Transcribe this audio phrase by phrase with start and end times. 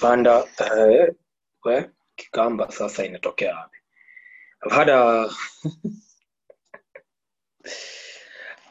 [0.00, 1.08] panda eh,
[1.64, 1.84] we
[2.70, 3.78] sasa inatokea wapi?
[4.62, 4.88] I've had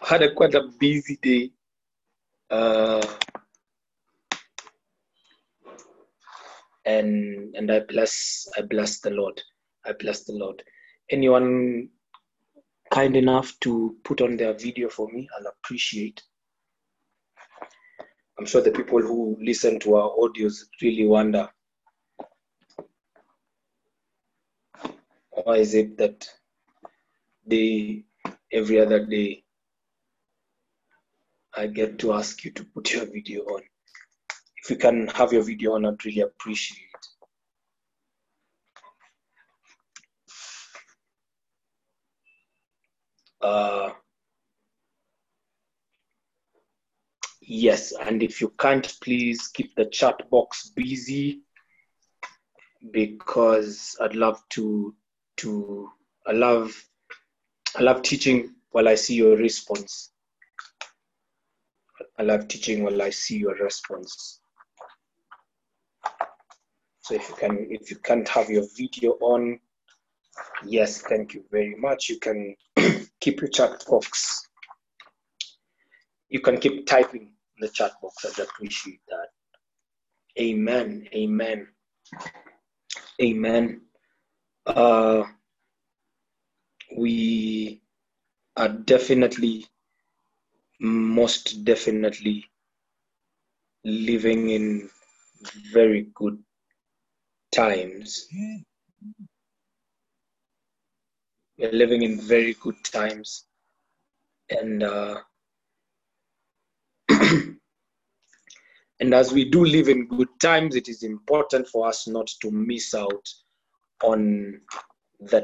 [0.02, 1.52] had a quite a busy day.
[2.50, 3.06] Uh,
[6.86, 9.42] and and I bless I bless the Lord.
[9.86, 10.64] I bless the Lord.
[11.10, 11.90] Anyone
[12.92, 16.24] kind enough to put on their video for me I'll appreciate
[18.40, 21.50] I'm sure the people who listen to our audios really wonder
[25.32, 26.28] why is it that
[27.46, 28.04] they
[28.52, 29.44] every other day
[31.56, 33.62] I get to ask you to put your video on.
[34.64, 36.78] If you can have your video on, I'd really appreciate.
[36.78, 37.08] It.
[43.42, 43.90] Uh,
[47.48, 51.42] yes, and if you can't, please keep the chat box busy
[52.92, 54.94] because I'd love to
[55.38, 55.90] to
[56.26, 56.76] I love
[57.76, 60.12] I love teaching while I see your response.
[62.20, 64.42] I love teaching while I see your response.
[67.02, 69.60] So if you can if you can't have your video on,
[70.66, 72.10] yes, thank you very much.
[72.10, 72.56] You can
[73.22, 74.48] keep your chat box.
[76.30, 78.26] You can keep typing in the chat box.
[78.26, 79.30] I'd appreciate that.
[80.40, 81.08] Amen.
[81.14, 81.68] Amen.
[83.22, 83.82] Amen.
[84.66, 85.24] Uh,
[86.96, 87.82] we
[88.58, 89.66] are definitely,
[90.80, 92.46] most definitely
[93.86, 94.90] living in
[95.74, 96.38] very good
[97.54, 98.28] times.
[101.58, 103.46] We're living in very good times.
[104.50, 105.22] And uh,
[109.00, 112.52] and as we do live in good times, it is important for us not to
[112.52, 113.28] miss out
[114.04, 114.62] on
[115.20, 115.44] the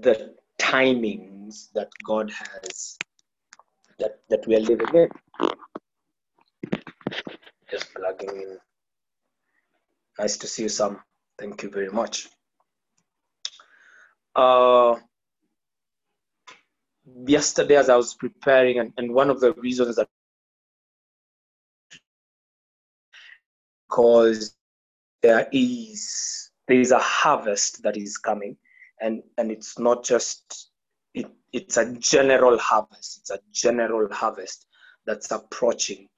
[0.00, 2.98] the timings that God has
[3.98, 5.08] that that we are living in.
[7.70, 8.58] Just plugging in.
[10.18, 11.00] Nice to see you, Sam.
[11.38, 12.28] Thank you very much.
[14.36, 14.96] Uh,
[17.26, 20.08] yesterday, as I was preparing, and, and one of the reasons that
[23.94, 24.56] because
[25.22, 28.56] there is there is a harvest that is coming.
[29.00, 30.70] And and it's not just
[31.14, 33.18] it, it's a general harvest.
[33.20, 34.66] It's a general harvest
[35.06, 36.08] that's approaching.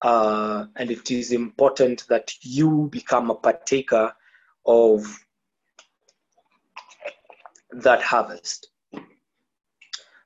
[0.00, 4.12] Uh, and it is important that you become a partaker
[4.66, 5.04] of
[7.70, 8.68] that harvest.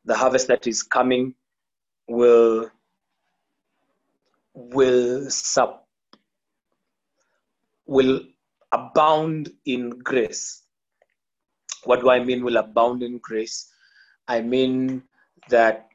[0.04, 1.34] The harvest that is coming
[2.06, 2.70] will
[4.54, 5.85] will sub
[7.86, 8.20] will
[8.72, 10.62] abound in grace.
[11.84, 13.72] What do I mean will abound in grace?
[14.28, 15.02] I mean
[15.48, 15.88] that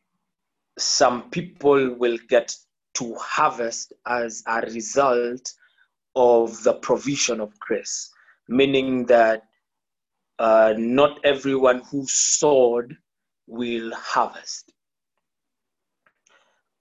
[0.78, 2.56] some people will get
[2.94, 5.54] to harvest as a result
[6.16, 8.12] of the provision of grace,
[8.48, 9.44] meaning that
[10.40, 12.98] uh, not everyone who sowed
[13.48, 14.74] will harvest.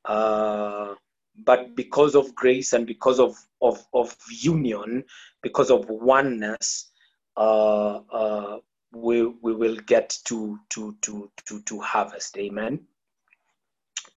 [0.04, 0.94] Uh,
[1.36, 5.04] but because of grace and because of of, of union,
[5.42, 6.90] because of oneness,
[7.36, 8.58] uh, uh,
[8.92, 12.36] we we will get to to to to to harvest.
[12.38, 12.80] Amen.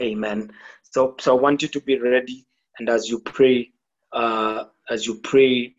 [0.01, 0.51] Amen.
[0.83, 2.45] So so I want you to be ready,
[2.79, 3.71] and as you pray,
[4.11, 5.75] uh, as you pray,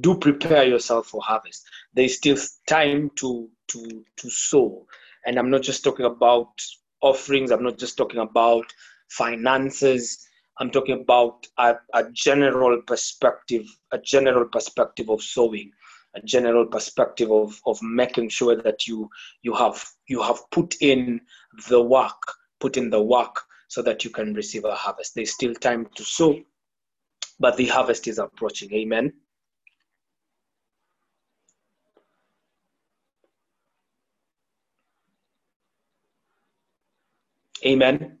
[0.00, 1.64] do prepare yourself for harvest.
[1.94, 4.86] There is still time to to to sow,
[5.24, 6.48] and I'm not just talking about
[7.00, 7.50] offerings.
[7.50, 8.72] I'm not just talking about
[9.08, 10.25] finances
[10.58, 15.70] I'm talking about a, a general perspective, a general perspective of sowing,
[16.14, 19.08] a general perspective of, of making sure that you
[19.42, 21.20] you have you have put in
[21.68, 22.20] the work,
[22.60, 25.14] put in the work so that you can receive a harvest.
[25.14, 26.40] There's still time to sow,
[27.38, 28.72] but the harvest is approaching.
[28.72, 29.12] Amen.
[37.64, 38.15] Amen.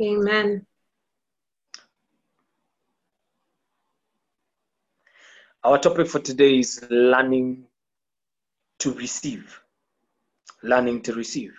[0.00, 0.64] Amen.
[5.64, 7.66] Our topic for today is learning
[8.78, 9.60] to receive.
[10.62, 11.52] Learning to receive.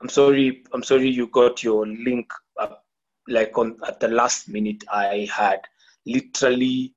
[0.00, 0.64] I'm sorry.
[0.72, 2.84] I'm sorry you got your link up
[3.28, 4.84] like on at the last minute.
[4.90, 5.60] I had
[6.06, 6.94] literally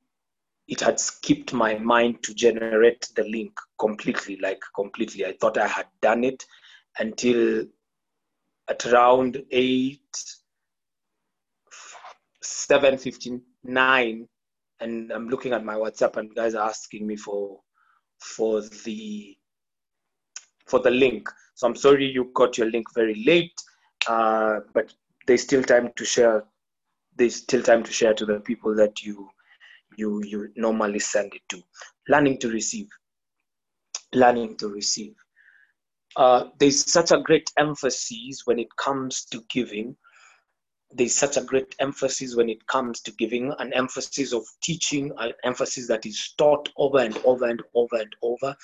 [0.68, 5.26] it had skipped my mind to generate the link completely, like completely.
[5.26, 6.46] I thought I had done it
[6.98, 7.66] until
[8.72, 10.00] at around eight
[12.42, 14.28] 7:59,
[14.80, 17.60] and I'm looking at my WhatsApp, and guys are asking me for
[18.20, 19.38] for the
[20.66, 21.28] for the link.
[21.56, 23.60] So I'm sorry you got your link very late,
[24.08, 24.94] uh, but
[25.28, 26.46] there's still time to share.
[27.18, 29.30] There's still time to share to the people that you
[29.98, 31.62] you you normally send it to.
[32.08, 32.88] Learning to receive.
[34.14, 35.16] Learning to receive.
[36.16, 39.96] Uh, there's such a great emphasis when it comes to giving.
[40.92, 45.32] There's such a great emphasis when it comes to giving, an emphasis of teaching, an
[45.44, 48.56] emphasis that is taught over and over and over and over.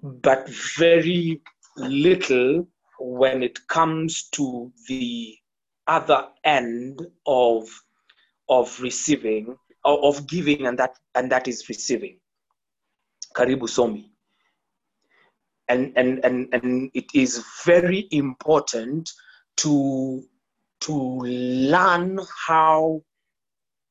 [0.00, 0.48] But
[0.78, 1.42] very
[1.76, 2.68] little
[3.00, 5.36] when it comes to the
[5.86, 7.68] other end of
[8.48, 12.18] of receiving of giving and that and that is receiving
[13.34, 14.10] karibu somi
[15.68, 19.10] and and and, and it is very important
[19.56, 20.22] to
[20.80, 23.02] to learn how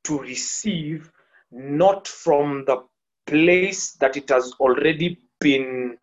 [0.04, 1.12] to receive
[1.52, 2.78] not from the
[3.26, 5.98] place that it has already been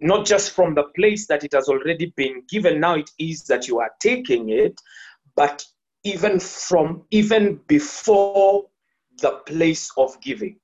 [0.00, 2.80] not just from the place that it has already been given.
[2.80, 4.80] Now it is that you are taking it
[5.36, 5.64] but
[6.04, 8.66] even from even before
[9.20, 10.58] the place of giving.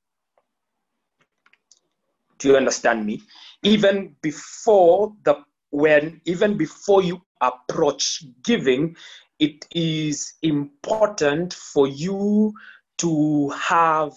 [2.39, 3.23] Do you understand me
[3.63, 5.37] even before the
[5.71, 8.97] when even before you approach giving
[9.39, 12.53] it is important for you
[12.99, 14.13] to have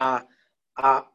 [0.00, 0.22] a,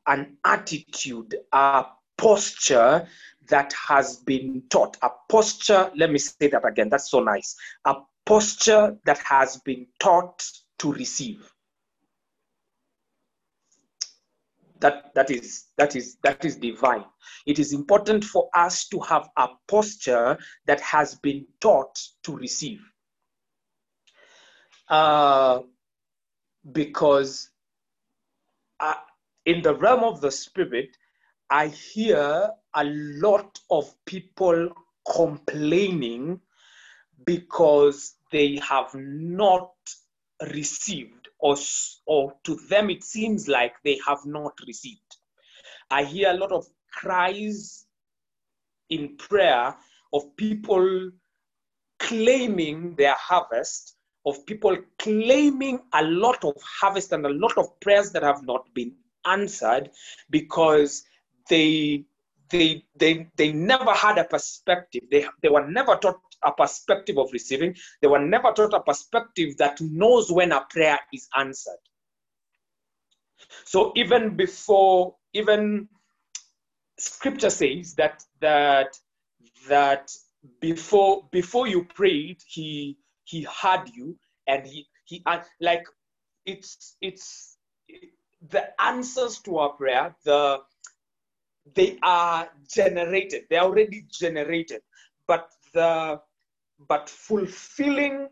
[0.08, 1.86] an attitude a
[2.18, 3.08] posture
[3.50, 4.98] that has been taught.
[5.02, 7.56] A posture let me say that again that's so nice.
[7.86, 7.96] A
[8.26, 10.44] posture that has been taught
[10.80, 11.52] to receive
[14.84, 17.06] that that is that is that is divine.
[17.48, 20.38] It is important for us to have a posture
[20.68, 22.82] that has been taught to receive.
[24.90, 25.62] Uh,
[26.72, 27.50] because
[28.80, 28.94] uh,
[29.46, 30.90] in the realm of the spirit
[31.50, 34.70] i hear a lot of people
[35.16, 36.40] complaining
[37.26, 39.72] because they have not
[40.54, 41.58] received or,
[42.06, 45.18] or to them it seems like they have not received.
[45.92, 47.86] I hear a lot of cries
[48.90, 49.76] in prayer
[50.14, 51.12] of people
[52.00, 58.12] claiming their harvest, of people claiming a lot of harvest and a lot of prayers
[58.12, 58.94] that have not been
[59.26, 59.90] answered
[60.30, 61.04] because
[61.50, 62.06] they
[62.52, 67.32] they they they never had a perspective they they were never taught a perspective of
[67.32, 67.76] receiving.
[68.02, 71.80] They were never taught a perspective that knows when a prayer is answered.
[73.66, 75.88] So even before, even
[76.98, 78.98] scripture says that that
[79.68, 80.12] that
[80.60, 84.18] before before you prayed, he he heard you
[84.48, 85.86] and he he uh, like
[86.46, 87.58] it's it's
[88.50, 90.60] the answers to our prayer the
[91.76, 94.82] they are generated they're already generated
[95.28, 96.20] but the
[96.88, 98.28] but fulfilling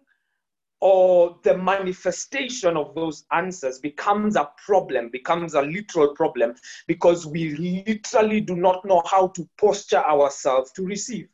[0.81, 6.55] or the manifestation of those answers becomes a problem, becomes a literal problem,
[6.87, 11.27] because we literally do not know how to posture ourselves to receive.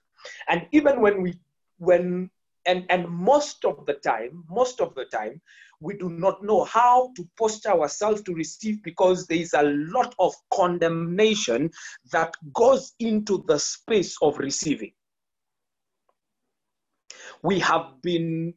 [0.50, 1.40] And even when we,
[1.78, 2.30] when,
[2.66, 5.40] and, and most of the time, most of the time,
[5.80, 10.14] we do not know how to posture ourselves to receive because there is a lot
[10.20, 11.72] of condemnation
[12.12, 14.92] that goes into the space of receiving
[17.44, 18.54] we have been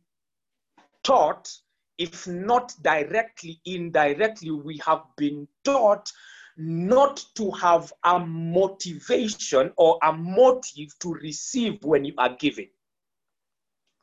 [1.02, 1.50] taught,
[1.98, 6.10] if not directly, indirectly, we have been taught
[6.56, 12.68] not to have a motivation or a motive to receive when you are giving.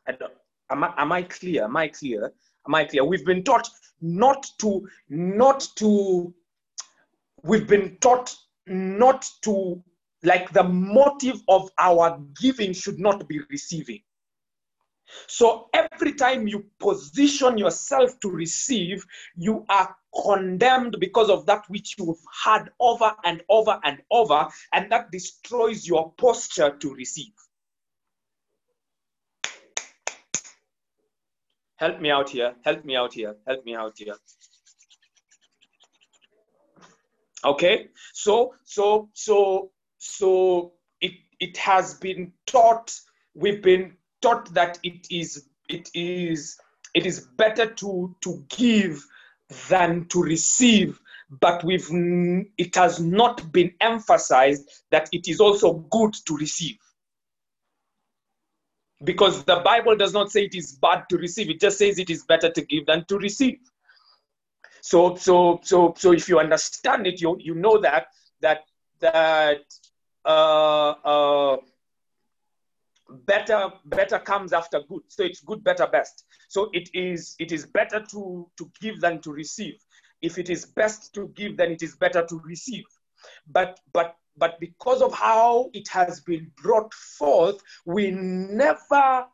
[0.07, 0.13] Uh,
[0.71, 1.65] am I, am I clear?
[1.65, 2.33] Am I clear?
[2.67, 3.03] Am I clear?
[3.03, 3.69] We've been taught
[4.01, 6.33] not to, not to,
[7.43, 9.83] we've been taught not to,
[10.23, 14.01] like the motive of our giving should not be receiving.
[15.27, 21.95] So every time you position yourself to receive, you are condemned because of that which
[21.97, 27.33] you've had over and over and over, and that destroys your posture to receive.
[31.77, 32.55] Help me out here.
[32.63, 33.35] Help me out here.
[33.45, 34.15] Help me out here.
[37.45, 42.99] Okay, so so so so it it has been taught.
[43.35, 46.57] We've been taught that it is it is
[46.93, 49.03] it is better to to give
[49.69, 50.99] than to receive.
[51.29, 51.87] But we've
[52.57, 56.77] it has not been emphasized that it is also good to receive.
[59.03, 62.09] Because the Bible does not say it is bad to receive, it just says it
[62.09, 63.59] is better to give than to receive.
[64.81, 68.07] So, so, so, so if you understand it, you, you know that,
[68.41, 68.63] that,
[68.99, 69.65] that,
[70.25, 71.57] uh, uh,
[73.25, 75.01] better better comes after good.
[75.07, 76.25] So it's good better best.
[76.49, 79.75] So it is it is better to to give than to receive.
[80.21, 82.85] If it is best to give then it is better to receive.
[83.47, 89.25] But but but because of how it has been brought forth we never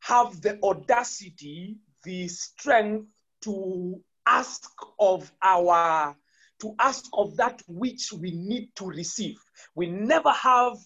[0.00, 3.06] have the audacity the strength
[3.42, 6.16] to ask of our
[6.60, 9.38] to ask of that which we need to receive.
[9.74, 10.76] We never have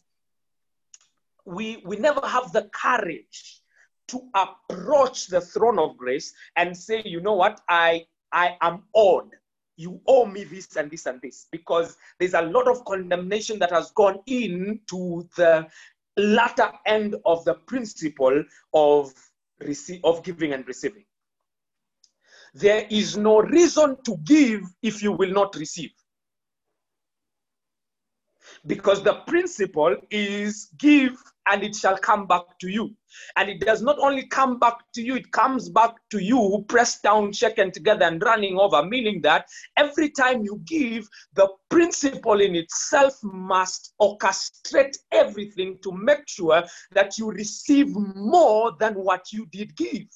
[1.48, 3.60] we, we never have the courage
[4.08, 9.30] to approach the throne of grace and say, you know what, I, I am owed.
[9.76, 11.46] You owe me this and this and this.
[11.50, 15.66] Because there's a lot of condemnation that has gone into the
[16.18, 19.12] latter end of the principle of,
[19.60, 21.04] receive, of giving and receiving.
[22.52, 25.92] There is no reason to give if you will not receive
[28.68, 31.16] because the principle is give
[31.50, 32.94] and it shall come back to you.
[33.36, 37.02] And it does not only come back to you, it comes back to you, pressed
[37.02, 39.46] down, shaken together, and running over, meaning that
[39.76, 47.16] every time you give, the principle in itself must orchestrate everything to make sure that
[47.16, 50.06] you receive more than what you did give.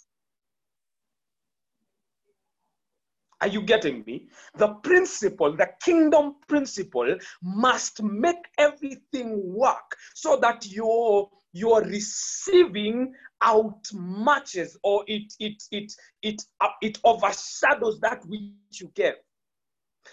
[3.43, 4.29] Are you getting me?
[4.55, 13.81] The principle, the kingdom principle, must make everything work so that you're you're receiving out
[13.93, 19.17] matches or it it it it uh, it overshadows that which you give.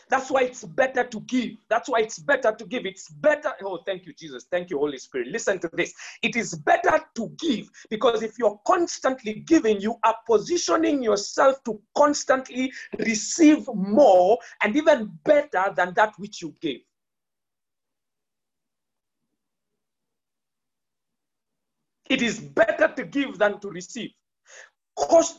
[0.10, 1.52] That's why it's better to give.
[1.70, 2.86] That's why it's better to give.
[2.86, 3.54] It's better.
[3.64, 4.46] Oh, thank you, Jesus.
[4.50, 5.28] Thank you, Holy Spirit.
[5.28, 5.94] Listen to this.
[6.22, 11.80] It is better to give because if you're constantly giving, you are positioning yourself to
[11.96, 16.82] constantly receive more and even better than that which you gave.
[22.10, 24.12] It is better to give than to receive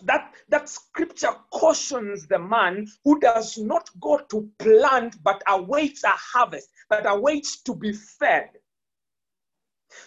[0.04, 6.10] that, that scripture cautions the man who does not go to plant but awaits a
[6.10, 8.50] harvest, but awaits to be fed.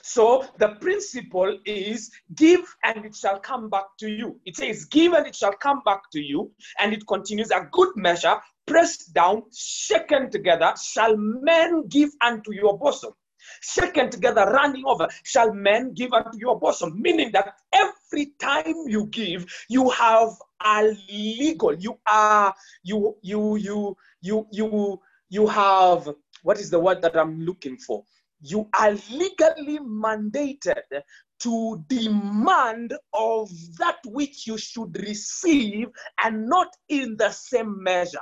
[0.01, 4.39] So the principle is give and it shall come back to you.
[4.45, 6.51] It says, give and it shall come back to you.
[6.79, 12.77] And it continues, a good measure, pressed down, shaken together, shall men give unto your
[12.77, 13.13] bosom
[13.62, 17.01] shaken together, running over, shall men give unto your bosom.
[17.01, 20.29] Meaning that every time you give, you have
[20.63, 26.09] a legal, you are, you, you, you, you, you, you have,
[26.43, 28.03] what is the word that I'm looking for?
[28.41, 30.83] You are legally mandated
[31.39, 35.88] to demand of that which you should receive
[36.23, 38.19] and not in the same measure.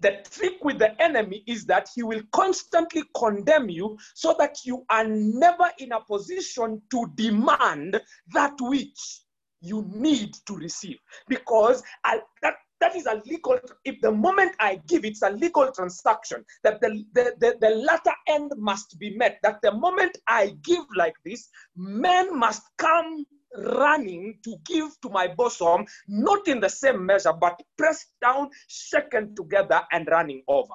[0.00, 4.84] The trick with the enemy is that he will constantly condemn you so that you
[4.90, 8.00] are never in a position to demand
[8.32, 9.22] that which
[9.60, 10.96] you need to receive.
[11.28, 15.70] Because I, that, that is a legal, if the moment I give, it's a legal
[15.70, 19.38] transaction, that the, the, the, the latter end must be met.
[19.42, 23.26] That the moment I give like this, men must come
[23.56, 29.34] running to give to my bosom, not in the same measure, but pressed down, shaken
[29.34, 30.74] together, and running over.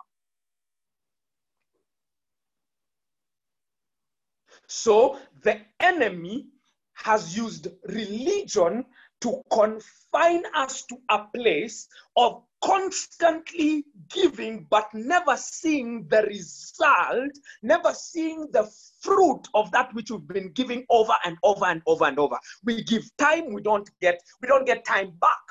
[4.67, 6.47] So the enemy
[6.93, 8.85] has used religion
[9.21, 17.31] to confine us to a place of constantly giving but never seeing the result,
[17.61, 18.67] never seeing the
[19.01, 22.39] fruit of that which we've been giving over and over and over and over.
[22.63, 25.43] We give time, we don't get, we don't get time back.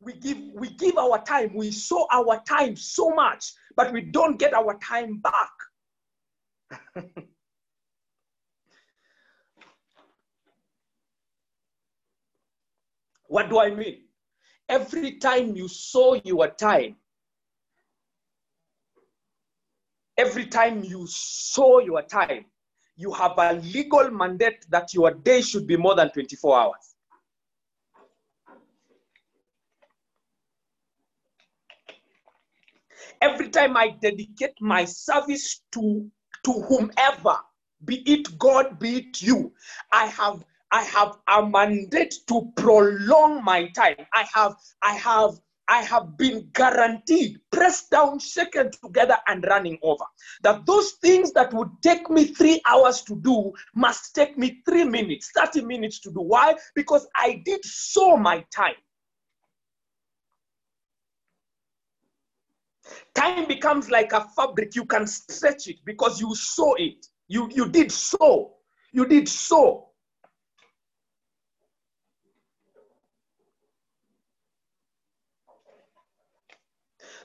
[0.00, 4.38] We give, we give our time, we sow our time so much, but we don't
[4.38, 5.50] get our time back.
[13.26, 14.04] what do I mean?
[14.68, 16.96] Every time you sow your time,
[20.16, 22.44] every time you sow your time,
[22.96, 26.94] you have a legal mandate that your day should be more than 24 hours.
[33.20, 36.10] Every time I dedicate my service to,
[36.44, 37.36] to whomever,
[37.84, 39.52] be it God, be it you,
[39.92, 44.06] I have I have a mandate to prolong my time.
[44.14, 45.38] I have, I have,
[45.68, 50.04] I have been guaranteed, pressed down, shaken together, and running over.
[50.42, 54.84] That those things that would take me three hours to do must take me three
[54.84, 56.22] minutes, 30 minutes to do.
[56.22, 56.54] Why?
[56.74, 58.74] Because I did sow my time.
[63.14, 64.74] Time becomes like a fabric.
[64.74, 67.06] You can stretch it because you sow it.
[67.28, 68.54] You, you did sow.
[68.92, 69.91] You did sow.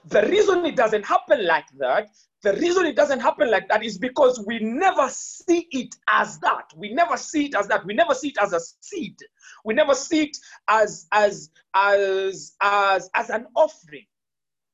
[0.10, 2.10] The reason it doesn't happen like that,
[2.44, 6.66] the reason it doesn't happen like that is because we never see it as that.
[6.76, 7.86] We never see it as that.
[7.86, 9.18] We never see it as a seed.
[9.66, 10.38] We never see it
[10.70, 14.06] as as as as as an offering.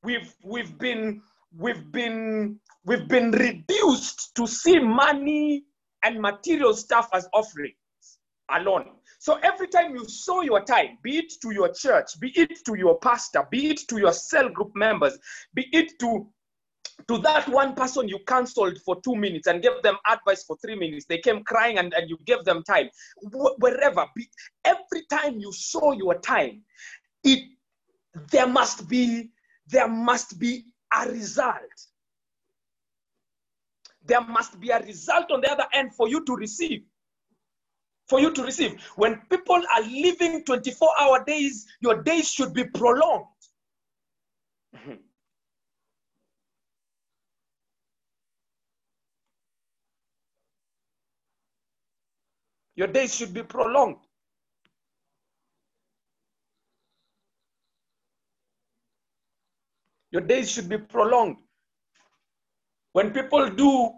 [0.04, 1.22] We've we've been
[1.58, 5.64] we've been we've been reduced to see money
[6.04, 7.76] and material stuff as offerings
[8.52, 8.90] alone.
[9.24, 12.76] So every time you sow your time, be it to your church, be it to
[12.76, 15.18] your pastor, be it to your cell group members,
[15.54, 16.28] be it to
[17.08, 20.76] to that one person you counseled for two minutes and gave them advice for three
[20.76, 22.88] minutes they came crying and, and you gave them time
[23.34, 24.28] Wh- wherever be,
[24.64, 26.62] every time you sow your time
[27.24, 27.50] it
[28.30, 29.32] there must be
[29.68, 31.78] there must be a result.
[34.06, 36.84] There must be a result on the other end for you to receive
[38.08, 38.82] for you to receive.
[38.96, 43.28] When people are living 24 hour days, your days should be prolonged.
[52.76, 53.98] Your days should be prolonged.
[60.10, 61.38] Your days should be prolonged.
[62.94, 63.92] When people do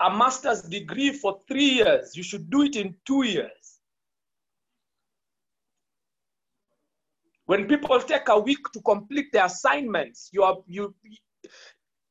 [0.00, 3.80] a master's degree for three years, you should do it in two years.
[7.46, 10.94] When people take a week to complete their assignments, you are you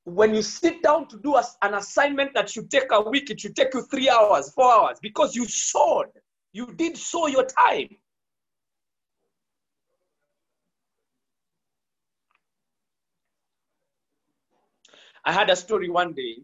[0.06, 3.56] when you sit down to do an assignment that should take a week, it should
[3.56, 6.08] take you three hours, four hours, because you sowed.
[6.52, 7.90] You did sow your time.
[15.26, 16.44] I had a story one day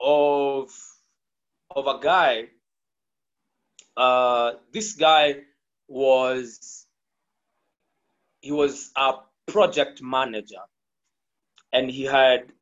[0.00, 0.70] of
[1.74, 2.48] of a guy.
[3.96, 5.36] Uh, this guy
[5.88, 6.86] was
[8.40, 9.14] he was a
[9.46, 10.62] project manager,
[11.72, 12.52] and he had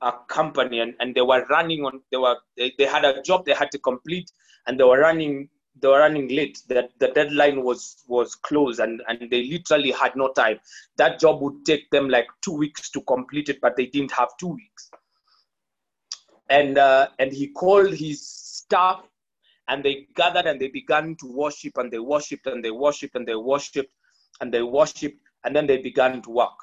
[0.00, 2.02] a company, and, and they were running on.
[2.10, 4.30] They were they, they had a job they had to complete,
[4.66, 5.48] and they were running
[5.80, 6.62] they were running late.
[6.68, 10.60] That the deadline was was closed, and and they literally had no time.
[10.96, 14.28] That job would take them like two weeks to complete it, but they didn't have
[14.38, 14.90] two weeks
[16.48, 19.02] and uh, and he called his staff
[19.68, 23.26] and they gathered and they began to worship and they worshiped and they worshiped and
[23.26, 23.92] they worshiped
[24.40, 26.56] and they worshiped and then they began to work.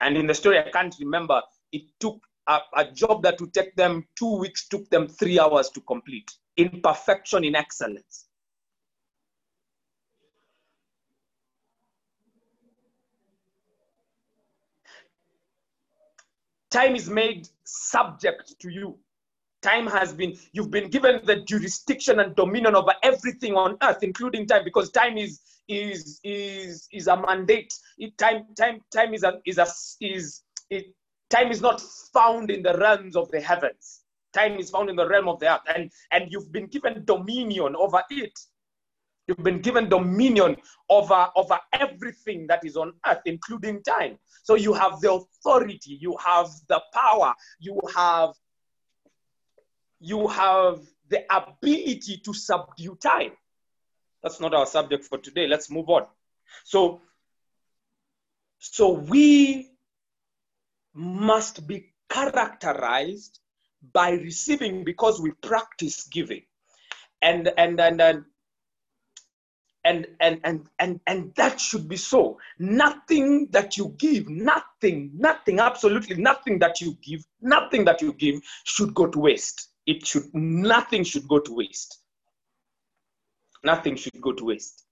[0.00, 1.40] And in the story i can't remember
[1.72, 5.70] it took a, a job that would take them two weeks took them three hours
[5.70, 6.30] to complete.
[6.56, 8.26] In perfection in excellence
[16.74, 18.98] time is made subject to you.
[19.62, 24.46] Time has been you've been given the jurisdiction and dominion over everything on earth including
[24.46, 27.72] time because time is is is is a mandate.
[27.96, 29.66] It, time time time is a is a
[30.00, 30.86] is it,
[31.30, 31.80] time is not
[32.12, 34.00] found in the realms of the heavens.
[34.32, 37.76] Time is found in the realm of the earth and and you've been given dominion
[37.76, 38.36] over it
[39.26, 40.56] You've been given dominion
[40.88, 44.18] over, over everything that is on earth, including time.
[44.42, 48.34] So you have the authority, you have the power, you have
[50.00, 53.32] you have the ability to subdue time.
[54.22, 55.46] That's not our subject for today.
[55.46, 56.06] Let's move on.
[56.64, 57.00] So,
[58.58, 59.70] so we
[60.92, 63.40] must be characterized
[63.92, 66.42] by receiving because we practice giving.
[67.22, 68.24] And and and, and
[69.84, 72.38] and and and and and that should be so.
[72.58, 78.40] Nothing that you give nothing nothing absolutely nothing that you give nothing that you give
[78.64, 79.68] should go to waste.
[79.86, 81.98] It should nothing should go to waste.
[83.62, 84.84] Nothing should go to waste.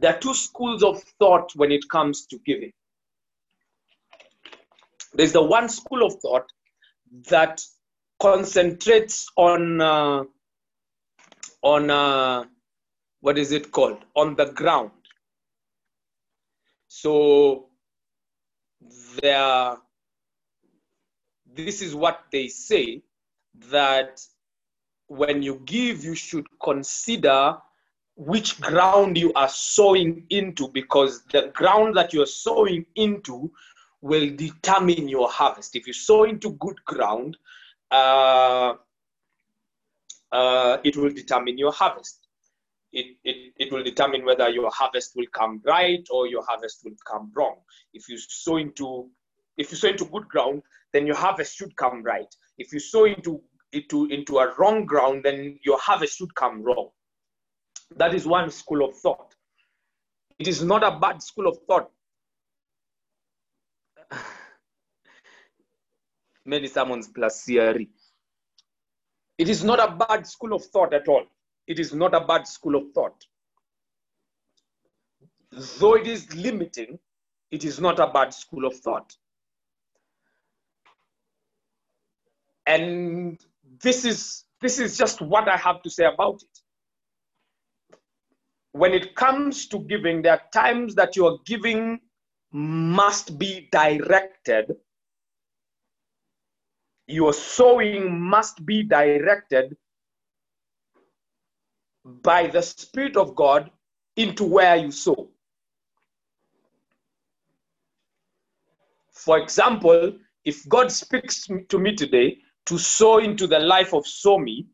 [0.00, 2.72] There are two schools of thought when it comes to giving.
[5.12, 6.50] There's the one school of thought
[7.30, 7.62] that
[8.20, 10.24] concentrates on uh,
[11.62, 12.44] on uh,
[13.24, 14.90] what is it called on the ground
[16.88, 17.66] so
[19.22, 19.76] there
[21.56, 23.02] this is what they say
[23.70, 24.20] that
[25.06, 27.56] when you give you should consider
[28.16, 33.50] which ground you are sowing into because the ground that you're sowing into
[34.02, 35.74] will determine your harvest.
[35.74, 37.38] If you sow into good ground,
[37.90, 38.74] uh,
[40.30, 42.23] uh, it will determine your harvest.
[42.94, 46.94] It, it, it will determine whether your harvest will come right or your harvest will
[47.04, 47.56] come wrong.
[47.92, 49.10] If you sow into
[49.56, 52.32] if you sow into good ground, then your harvest should come right.
[52.56, 56.90] If you sow into into into a wrong ground, then your harvest should come wrong.
[57.96, 59.34] That is one school of thought.
[60.38, 61.90] It is not a bad school of thought.
[66.46, 67.90] Many sermons plus theory.
[69.36, 71.24] It is not a bad school of thought at all.
[71.66, 73.24] It is not a bad school of thought.
[75.78, 76.98] Though it is limiting,
[77.50, 79.14] it is not a bad school of thought.
[82.66, 83.38] And
[83.82, 86.60] this is this is just what I have to say about it
[88.74, 92.00] when it comes to giving, there are times that your giving
[92.52, 94.74] must be directed.
[97.06, 99.76] Your sowing must be directed
[102.04, 103.70] by the Spirit of God
[104.16, 105.30] into where you sow.
[109.10, 110.12] For example,
[110.44, 114.66] if God speaks to me today to sow into the life of Somi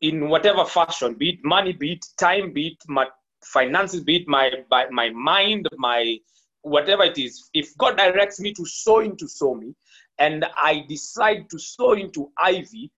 [0.00, 3.06] in whatever fashion, be it money, be it time, be it my
[3.42, 4.50] finances, be it my,
[4.90, 6.18] my, mind, my
[6.62, 9.74] whatever it is, if God directs me to sow into Somi
[10.18, 12.90] and I decide to sow into Ivy,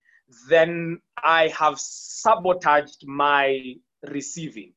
[0.48, 3.74] then I have sabotaged my
[4.08, 4.72] receiving.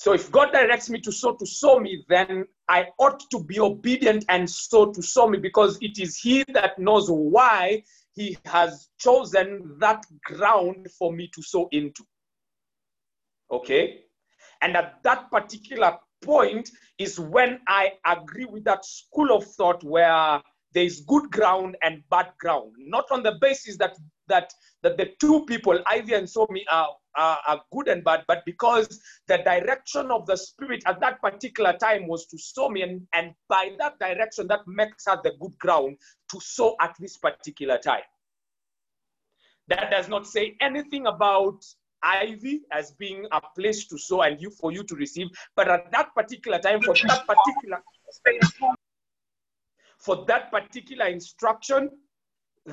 [0.00, 4.24] So if God directs me to sow to Somi, then I ought to be obedient
[4.30, 7.82] and sow to Somi because it is He that knows why
[8.14, 12.02] He has chosen that ground for me to sow into.
[13.50, 14.04] Okay?
[14.62, 20.42] And at that particular point is when I agree with that school of thought where
[20.72, 23.96] there is good ground and bad ground, not on the basis that
[24.28, 29.00] that that the two people, Ivy and Somi, are are, good and bad, but because
[29.26, 33.34] the direction of the Spirit at that particular time was to sow me, and, and
[33.48, 35.96] by that direction, that makes her the good ground
[36.30, 38.02] to sow at this particular time.
[39.68, 41.64] That does not say anything about
[42.02, 45.90] ivy as being a place to sow and you for you to receive, but at
[45.92, 47.82] that particular time, for that particular
[49.98, 51.90] for that particular instruction,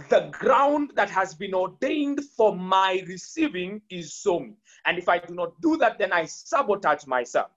[0.09, 4.55] the ground that has been ordained for my receiving is sown.
[4.85, 7.51] And if I do not do that, then I sabotage myself.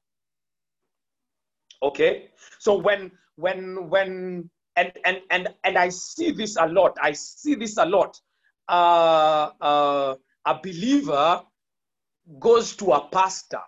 [1.82, 2.30] Okay?
[2.58, 6.96] So when when when and and and and I see this a lot.
[7.00, 8.20] I see this a lot.
[8.68, 10.14] Uh, uh,
[10.46, 11.42] a believer
[12.38, 13.60] goes to a pastor,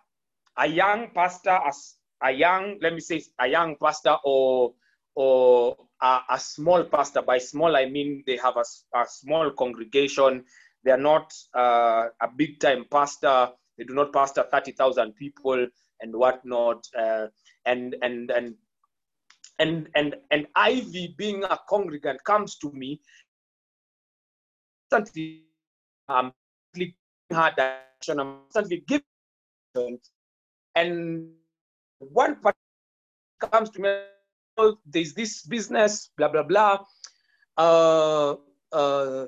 [0.56, 4.74] a young pastor, as a young, let me say, a young pastor or
[5.14, 7.22] or a, a, small pastor.
[7.22, 8.64] By small, I mean they have a,
[8.96, 10.44] a small congregation.
[10.84, 13.50] They are not uh, a big time pastor.
[13.76, 15.66] They do not pastor 30,000 people
[16.00, 16.86] and whatnot.
[16.98, 17.26] Uh,
[17.66, 18.54] and, and, and,
[19.58, 23.00] and, and, and Ivy, being a congregant, comes to me.
[24.90, 25.44] Constantly,
[27.32, 29.98] her direction, I'm constantly giving.
[30.74, 31.30] And
[31.98, 32.56] one part
[33.40, 34.02] comes to me
[34.86, 36.78] there's this business, blah, blah, blah,
[37.56, 38.36] uh,
[38.72, 39.26] uh,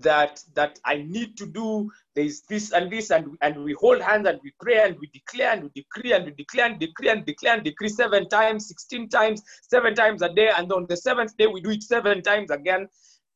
[0.00, 1.90] that, that I need to do.
[2.14, 5.52] There's this and this, and, and we hold hands and we pray and we declare
[5.52, 9.08] and we decree and we declare and decree and declare and decree seven times, 16
[9.08, 10.50] times, seven times a day.
[10.56, 12.88] And on the seventh day, we do it seven times again.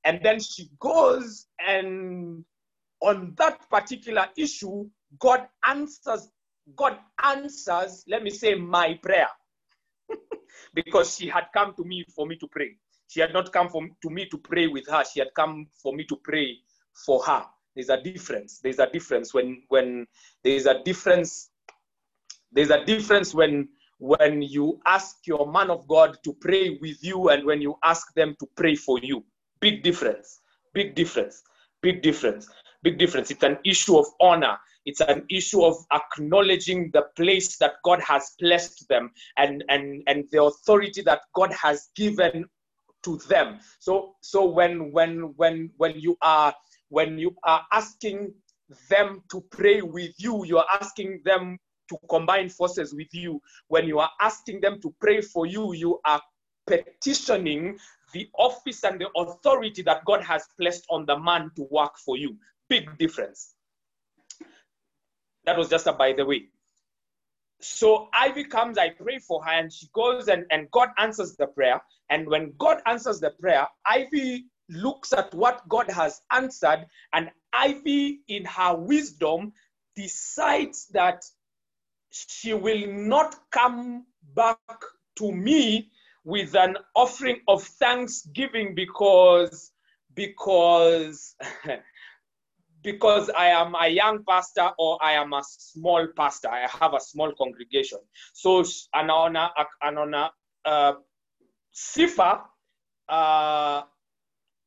[0.04, 2.44] And then she goes and
[3.00, 6.28] on that particular issue, God answers,
[6.76, 9.28] God answers, let me say, my prayer
[10.74, 12.76] because she had come to me for me to pray.
[13.08, 15.02] She had not come for, to me to pray with her.
[15.04, 16.58] She had come for me to pray
[17.06, 17.44] for her.
[17.74, 18.58] There's a difference.
[18.58, 20.06] There's a difference when when
[20.42, 21.50] there's a difference.
[22.52, 27.28] There's a difference when when you ask your man of God to pray with you
[27.30, 29.24] and when you ask them to pray for you.
[29.60, 30.40] Big difference.
[30.74, 31.42] Big difference.
[31.82, 32.48] Big difference.
[32.82, 33.30] Big difference.
[33.30, 34.56] It's an issue of honor.
[34.84, 40.24] It's an issue of acknowledging the place that God has blessed them and, and, and
[40.30, 42.46] the authority that God has given
[43.04, 43.58] to them.
[43.80, 46.54] So, so when, when, when, when you are,
[46.88, 48.32] when you are asking
[48.88, 53.40] them to pray with you, you are asking them to combine forces with you.
[53.68, 56.20] When you are asking them to pray for you, you are
[56.66, 57.78] petitioning
[58.12, 62.16] the office and the authority that God has placed on the man to work for
[62.16, 62.36] you.
[62.68, 63.54] Big difference.
[65.44, 66.48] That was just a by the way.
[67.60, 71.48] So Ivy comes, I pray for her, and she goes and, and God answers the
[71.48, 71.82] prayer.
[72.10, 78.20] And when God answers the prayer, Ivy looks at what God has answered, and Ivy,
[78.28, 79.52] in her wisdom,
[79.96, 81.24] decides that
[82.10, 84.58] she will not come back
[85.16, 85.90] to me
[86.24, 89.72] with an offering of thanksgiving because
[90.14, 91.34] because
[92.82, 96.48] because I am a young pastor or I am a small pastor.
[96.48, 97.98] I have a small congregation.
[98.32, 98.62] So
[98.94, 99.50] anaona
[99.82, 100.30] anaona
[100.64, 100.92] uh,
[101.72, 102.48] sifa
[103.08, 103.82] uh,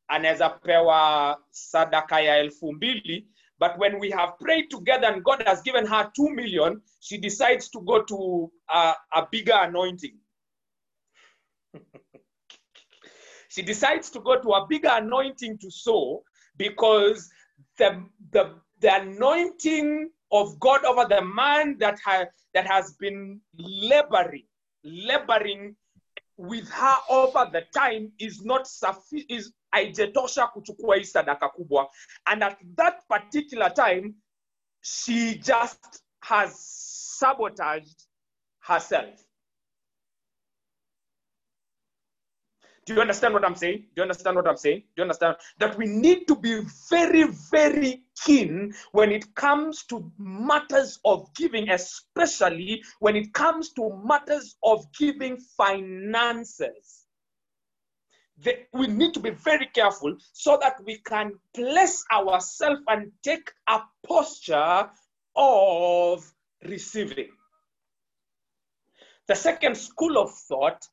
[0.07, 3.27] anaweza pewa sadaka ya elfu mbili
[3.61, 7.69] but when we have prayed together and God has given her two million, she decides
[7.69, 10.17] to go to a, a bigger anointing.
[13.49, 16.23] she decides to go to a bigger anointing to sow
[16.57, 17.29] because
[17.77, 24.45] the, the, the anointing of God over the man that, ha, that has been laboring,
[24.83, 25.75] laboring
[26.37, 29.53] with her over the time is not sufficient.
[29.73, 30.03] And
[32.43, 34.15] at that particular time,
[34.81, 36.59] she just has
[37.19, 38.07] sabotaged
[38.59, 39.23] herself.
[42.85, 43.77] Do you understand what I'm saying?
[43.77, 44.79] Do you understand what I'm saying?
[44.79, 50.11] Do you understand that we need to be very, very keen when it comes to
[50.17, 57.05] matters of giving, especially when it comes to matters of giving finances?
[58.73, 63.81] We need to be very careful so that we can place ourselves and take a
[64.07, 64.89] posture
[65.35, 66.33] of
[66.67, 67.29] receiving.
[69.27, 70.83] The second school of thought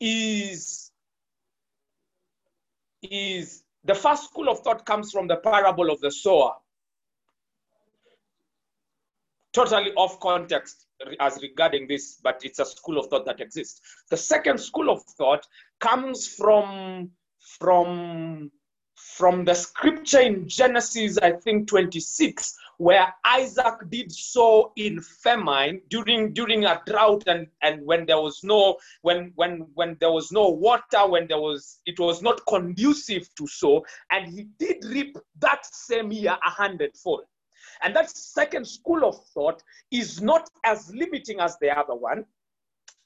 [0.00, 0.90] is
[3.10, 6.52] is the first school of thought comes from the parable of the sower.
[9.52, 10.86] Totally off context
[11.20, 13.80] as regarding this, but it's a school of thought that exists.
[14.10, 15.46] The second school of thought
[15.80, 17.10] comes from
[17.58, 18.50] from
[18.96, 26.32] from the scripture in Genesis, I think 26, where Isaac did sow in famine during
[26.32, 30.48] during a drought and and when there was no when when when there was no
[30.48, 35.64] water, when there was it was not conducive to sow, and he did reap that
[35.66, 37.24] same year a hundredfold.
[37.82, 42.24] And that second school of thought is not as limiting as the other one,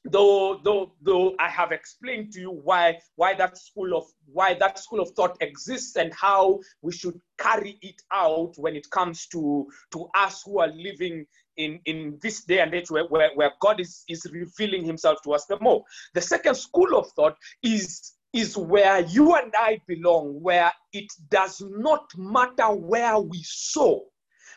[0.05, 4.79] though though though i have explained to you why why that school of why that
[4.79, 9.67] school of thought exists and how we should carry it out when it comes to
[9.93, 11.27] to us who are living
[11.59, 15.33] in in this day and age where, where, where god is is revealing himself to
[15.33, 15.85] us the more.
[16.15, 21.61] The second school of thought is is where you and i belong where it does
[21.61, 24.05] not matter where we sow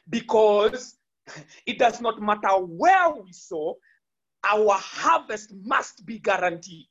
[0.10, 0.96] because
[1.66, 3.76] it does not matter where we sow
[4.44, 6.88] our harvest must be guaranteed.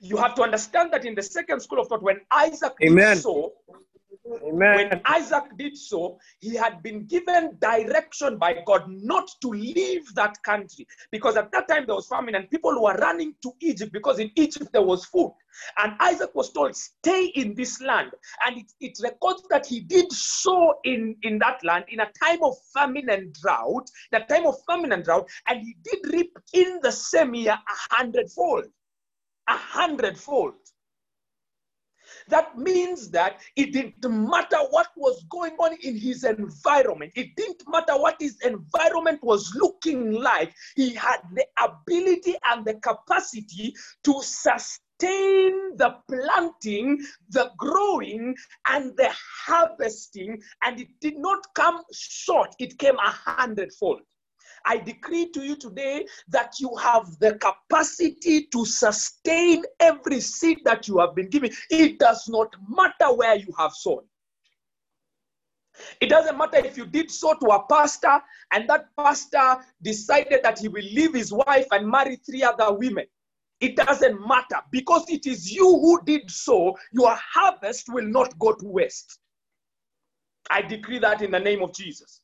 [0.00, 3.16] You have to understand that in the second school of thought, when Isaac Amen.
[3.16, 3.52] did sow,
[4.42, 4.76] Amen.
[4.76, 10.42] when Isaac did sow, he had been given direction by God not to leave that
[10.42, 14.18] country because at that time there was famine and people were running to Egypt because
[14.18, 15.34] in Egypt there was food.
[15.78, 18.12] And Isaac was told, Stay in this land.
[18.46, 22.42] And it, it records that he did sow in, in that land in a time
[22.42, 26.78] of famine and drought, the time of famine and drought, and he did reap in
[26.82, 28.66] the same year a hundredfold.
[29.48, 30.54] A hundredfold.
[32.30, 37.12] That means that it didn't matter what was going on in his environment.
[37.16, 40.54] It didn't matter what his environment was looking like.
[40.76, 49.10] He had the ability and the capacity to sustain the planting, the growing, and the
[49.46, 50.40] harvesting.
[50.62, 54.02] And it did not come short, it came a hundredfold.
[54.64, 60.88] I decree to you today that you have the capacity to sustain every seed that
[60.88, 61.50] you have been given.
[61.70, 64.02] It does not matter where you have sown.
[66.00, 68.20] It doesn't matter if you did sow to a pastor
[68.52, 73.06] and that pastor decided that he will leave his wife and marry three other women.
[73.60, 76.76] It doesn't matter because it is you who did sow.
[76.92, 79.18] Your harvest will not go to waste.
[80.48, 82.22] I decree that in the name of Jesus.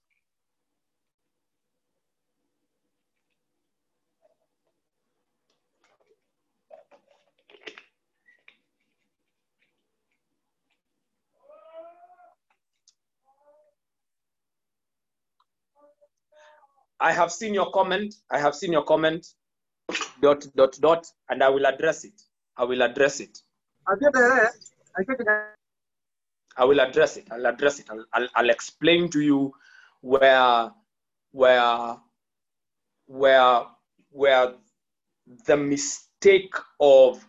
[17.00, 18.14] I have seen your comment.
[18.30, 19.26] I have seen your comment.
[20.20, 21.06] dot dot dot.
[21.28, 22.20] And i will address it.
[22.56, 23.38] I will address it.
[26.56, 27.26] I will address it.
[27.30, 27.86] I'll address it.
[27.90, 29.52] I'll, I'll, I'll explain to you
[30.00, 30.70] where
[31.32, 31.96] where
[33.06, 33.62] where
[34.10, 34.54] where
[35.46, 37.24] the mistake of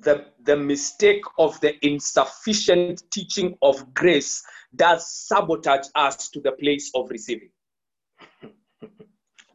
[0.00, 4.42] the, the mistake of the insufficient teaching of grace
[4.74, 7.50] does sabotage us to the place of receiving.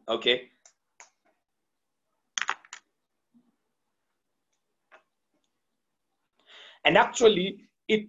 [0.09, 0.49] Okay?
[6.83, 8.07] And actually, it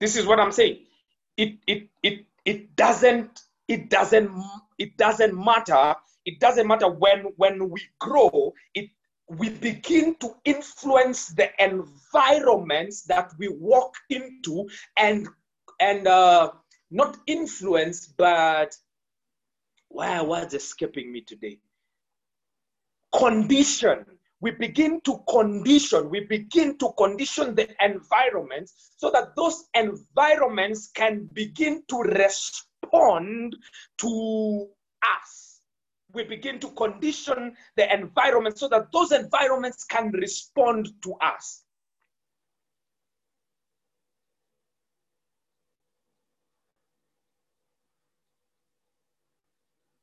[0.00, 0.86] this is what I'm saying.
[1.36, 4.30] It it it it doesn't it doesn't
[4.78, 5.94] it doesn't matter
[6.26, 8.90] it doesn't matter when when we grow it
[9.28, 15.28] we begin to influence the environments that we walk into and
[15.78, 16.50] and uh,
[16.90, 18.74] not influence but
[19.90, 21.58] why was escaping me today?
[23.14, 24.06] Condition.
[24.40, 26.08] We begin to condition.
[26.08, 33.56] We begin to condition the environments so that those environments can begin to respond
[33.98, 34.68] to
[35.02, 35.60] us.
[36.14, 41.64] We begin to condition the environment so that those environments can respond to us.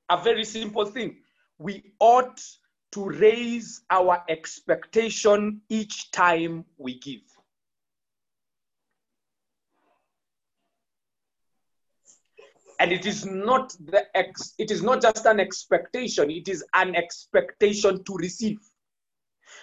[0.10, 1.17] A very simple thing.
[1.58, 2.41] We ought
[2.93, 7.22] to raise our expectation each time we give.
[12.80, 16.96] and it is not the ex it is not just an expectation it is an
[16.96, 18.60] expectation to receive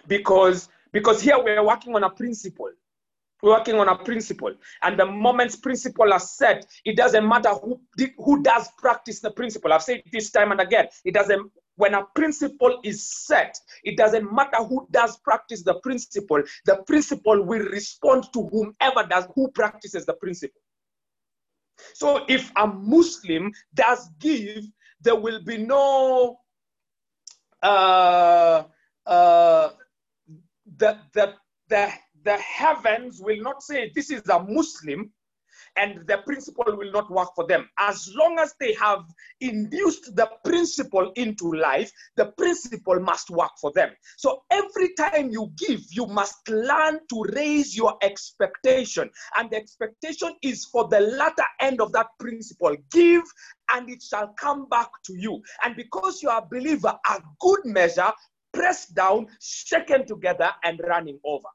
[0.09, 2.71] because because here we're working on a principle
[3.45, 4.53] working on a principle.
[4.83, 7.81] And the moment principle are set it doesn't matter who
[8.19, 9.73] who does practice the principle.
[9.73, 10.89] I've said this time and again.
[11.05, 16.43] It doesn't when a principle is set it doesn't matter who does practice the principle.
[16.65, 20.61] The principle will respond to whomever does who practices the principle.
[21.95, 24.65] So if a Muslim does give,
[25.01, 26.39] there will be no
[27.63, 28.65] uh,
[29.07, 29.71] uh,
[30.77, 31.35] the, the,
[31.69, 31.93] the,
[32.25, 35.13] the heavens will not say this is a Muslim
[35.77, 37.69] and the principle will not work for them.
[37.79, 39.05] As long as they have
[39.41, 43.91] induced the principle into life, the principle must work for them.
[44.17, 49.11] So every time you give, you must learn to raise your expectation.
[49.37, 52.77] And the expectation is for the latter end of that principle.
[52.93, 53.23] Give
[53.73, 55.43] and it shall come back to you.
[55.65, 58.13] And because you are a believer, a good measure,
[58.53, 61.49] pressed down, shaken together, and running over.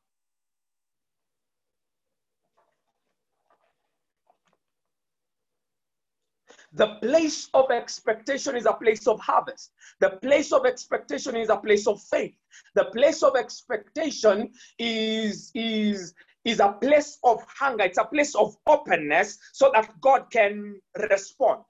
[6.73, 9.71] The place of expectation is a place of harvest.
[9.99, 12.35] The place of expectation is a place of faith.
[12.75, 16.13] The place of expectation is, is,
[16.45, 17.85] is a place of hunger.
[17.85, 20.79] It's a place of openness so that God can
[21.09, 21.63] respond.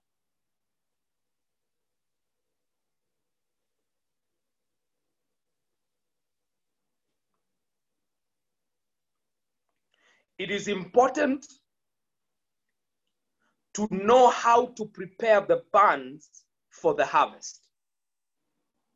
[10.37, 11.45] It is important
[13.75, 16.29] to know how to prepare the barns
[16.69, 17.61] for the harvest.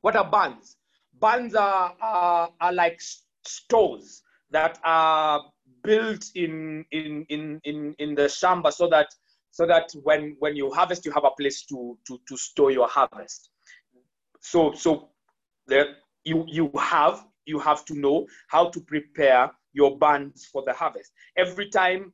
[0.02, 0.78] What are barns?
[1.20, 3.02] Barns are, are, are like
[3.46, 5.42] stores that are
[5.84, 9.08] built in, in, in, in, in the shamba so that,
[9.52, 12.88] so that when, when you harvest, you have a place to, to, to store your
[12.88, 13.50] harvest.
[14.42, 15.10] So, so
[15.68, 20.74] there, you, you, have, you have to know how to prepare your barns for the
[20.74, 21.12] harvest.
[21.38, 22.12] Every time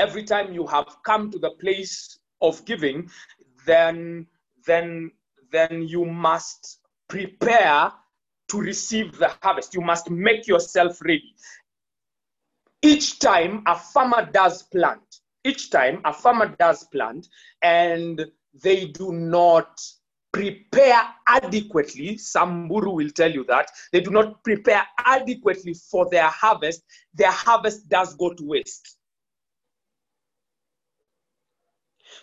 [0.00, 3.08] every time you have come to the place of giving,
[3.66, 4.26] then
[4.66, 5.10] then
[5.52, 7.92] then you must prepare
[8.48, 9.74] to receive the harvest.
[9.74, 11.34] You must make yourself ready.
[12.82, 17.28] Each time a farmer does plant, each time a farmer does plant,
[17.60, 18.24] and
[18.64, 19.82] they do not
[20.32, 26.84] prepare adequately, Samburu will tell you that they do not prepare adequately for their harvest,
[27.12, 28.96] their harvest does go to waste.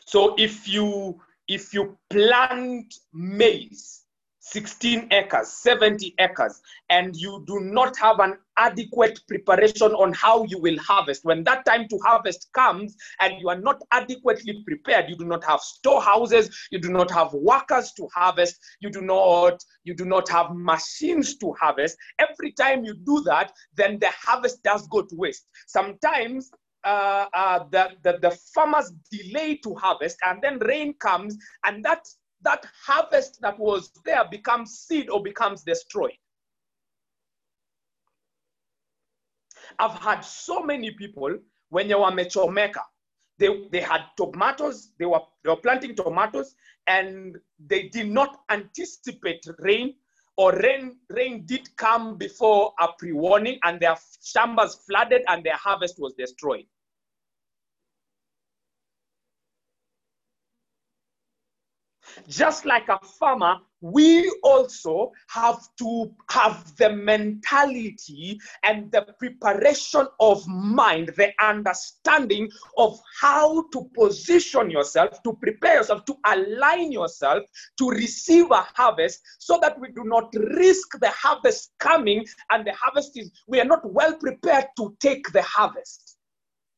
[0.06, 4.04] So if you if you plant maize
[4.52, 10.58] 16 acres, 70 acres, and you do not have an adequate preparation on how you
[10.60, 11.26] will harvest.
[11.26, 15.44] When that time to harvest comes and you are not adequately prepared, you do not
[15.44, 20.30] have storehouses, you do not have workers to harvest, you do not, you do not
[20.30, 21.98] have machines to harvest.
[22.18, 25.46] Every time you do that, then the harvest does go to waste.
[25.68, 26.52] Sometimes
[26.88, 32.08] uh, uh, the, the, the farmers delay to harvest and then rain comes and that
[32.42, 36.18] that harvest that was there becomes seed or becomes destroyed.
[39.80, 41.38] I've had so many people
[41.70, 42.82] when you were mechomeka,
[43.38, 46.56] they, they had tomatoes, they were, they were planting tomatoes,
[46.88, 49.96] and they did not anticipate rain,
[50.38, 55.96] or rain, rain did come before a pre-warning, and their shambas flooded and their harvest
[56.00, 56.66] was destroyed.
[62.28, 70.46] Just like a farmer, we also have to have the mentality and the preparation of
[70.48, 77.44] mind, the understanding of how to position yourself, to prepare yourself, to align yourself
[77.78, 82.74] to receive a harvest so that we do not risk the harvest coming and the
[82.74, 86.07] harvest is, we are not well prepared to take the harvest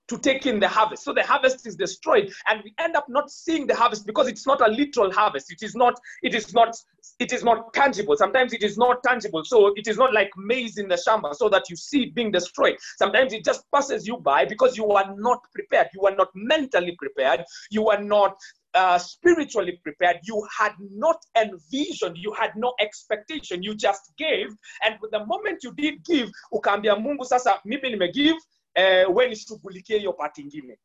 [0.09, 1.03] to take in the harvest.
[1.03, 4.45] So the harvest is destroyed, and we end up not seeing the harvest because it's
[4.45, 5.51] not a literal harvest.
[5.51, 5.99] It is not.
[6.23, 6.75] It is not.
[7.19, 8.15] It is not tangible.
[8.17, 9.43] Sometimes it is not tangible.
[9.43, 12.31] So it is not like maize in the shamba, so that you see it being
[12.31, 12.77] destroyed.
[12.97, 15.87] Sometimes it just passes you by because you are not prepared.
[15.93, 17.43] You are not mentally prepared.
[17.71, 18.35] You are not
[18.73, 20.17] uh, spiritually prepared.
[20.23, 23.63] You had not envisioned, you had no expectation.
[23.63, 24.47] You just gave,
[24.83, 28.37] and the moment you did give, ukaambia Mungu, sasa mimi nimegive,
[28.73, 30.79] eh, we nishughulikie hiyo pati ingine.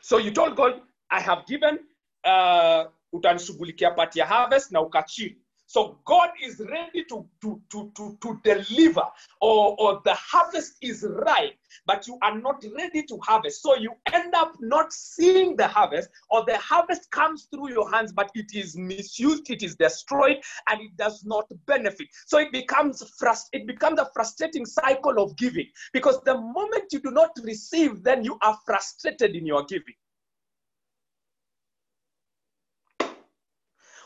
[0.00, 1.78] So you told God, I have given,
[2.24, 5.43] uh, utanishughulikia pati ya harvest na ukachiri.
[5.74, 9.02] So God is ready to, to, to, to, to deliver,
[9.40, 13.60] or, or the harvest is ripe, but you are not ready to harvest.
[13.60, 18.12] So you end up not seeing the harvest, or the harvest comes through your hands,
[18.12, 20.36] but it is misused, it is destroyed,
[20.68, 22.06] and it does not benefit.
[22.26, 25.66] So it becomes frust- it becomes a frustrating cycle of giving.
[25.92, 29.94] Because the moment you do not receive, then you are frustrated in your giving.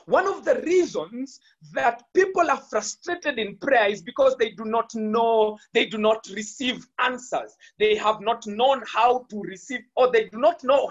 [0.08, 1.38] One of the reasons
[1.74, 6.26] that people are frustrated in prayer is because they do not know, they do not
[6.32, 7.54] receive answers.
[7.78, 10.90] They have not known how to receive, or they do not know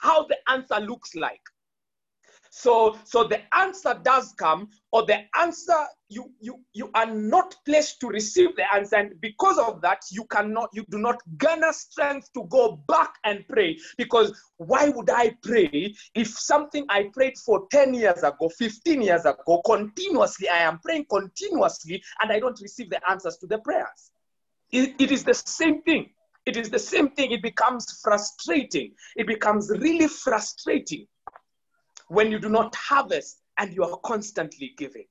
[0.00, 1.42] how the answer looks like.
[2.58, 5.76] So, so the answer does come, or the answer
[6.08, 10.24] you you you are not placed to receive the answer, and because of that, you
[10.24, 13.76] cannot, you do not garner strength to go back and pray.
[13.98, 19.26] Because why would I pray if something I prayed for 10 years ago, 15 years
[19.26, 24.12] ago, continuously, I am praying continuously, and I don't receive the answers to the prayers?
[24.72, 26.14] It- it is the same thing.
[26.46, 27.32] It is the same thing.
[27.32, 28.94] It becomes frustrating.
[29.14, 31.06] It becomes really frustrating
[32.08, 35.06] when you do not harvest and you are constantly giving.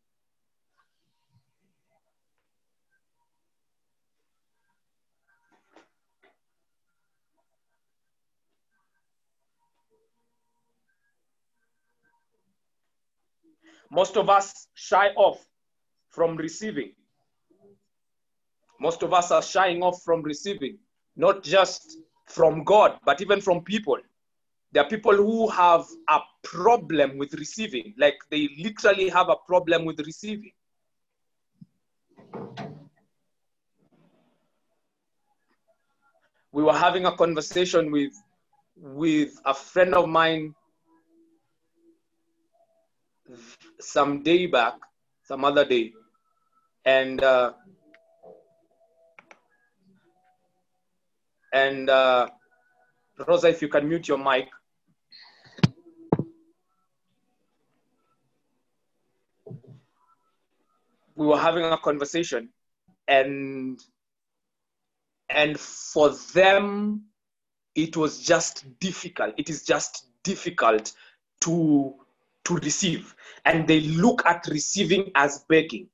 [13.92, 15.46] Most of us shy off
[16.10, 16.92] from receiving.
[18.80, 20.78] Most of us are shying off from receiving,
[21.16, 23.98] not just from God, but even from people.
[24.76, 29.86] There are people who have a problem with receiving, like they literally have a problem
[29.86, 30.52] with receiving.
[36.52, 38.12] We were having a conversation with
[38.76, 40.54] with a friend of mine
[43.80, 44.74] some day back,
[45.24, 45.94] some other day,
[46.84, 47.54] and uh,
[51.54, 52.28] and uh,
[53.26, 54.50] Rosa, if you can mute your mic.
[61.16, 62.50] We were having a conversation,
[63.08, 63.80] and
[65.30, 67.06] and for them,
[67.74, 69.34] it was just difficult.
[69.38, 70.94] It is just difficult
[71.42, 71.96] to
[72.46, 75.90] to receive, and they look at receiving as begging.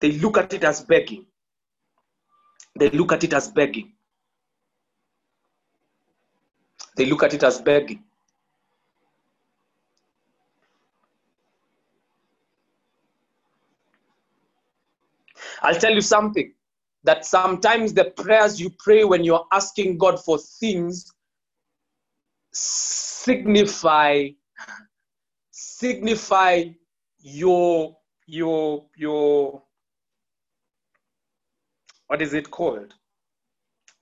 [0.00, 1.26] They look at it as begging.
[2.78, 3.92] They look at it as begging.
[6.96, 8.04] They look at it as begging.
[15.62, 16.52] I'll tell you something
[17.04, 21.12] that sometimes the prayers you pray when you're asking God for things
[22.52, 24.28] signify
[25.50, 26.64] signify
[27.20, 27.96] your
[28.26, 29.62] your your
[32.06, 32.94] what is it called?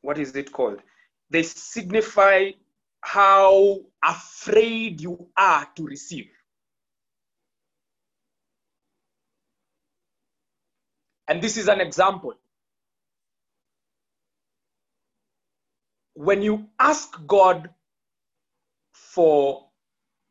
[0.00, 0.80] What is it called?
[1.30, 2.52] They signify
[3.00, 6.28] how afraid you are to receive
[11.28, 12.34] and this is an example
[16.14, 17.70] when you ask God
[18.94, 19.66] for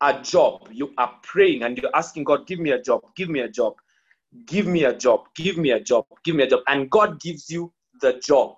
[0.01, 3.41] a job, you are praying and you're asking God, give me a job, give me
[3.41, 3.75] a job,
[4.45, 7.49] give me a job, give me a job, give me a job, and God gives
[7.49, 7.71] you
[8.01, 8.55] the job.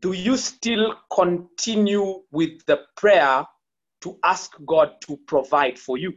[0.00, 3.46] Do you still continue with the prayer
[4.02, 6.14] to ask God to provide for you?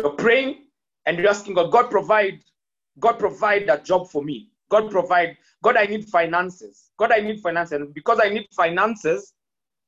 [0.00, 0.64] You're praying
[1.04, 2.40] and you're asking God, God provide,
[2.98, 4.48] God provide a job for me.
[4.70, 6.90] God provide, God, I need finances.
[6.98, 7.72] God, I need finances.
[7.72, 9.34] And because I need finances,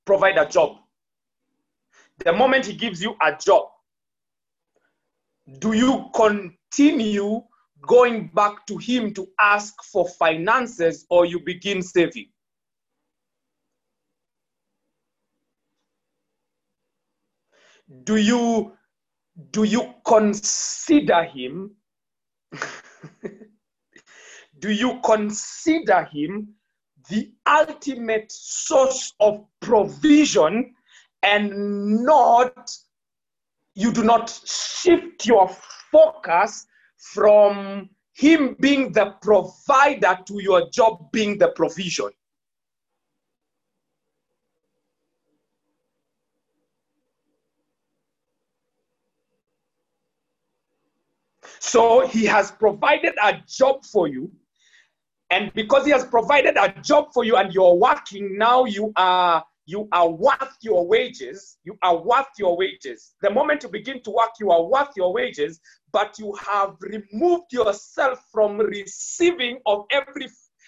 [0.05, 0.77] provide a job.
[2.19, 3.69] The moment He gives you a job,
[5.61, 7.41] do you continue
[7.81, 12.29] going back to Him to ask for finances or you begin saving?
[18.05, 18.73] Do you
[19.51, 21.77] do you consider him?
[24.59, 26.55] Do you consider him
[27.09, 30.75] the ultimate source of provision
[31.23, 32.71] and not
[33.75, 35.49] you do not shift your
[35.91, 36.67] focus
[36.97, 42.11] from him being the provider to your job being the provision
[51.63, 54.33] So he has provided a job for you.
[55.31, 59.45] And because he has provided a job for you and you're working, now you are
[59.67, 61.59] you are worth your wages.
[61.63, 63.15] You are worth your wages.
[63.23, 65.61] The moment you begin to work, you are worth your wages,
[65.93, 70.27] but you have removed yourself from receiving of every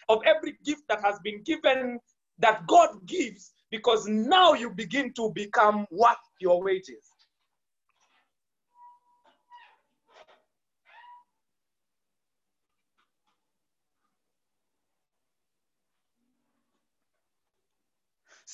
[0.08, 1.98] of every gift that has been given
[2.38, 7.10] that God gives because now you begin to become worth your wages.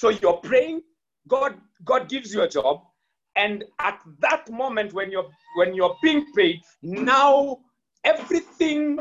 [0.01, 0.80] So you're praying,
[1.28, 2.80] God, God gives you a job,
[3.36, 7.59] and at that moment when you're when you're being paid, now
[8.03, 8.98] everything,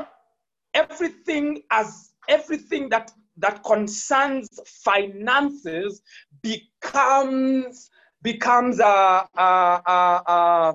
[0.74, 6.02] everything as everything that that concerns finances
[6.41, 7.89] becomes
[8.22, 10.74] becomes a, a, a, a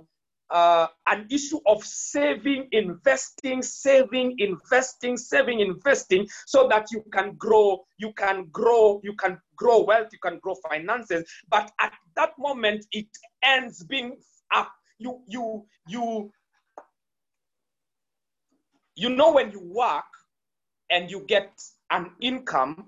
[0.54, 7.84] uh, an issue of saving, investing, saving, investing, saving, investing, so that you can grow,
[7.98, 11.24] you can grow, you can grow wealth, you can grow finances.
[11.50, 13.08] But at that moment, it
[13.42, 14.16] ends being
[14.54, 14.70] up.
[14.98, 16.30] You, you, you,
[18.94, 20.04] you know when you work
[20.88, 21.50] and you get
[21.90, 22.86] an income,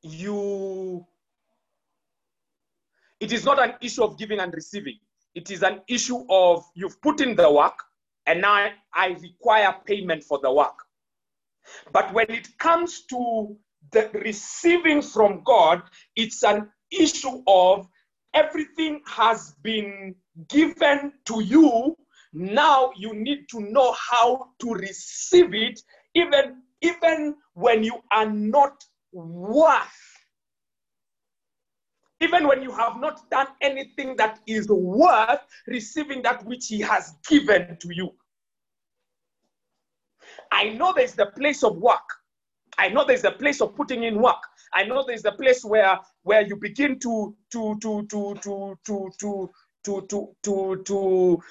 [0.00, 1.06] you
[3.20, 4.98] it is not an issue of giving and receiving
[5.34, 7.78] it is an issue of you've put in the work
[8.26, 10.78] and now I require payment for the work.
[11.92, 13.56] But when it comes to
[13.90, 15.82] the receiving from God,
[16.16, 17.86] it's an issue of
[18.34, 20.14] everything has been
[20.48, 21.96] given to you.
[22.32, 25.80] Now you need to know how to receive it,
[26.14, 30.11] even, even when you are not worth
[32.22, 37.14] even when you have not done anything that is worth receiving that which He has
[37.28, 38.10] given to you.
[40.52, 42.08] I know there's the place of work.
[42.78, 44.42] I know there's the place of putting in work.
[44.72, 49.10] I know there's the place where where you begin to to to to to to
[49.18, 49.50] to
[49.84, 51.42] to to to, to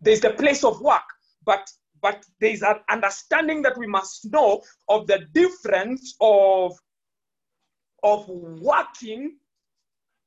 [0.00, 1.02] there's the place of work.
[1.44, 1.68] But
[2.02, 6.78] but there's an understanding that we must know of the difference of
[8.02, 9.36] of working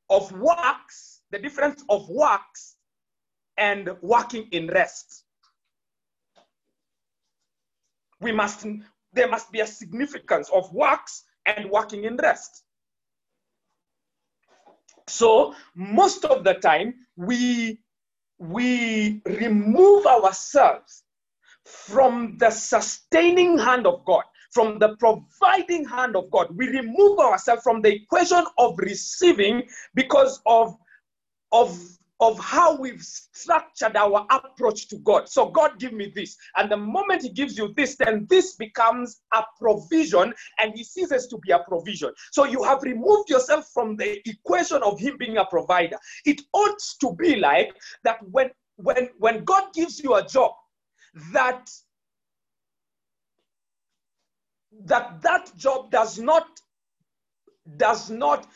[0.09, 2.75] of works, the difference of works
[3.57, 5.23] and working in rest.
[8.21, 8.65] We must,
[9.13, 12.63] there must be a significance of works and working in rest.
[15.07, 17.79] So most of the time we
[18.39, 21.03] we remove ourselves
[21.65, 26.47] from the sustaining hand of God from the providing hand of God.
[26.55, 30.75] We remove ourselves from the equation of receiving because of,
[31.51, 31.79] of,
[32.19, 35.29] of how we've structured our approach to God.
[35.29, 36.35] So, God, give me this.
[36.57, 41.27] And the moment He gives you this, then this becomes a provision and He ceases
[41.27, 42.11] to be a provision.
[42.31, 45.97] So, you have removed yourself from the equation of Him being a provider.
[46.25, 47.73] It ought to be like
[48.03, 50.51] that when, when, when God gives you a job,
[51.33, 51.69] that
[54.85, 56.47] that that job does not
[57.77, 58.47] does not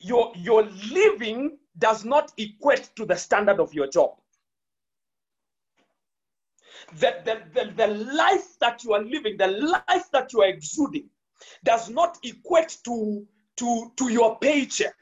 [0.00, 4.16] your your living does not equate to the standard of your job
[6.98, 11.08] that the, the, the life that you are living, the life that you are exuding,
[11.64, 13.26] does not equate to,
[13.56, 14.94] to, to your paycheck.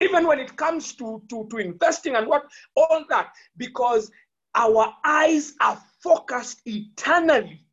[0.00, 2.44] Even when it comes to, to, to investing and what,
[2.76, 4.10] all that, because
[4.54, 7.64] our eyes are focused eternally.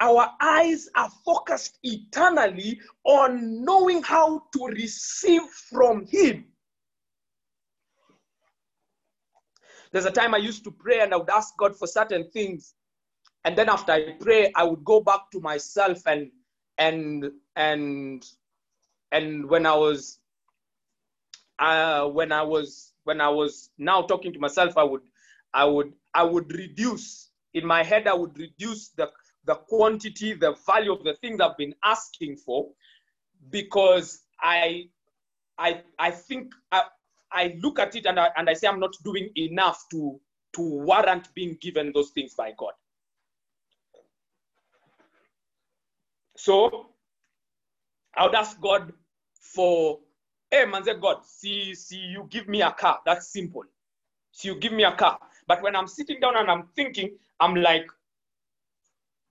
[0.00, 6.46] Our eyes are focused eternally on knowing how to receive from Him.
[9.90, 12.74] There's a time I used to pray and I would ask God for certain things.
[13.44, 16.30] And then after I pray, I would go back to myself and
[16.76, 18.24] and and
[19.10, 20.20] and when I was
[21.58, 25.02] uh, when I was when I was now talking to myself, I would
[25.54, 28.06] I would I would reduce in my head.
[28.06, 29.10] I would reduce the
[29.48, 32.68] the quantity, the value of the things I've been asking for,
[33.50, 34.90] because I
[35.58, 36.82] I I think I,
[37.32, 40.20] I look at it and I, and I say I'm not doing enough to
[40.54, 42.72] to warrant being given those things by God.
[46.36, 46.90] So
[48.14, 48.92] I would ask God
[49.40, 49.98] for,
[50.50, 53.00] hey, man, say, God, see, see, you give me a car.
[53.04, 53.64] That's simple.
[54.32, 55.18] So you give me a car.
[55.46, 57.86] But when I'm sitting down and I'm thinking, I'm like,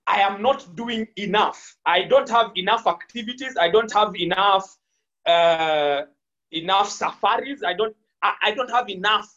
[0.08, 1.76] I am not doing enough.
[1.86, 3.58] I don't have enough activities.
[3.60, 4.78] I don't have enough
[5.26, 6.04] uh,
[6.52, 7.62] enough safaris.
[7.64, 9.30] I don't I, I don't have enough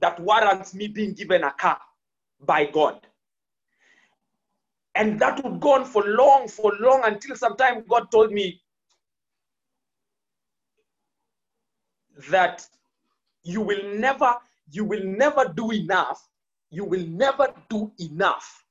[0.00, 1.78] that warrants me being given a car
[2.40, 3.06] by God.
[4.94, 8.62] And that would go on for long, for long, until sometime God told me
[12.30, 12.66] that
[13.42, 14.36] you will never,
[14.70, 16.28] you will never do enough,
[16.70, 18.63] you will never do enough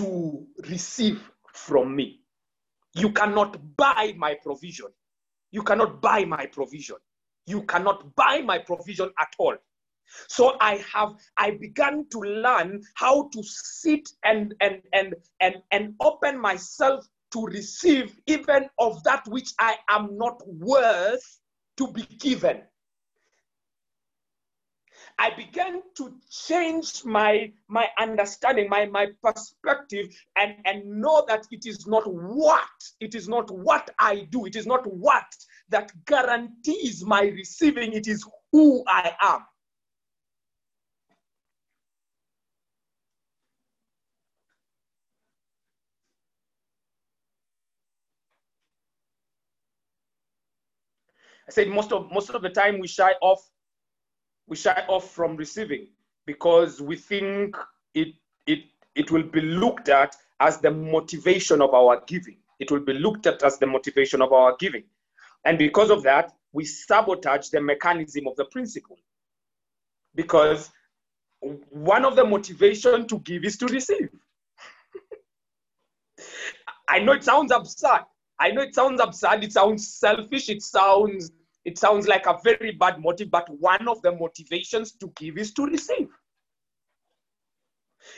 [0.00, 2.20] to receive from me.
[2.94, 4.86] You cannot buy my provision.
[5.50, 6.96] You cannot buy my provision.
[7.46, 9.56] You cannot buy my provision at all.
[10.28, 15.94] So I have I began to learn how to sit and and and and and
[16.00, 21.40] open myself to receive even of that which I am not worth
[21.76, 22.62] to be given.
[25.20, 31.66] I began to change my my understanding, my my perspective, and and know that it
[31.66, 35.26] is not what it is not what I do, it is not what
[35.68, 37.92] that guarantees my receiving.
[37.92, 39.40] It is who I am.
[51.46, 53.42] I said most of most of the time we shy off
[54.50, 55.86] we shy off from receiving
[56.26, 57.56] because we think
[57.94, 58.08] it
[58.46, 62.36] it it will be looked at as the motivation of our giving.
[62.58, 64.82] It will be looked at as the motivation of our giving.
[65.44, 68.98] And because of that, we sabotage the mechanism of the principle.
[70.14, 70.70] Because
[71.70, 74.10] one of the motivation to give is to receive.
[76.88, 78.00] I know it sounds absurd.
[78.38, 79.44] I know it sounds absurd.
[79.44, 80.48] It sounds selfish.
[80.48, 81.30] It sounds
[81.64, 85.52] it sounds like a very bad motive, but one of the motivations to give is
[85.54, 86.08] to receive.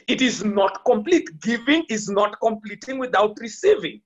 [0.07, 1.29] It is not complete.
[1.41, 4.01] Giving is not completing without receiving.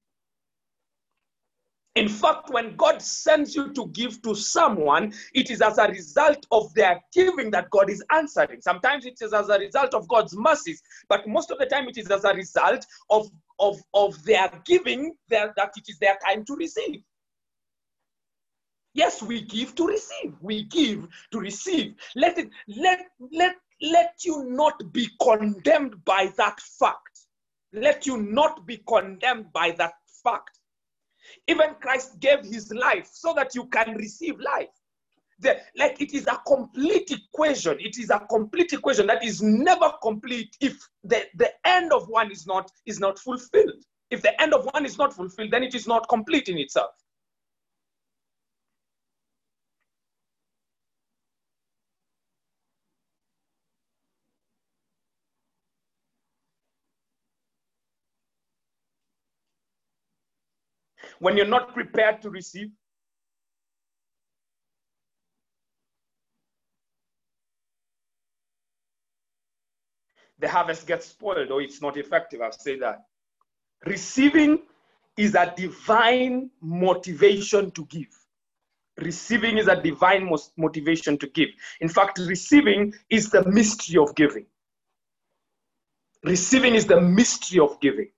[1.96, 6.46] In fact, when God sends you to give to someone, it is as a result
[6.50, 8.60] of their giving that God is answering.
[8.60, 11.96] Sometimes it is as a result of God's mercies, but most of the time it
[11.96, 13.28] is as a result of,
[13.58, 17.00] of, of their giving their, that it is their time to receive.
[18.96, 20.34] Yes, we give to receive.
[20.40, 21.96] We give to receive.
[22.14, 27.26] Let it let let let you not be condemned by that fact.
[27.74, 29.92] Let you not be condemned by that
[30.24, 30.58] fact.
[31.46, 34.70] Even Christ gave his life so that you can receive life.
[35.40, 37.76] The, like it is a complete equation.
[37.78, 42.30] It is a complete equation that is never complete if the, the end of one
[42.30, 43.84] is not is not fulfilled.
[44.10, 46.92] If the end of one is not fulfilled, then it is not complete in itself.
[61.18, 62.68] When you're not prepared to receive?
[70.38, 72.42] The harvest gets spoiled or it's not effective.
[72.42, 73.06] I've said that.
[73.86, 74.60] Receiving
[75.16, 78.08] is a divine motivation to give.
[78.98, 81.48] Receiving is a divine motivation to give.
[81.80, 84.46] In fact, receiving is the mystery of giving.
[86.24, 88.10] Receiving is the mystery of giving.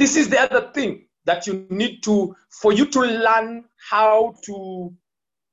[0.00, 4.94] This is the other thing that you need to, for you to learn how to,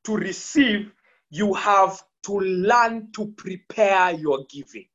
[0.05, 0.89] to receive,
[1.29, 4.85] you have to learn to prepare your giving.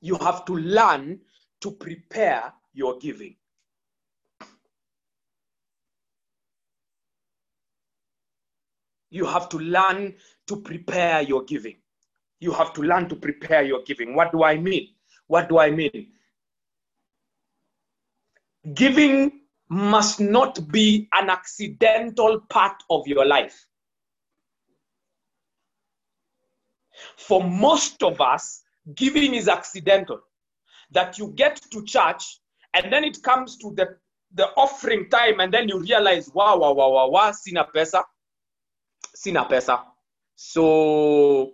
[0.00, 1.18] You have to learn
[1.60, 3.34] to prepare your giving.
[9.10, 10.14] You have to learn
[10.46, 11.78] to prepare your giving.
[12.38, 14.14] You have to learn to prepare your giving.
[14.14, 14.90] What do I mean?
[15.26, 16.12] What do I mean?
[18.74, 23.66] Giving must not be an accidental part of your life.
[27.16, 28.62] For most of us,
[28.94, 30.20] giving is accidental.
[30.90, 32.40] That you get to church
[32.74, 33.96] and then it comes to the,
[34.34, 38.02] the offering time and then you realize, wow, wow, wow, wow, wow, sina pesa.
[39.14, 39.84] Sina pesa.
[40.34, 41.52] So,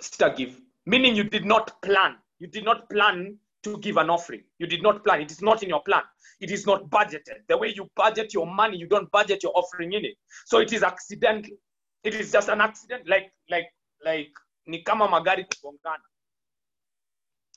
[0.00, 0.60] sita give.
[0.86, 2.16] Meaning you did not plan.
[2.38, 3.38] You did not plan
[3.72, 4.42] to give an offering.
[4.58, 5.20] You did not plan.
[5.20, 6.02] It is not in your plan.
[6.40, 7.46] It is not budgeted.
[7.48, 10.16] The way you budget your money, you don't budget your offering in it.
[10.46, 11.56] So it is accidental.
[12.04, 13.66] It is just an accident, like like
[14.04, 14.32] like
[14.66, 16.06] ni kama magari kugongana.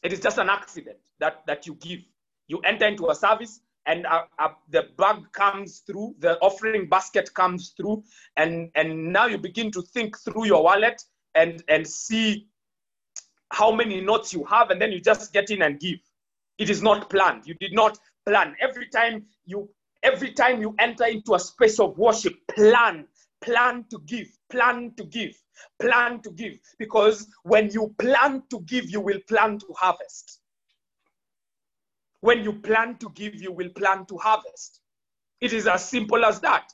[0.03, 2.01] It is just an accident that that you give.
[2.47, 7.33] You enter into a service and uh, uh, the bag comes through, the offering basket
[7.33, 8.03] comes through,
[8.37, 11.01] and and now you begin to think through your wallet
[11.35, 12.47] and and see
[13.51, 15.99] how many notes you have, and then you just get in and give.
[16.57, 17.45] It is not planned.
[17.45, 18.55] You did not plan.
[18.61, 19.69] Every time you
[20.03, 23.05] every time you enter into a space of worship, plan,
[23.41, 25.35] plan to give, plan to give,
[25.79, 26.57] plan to give.
[26.79, 30.39] Because when you plan to give, you will plan to harvest.
[32.21, 34.79] When you plan to give, you will plan to harvest.
[35.39, 36.71] It is as simple as that.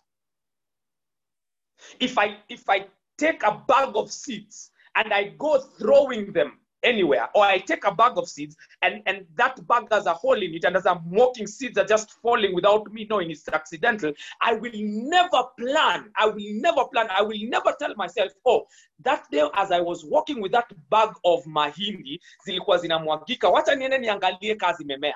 [1.99, 7.27] If I if I take a bag of seeds and I go throwing them anywhere,
[7.33, 10.53] or I take a bag of seeds and, and that bag has a hole in
[10.53, 14.13] it, and as I'm walking, seeds are just falling without me knowing it's accidental.
[14.41, 16.11] I will never plan.
[16.15, 17.07] I will never plan.
[17.15, 18.65] I will never tell myself, oh,
[19.03, 23.97] that day as I was walking with that bag of mahindi, zilikuwa zinamwagika, wacha niende
[23.97, 25.15] niangalie kazi memea.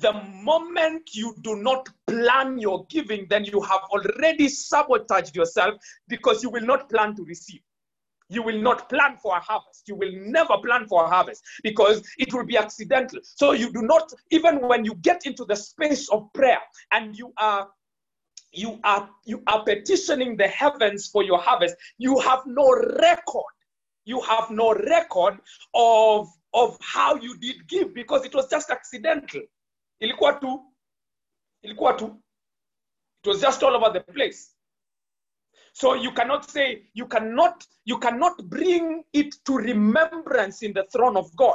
[0.00, 5.74] The moment you do not plan your giving, then you have already sabotaged yourself
[6.08, 7.62] because you will not plan to receive
[8.28, 9.88] you will not plan for a harvest.
[9.88, 13.20] You will never plan for a harvest because it will be accidental.
[13.22, 16.60] So you do not, even when you get into the space of prayer
[16.92, 17.68] and you are
[18.50, 22.70] you are you are petitioning the heavens for your harvest, you have no
[23.00, 23.44] record.
[24.04, 25.38] You have no record
[25.74, 29.42] of of how you did give because it was just accidental.
[30.00, 30.16] It
[33.26, 34.54] was just all over the place.
[35.78, 41.16] So you cannot say, you cannot, you cannot bring it to remembrance in the throne
[41.16, 41.54] of God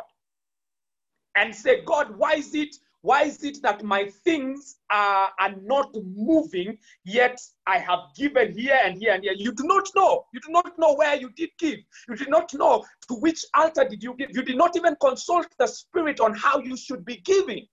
[1.35, 5.93] and say, God, why is it, why is it that my things are, are not
[6.15, 9.33] moving, yet I have given here and here and here?
[9.35, 10.23] You do not know.
[10.33, 11.79] You do not know where you did give.
[12.07, 14.29] You did not know to which altar did you give.
[14.31, 17.65] You did not even consult the Spirit on how you should be giving.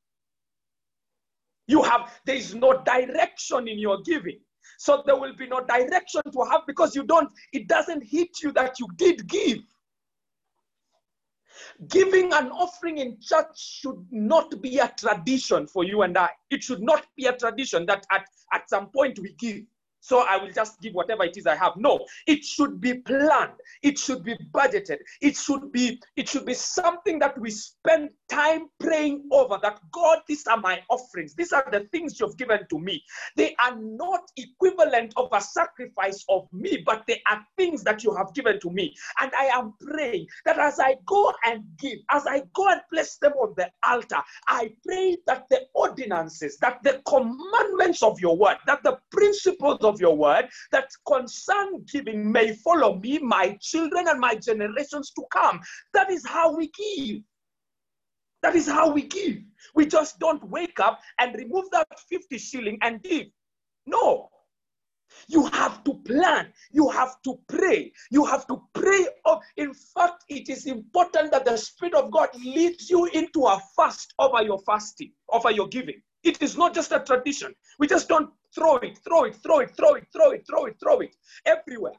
[1.69, 4.41] You have, there is no direction in your giving.
[4.79, 8.53] So there will be no direction to have because you don't, it doesn't hit you
[8.53, 9.59] that you did give.
[11.89, 16.31] Giving an offering in church should not be a tradition for you and I.
[16.51, 19.63] It should not be a tradition that at, at some point we give.
[20.01, 21.75] So I will just give whatever it is I have.
[21.77, 23.53] No, it should be planned.
[23.83, 24.99] It should be budgeted.
[25.21, 30.21] It should be it should be something that we spend time praying over that God,
[30.27, 31.35] these are my offerings.
[31.35, 33.03] These are the things you've given to me.
[33.37, 38.15] They are not equivalent of a sacrifice of me, but they are things that you
[38.15, 38.95] have given to me.
[39.21, 43.17] And I am praying that as I go and give, as I go and place
[43.17, 48.57] them on the altar, I pray that the ordinances, that the commandments of your word,
[48.67, 54.21] that the principles of your word that concern giving may follow me, my children, and
[54.21, 55.61] my generations to come.
[55.93, 57.23] That is how we give.
[58.43, 59.39] That is how we give.
[59.75, 63.27] We just don't wake up and remove that 50 shilling and give.
[63.87, 64.31] No.
[65.29, 66.53] You have to plan.
[66.71, 67.93] You have to pray.
[68.11, 69.07] You have to pray.
[69.25, 73.61] Of, in fact, it is important that the Spirit of God leads you into a
[73.77, 76.01] fast over your fasting, over your giving.
[76.23, 77.55] It is not just a tradition.
[77.79, 80.77] We just don't throw it, throw it, throw it, throw it, throw it, throw it,
[80.81, 81.17] throw it
[81.47, 81.95] everywhere.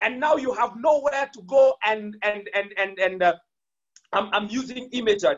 [0.00, 1.74] And now you have nowhere to go.
[1.84, 3.34] And and and and and uh,
[4.12, 5.36] I'm I'm using imagery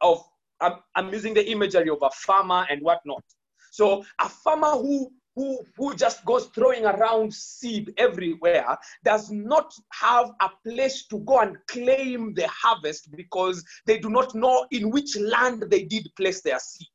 [0.00, 0.22] of
[0.60, 3.24] I'm, I'm using the imagery of a farmer and whatnot.
[3.70, 10.32] So a farmer who who, who just goes throwing around seed everywhere does not have
[10.40, 15.16] a place to go and claim the harvest because they do not know in which
[15.16, 16.88] land they did place their seed.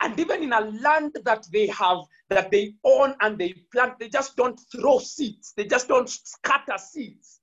[0.00, 4.08] And even in a land that they have, that they own and they plant, they
[4.08, 5.52] just don't throw seeds.
[5.56, 7.40] They just don't scatter seeds.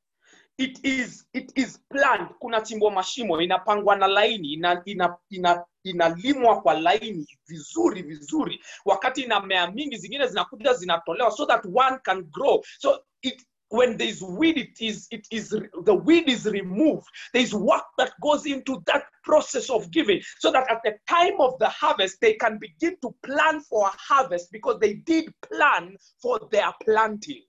[0.58, 2.28] It is, it is planned.
[2.42, 8.62] Kuna chimbwa mashimo, inapangwa na laini, ina, ina, ina, inalimwa kwa laini vizuri vizuri.
[8.86, 12.62] Wakati inamea mingi, zingine zinakuja zinatolewa so that one can grow.
[12.80, 17.08] So it, when there's weed, it is, it is, the weed is removed.
[17.34, 21.58] There's work that goes into that process of giving so that at the time of
[21.60, 26.40] the harvest, they can begin to plan for a harvest because they did plan for
[26.52, 27.44] their planting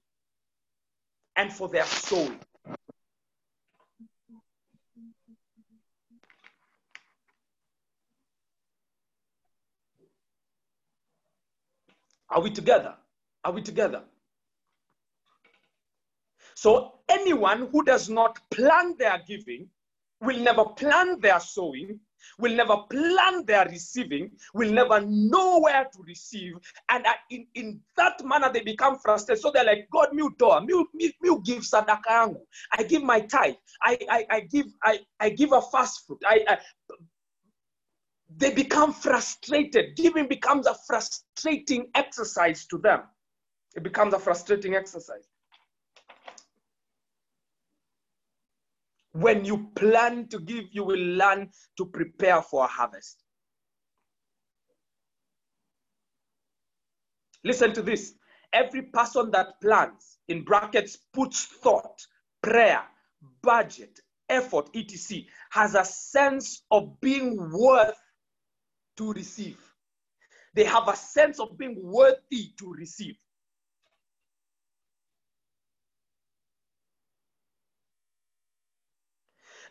[1.37, 2.39] and for their sowing.
[12.29, 12.95] Are we together?
[13.43, 14.03] Are we together?
[16.61, 19.67] So anyone who does not plan their giving
[20.21, 21.99] will never plan their sowing,
[22.39, 26.53] will never plan their receiving, will never know where to receive.
[26.91, 29.41] And in, in that manner, they become frustrated.
[29.41, 32.43] So they're like, God, me toa, me, me, me give sadaka yangu.
[32.73, 33.55] I give my tithe.
[33.83, 36.21] I, I, I give I, I give a fast fruit.
[36.27, 36.59] I, I
[38.37, 39.97] they become frustrated.
[39.97, 43.01] Giving becomes a frustrating exercise to them.
[43.77, 45.30] It becomes a frustrating exercise.
[49.13, 53.23] When you plan to give, you will learn to prepare for a harvest.
[57.43, 58.15] Listen to this.
[58.53, 62.01] Every person that plans, in brackets, puts thought,
[62.43, 62.83] prayer,
[63.43, 63.99] budget,
[64.29, 67.99] effort, etc., has a sense of being worth
[68.97, 69.59] to receive.
[70.55, 73.17] They have a sense of being worthy to receive.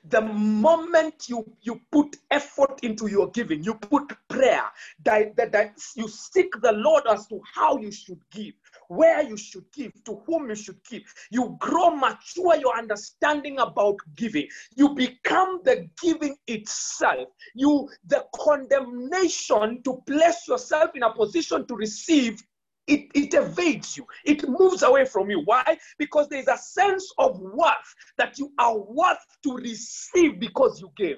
[0.06, 4.64] The moment you you put effort into your giving you put prayer
[5.04, 8.54] that, that, that you seek the lord as to how you should give
[8.90, 11.04] where you should give to whom you should give.
[11.30, 14.48] You grow mature your understanding about giving.
[14.76, 17.30] You become the giving itself.
[17.54, 22.44] You the condemnation to place yourself in a position to receive
[22.90, 24.06] it, it evades you.
[24.26, 25.42] It moves away from you.
[25.46, 25.78] Why?
[25.98, 31.18] Because there's a sense of worth that you are worth to receive because you gave.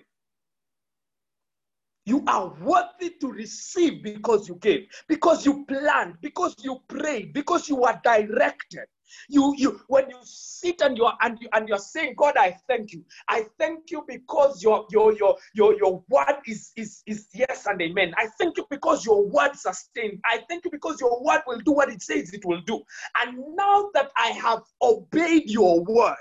[2.05, 7.69] You are worthy to receive because you gave, because you planned, because you prayed, because
[7.69, 8.85] you were directed.
[9.29, 12.93] You, you, when you sit and you're and you and you're saying, God, I thank
[12.93, 13.03] you.
[13.27, 17.81] I thank you because your your your your your word is is is yes and
[17.81, 18.13] amen.
[18.17, 20.19] I thank you because your word sustained.
[20.25, 22.81] I thank you because your word will do what it says it will do.
[23.21, 26.15] And now that I have obeyed your word,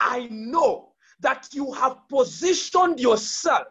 [0.00, 3.68] I know that you have positioned yourself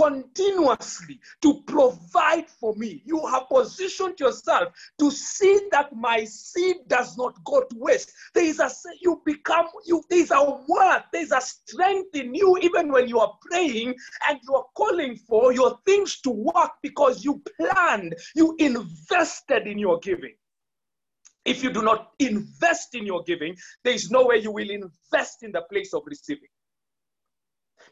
[0.00, 3.02] continuously to provide for me.
[3.04, 8.12] You have positioned yourself to see that my seed does not go to waste.
[8.34, 8.70] There is a
[9.00, 10.02] you become you.
[10.08, 11.02] There is a word.
[11.12, 13.94] There is a strength in you, even when you are praying
[14.28, 19.78] and you are calling for your things to work because you planned, you invested in
[19.78, 20.34] your giving.
[21.44, 25.42] If you do not invest in your giving, there is no way you will invest
[25.42, 26.48] in the place of receiving.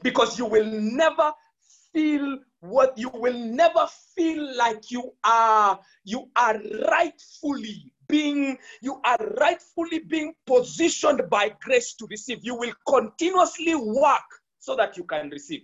[0.03, 1.33] Because you will never
[1.93, 3.87] feel what you will never
[4.17, 5.79] feel like you are.
[6.05, 6.61] You are
[6.91, 12.39] rightfully being you are rightfully being positioned by grace to receive.
[12.43, 14.29] You will continuously work
[14.59, 15.63] so that you can receive.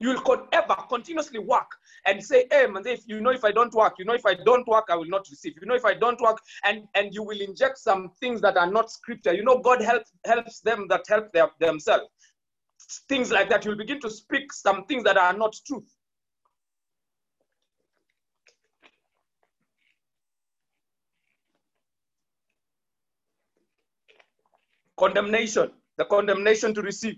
[0.00, 1.70] You will con- ever continuously work
[2.06, 4.34] and say hey man if you know if i don't work you know if i
[4.34, 5.54] don't work i will not receive.
[5.60, 8.70] You know if i don't work and and you will inject some things that are
[8.70, 9.32] not scripture.
[9.32, 12.08] You know god helps helps them that help their, themselves
[13.08, 15.90] things like that, you'll begin to speak some things that are not truth.
[24.96, 27.16] Condemnation, the condemnation to receive,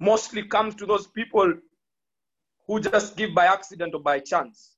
[0.00, 1.54] mostly comes to those people
[2.66, 4.76] who just give by accident or by chance.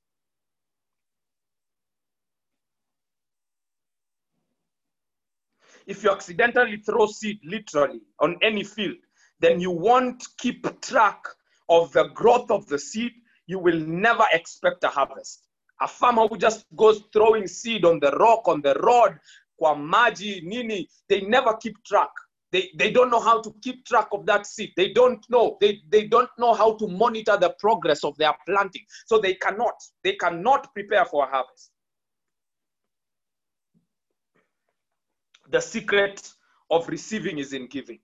[5.87, 8.95] If you accidentally throw seed, literally, on any field,
[9.39, 11.23] then you won't keep track
[11.69, 13.11] of the growth of the seed.
[13.47, 15.47] You will never expect a harvest.
[15.81, 19.19] A farmer who just goes throwing seed on the rock, on the road,
[19.57, 22.09] kwa maji, nini, they never keep track.
[22.51, 24.71] They, they don't know how to keep track of that seed.
[24.77, 25.57] They don't know.
[25.59, 28.83] They, they don't know how to monitor the progress of their planting.
[29.05, 29.73] So they cannot.
[30.03, 31.71] They cannot prepare for a harvest.
[35.49, 36.31] The secret
[36.71, 37.99] of receiving is in giving.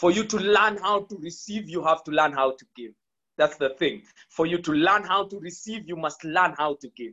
[0.00, 2.92] For you to learn how to receive, you have to learn how to give.
[3.36, 4.00] That's the thing.
[4.30, 7.12] For you to learn how to receive, you must learn how to give.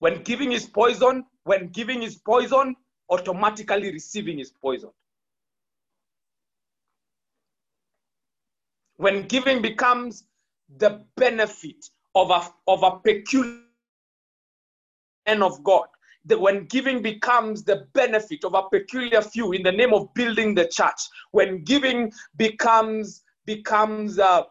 [0.00, 2.74] When giving is poison, when giving is poison,
[3.08, 4.90] automatically receiving is poison.
[8.96, 10.24] When giving becomes
[10.76, 13.63] the benefit of a, of a peculiar
[15.42, 15.86] of God,
[16.26, 20.54] That when giving becomes the benefit of a peculiar few in the name of building
[20.54, 21.00] the church,
[21.32, 24.44] when giving becomes becomes uh,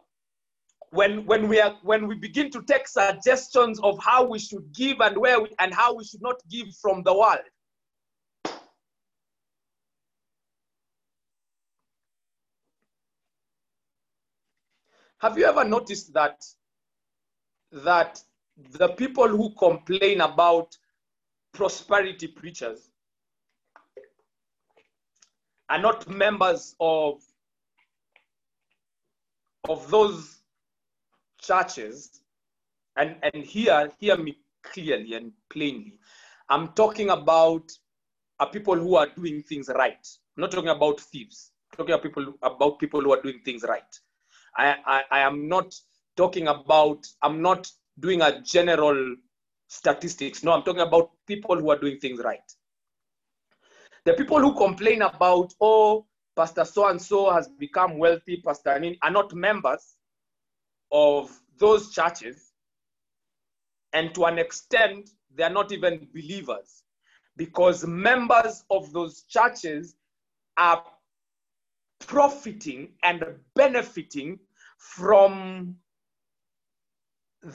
[0.92, 5.00] when when we are when we begin to take suggestions of how we should give
[5.02, 7.40] and where we, and how we should not give from the world.
[15.20, 16.44] Have you ever noticed that
[17.72, 18.22] that
[18.58, 20.78] the people who complain about
[21.54, 22.90] prosperity preachers
[25.70, 27.22] are not members of
[29.70, 30.42] of those
[31.40, 32.22] churches,
[32.98, 36.00] and, and here, hear me clearly and plainly.
[36.50, 37.72] I'm talking about
[38.52, 40.06] people who are doing things right.
[40.38, 41.52] I'm not talking about thieves.
[41.72, 43.82] I'm talking about people, about people who are doing things right.
[44.58, 45.74] I, I, I am not
[46.18, 49.16] talking about, I'm not doing a general
[49.68, 50.44] statistics.
[50.44, 52.42] No, I'm talking about people who are doing things right.
[54.06, 58.98] The people who complain about, oh, Pastor so and so has become wealthy, Pastor Anin,
[59.02, 59.96] are not members
[60.92, 62.52] of those churches,
[63.94, 66.84] and to an extent, they are not even believers
[67.38, 69.96] because members of those churches
[70.58, 70.84] are
[72.00, 73.24] profiting and
[73.56, 74.40] benefiting
[74.78, 75.76] from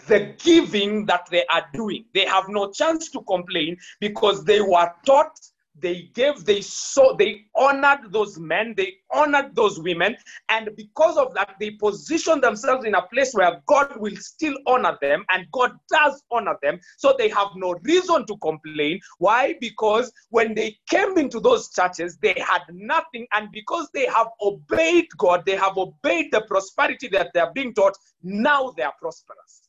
[0.06, 2.04] the giving that they are doing.
[2.14, 5.38] They have no chance to complain because they were taught
[5.80, 10.16] they gave they saw they honored those men they honored those women
[10.48, 14.96] and because of that they position themselves in a place where god will still honor
[15.00, 19.00] them and god does honor them so they have no reason to complain.
[19.18, 19.54] Why?
[19.60, 25.06] Because when they came into those churches they had nothing and because they have obeyed
[25.16, 29.67] god they have obeyed the prosperity that they are being taught now they are prosperous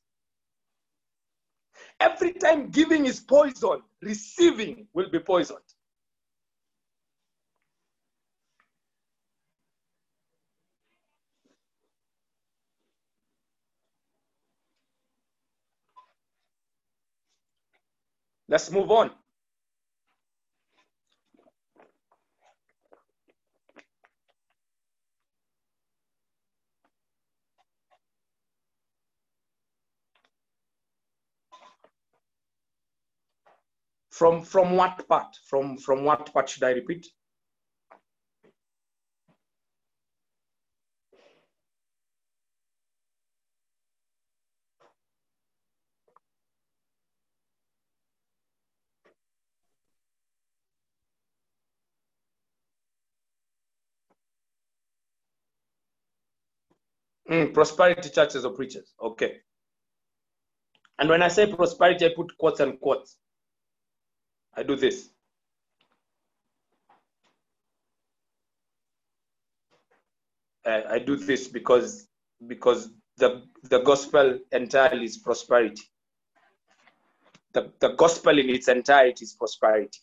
[2.00, 5.60] every time giving is poison receiving will be poisoned
[18.50, 19.12] Let's move on.
[34.20, 35.34] From from what part?
[35.45, 37.07] From from what part should I repeat?
[57.32, 58.93] Mm, prosperity churches or preachers.
[59.01, 59.38] Okay.
[60.97, 63.17] And when I say prosperity, I put quotes and quotes.
[64.56, 65.10] I do this.
[70.66, 72.08] Uh, I do this because
[72.47, 75.84] because the the gospel entirely is prosperity.
[77.54, 80.00] The, the gospel in its entirety is prosperity.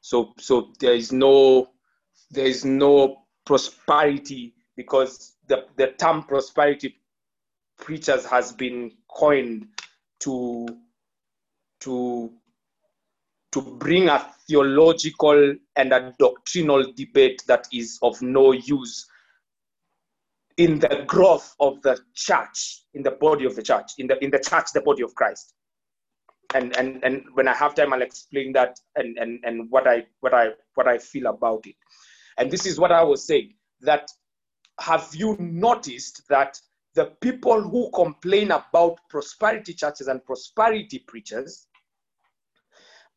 [0.00, 1.70] So so there is no
[2.30, 6.96] there is no prosperity because the, the term prosperity
[7.78, 9.66] preachers has been coined
[10.20, 10.66] to
[11.80, 12.32] to
[13.52, 19.06] to bring a theological and a doctrinal debate that is of no use
[20.58, 24.30] in the growth of the church in the body of the church in the in
[24.30, 25.54] the church the body of christ.
[26.54, 30.04] And and and when i have time i'll explain that and and and what i
[30.20, 31.76] what i what i feel about it.
[32.36, 34.10] And this is what i was saying that
[34.80, 36.60] have you noticed that
[36.94, 41.67] the people who complain about prosperity churches and prosperity preachers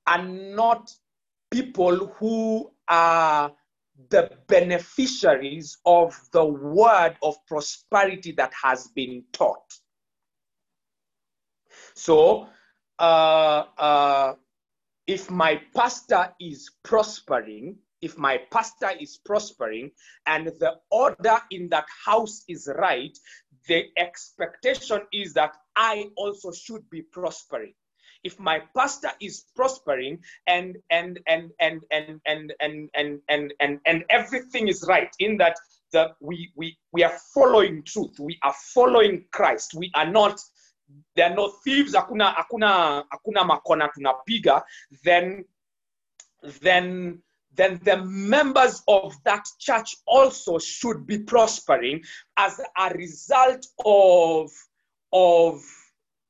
[0.08, 0.92] are not
[1.52, 3.52] people who are
[4.10, 9.74] the beneficiaries of the word of prosperity that has been taught.
[11.94, 12.48] So,
[13.00, 14.36] uh, uh,
[15.08, 19.92] if my pastor is prospering, if my pastor is prospering
[20.26, 23.18] and the order in that house is right,
[23.68, 27.74] the expectation is that I also should be prospering.
[28.24, 33.80] If my pastor is prospering and and and and and and and and and and,
[33.86, 35.56] and everything is right in that
[35.94, 40.40] that we we we are following truth we are following christ we are not
[41.16, 44.64] there are no thieves hakuna hakuna hakuna makona tunapiga
[45.04, 45.44] then
[46.62, 47.22] then
[47.54, 52.02] then the members of that church also should be prospering
[52.38, 54.52] as a result of
[55.12, 55.62] of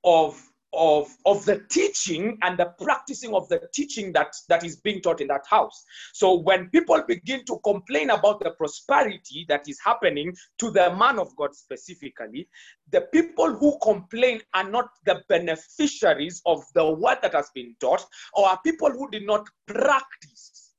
[0.04, 5.02] of of, of the teaching and the practicing of the teaching that, that is being
[5.02, 5.84] taught in that house.
[6.14, 11.20] So when people begin to complain about the prosperity that is happening to the man
[11.20, 12.48] of God specifically,
[12.92, 18.06] the people who complain are not the beneficiaries of the word that has been taught,
[18.34, 20.72] or are people who did not practice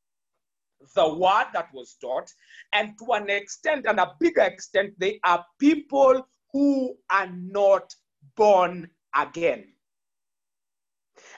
[0.95, 2.31] the word that was taught.
[2.73, 7.95] And to an extent, and a bigger extent, they are people who are not
[8.37, 9.73] born again.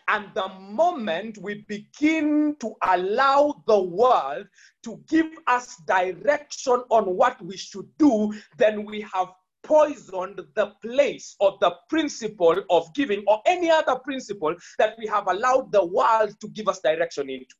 [0.08, 4.46] And the moment we begin to allow the world
[4.82, 9.28] to give us direction on what we should do, then we have
[9.62, 15.26] poisoned the place or the principle of giving or any other principle that we have
[15.26, 17.54] allowed the world to give us direction into.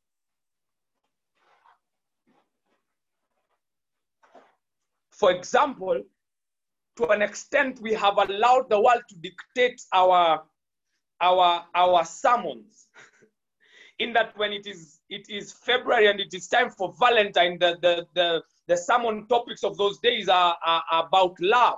[5.09, 6.03] For example,
[6.97, 10.43] to an extent, we have allowed the world to dictate our
[11.21, 12.87] our our sermons.
[13.99, 17.77] In that, when it is it is February and it is time for Valentine, the
[17.81, 21.77] the the, the sermon topics of those days are, are, about love.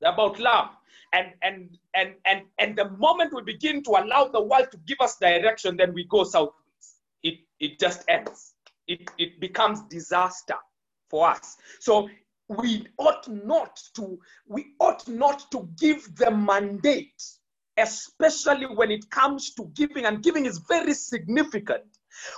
[0.00, 0.68] They're about love.
[1.12, 4.98] And, and and and and the moment we begin to allow the world to give
[5.00, 6.96] us direction, then we go southwards.
[7.22, 8.54] It it just ends.
[8.86, 10.56] It it becomes disaster
[11.08, 11.56] for us.
[11.80, 12.08] So
[12.48, 17.22] we ought not to we ought not to give the mandate
[17.78, 21.84] especially when it comes to giving and giving is very significant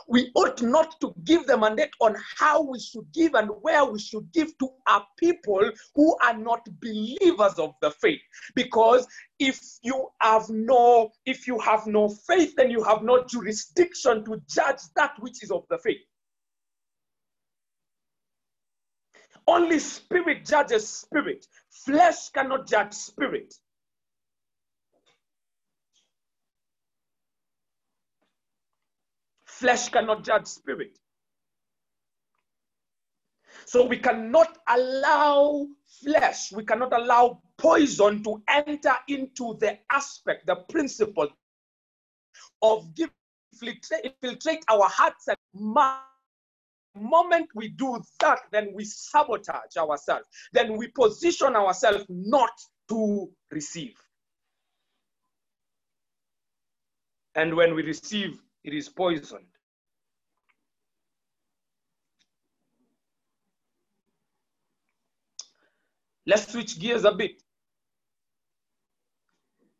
[0.08, 3.98] we ought not to give the mandate on how we should give and where we
[3.98, 8.20] should give to our people who are not believers of the faith
[8.56, 9.06] because
[9.38, 14.40] if you have no if you have no faith then you have no jurisdiction to
[14.48, 15.98] judge that which is of the faith
[19.48, 21.46] Only spirit judges spirit.
[21.70, 23.54] Flesh cannot judge spirit.
[29.58, 30.98] Flesh cannot judge spirit.
[33.66, 35.66] So we cannot allow
[36.02, 41.28] flesh, we cannot allow poison to enter into the aspect, the principle
[42.62, 42.86] of
[44.04, 46.04] infiltrate our hearts and minds
[46.94, 50.26] moment we do that, then we sabotage ourselves.
[50.52, 52.52] Then we position ourselves not
[52.88, 53.94] to receive.
[57.34, 59.46] And when we receive, it is poisoned.
[66.26, 67.42] Let's switch gears a bit.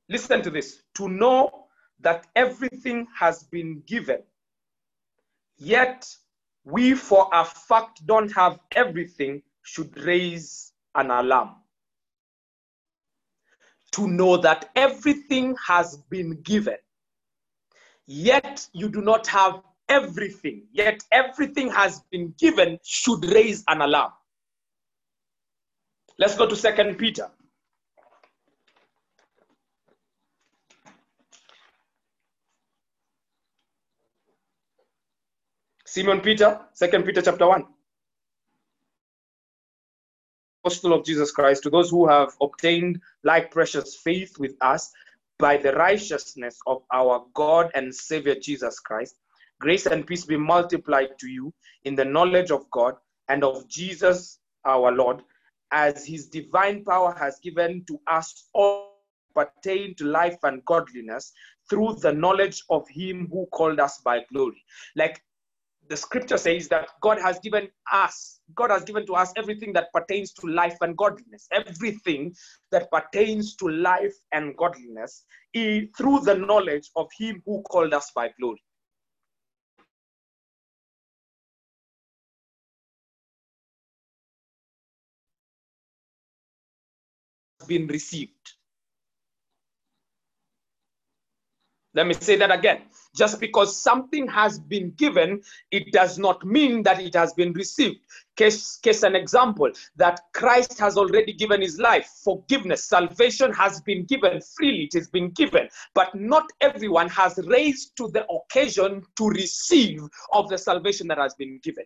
[0.09, 0.83] Listen to this.
[0.95, 1.67] To know
[2.01, 4.23] that everything has been given,
[5.59, 6.09] yet
[6.65, 11.57] we for a fact don't have everything should raise an alarm.
[13.93, 16.77] To know that everything has been given,
[18.09, 24.13] yet you do not have everything, yet everything has been given should raise an alarm.
[26.19, 27.31] Let's go to Second Peter.
[35.85, 37.65] Simon Peter, Second Peter chapter 1.
[40.65, 44.93] Apostle of Jesus Christ, to those who have obtained like precious faith with us
[45.39, 49.17] by the righteousness of our God and Savior Jesus Christ,
[49.61, 51.53] grace and peace be multiplied to you
[51.85, 52.95] in the knowledge of God
[53.29, 55.23] and of Jesus our Lord,
[55.71, 58.99] as his divine power has given to us all
[59.35, 61.33] pertain to life and godliness
[61.71, 64.65] through the knowledge of him who called us by glory.
[64.97, 65.23] Like
[65.89, 69.93] the scripture says that God has given us, God has given to us everything that
[69.93, 71.49] pertains to life and godliness.
[71.53, 72.35] Everything
[72.71, 75.25] that pertains to life and godliness
[75.55, 78.63] through the knowledge of Him who called us by glory.
[87.61, 88.58] Has been received.
[91.99, 92.83] Let me say that again.
[93.17, 95.43] Just because something has been given,
[95.73, 97.99] it does not mean that it has been received.
[98.37, 102.09] Case, case an example that Christ has already given his life.
[102.23, 105.69] Forgiveness, salvation has been given freely, it has been given.
[105.93, 110.01] But not everyone has raised to the occasion to receive
[110.33, 111.83] of the salvation that has been given.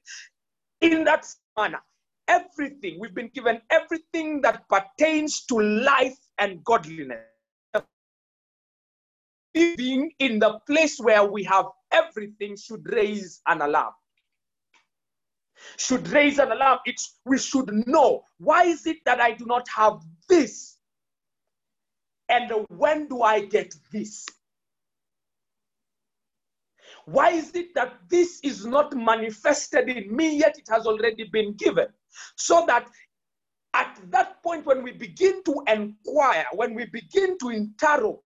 [0.82, 1.26] In that
[1.56, 1.80] manner,
[2.28, 7.32] everything, we've been given everything that pertains to life and godliness
[9.55, 13.93] living in the place where we have everything should raise an alarm.
[15.77, 16.81] Should raise an alarm.
[16.87, 20.79] It's we should know why is it that I do not have this?
[22.29, 24.27] And when do I get this?
[27.05, 31.55] Why is it that this is not manifested in me yet it has already been
[31.55, 31.89] given?
[32.37, 32.89] So that
[33.74, 38.20] at that point, when we begin to inquire, when we begin to interrogate,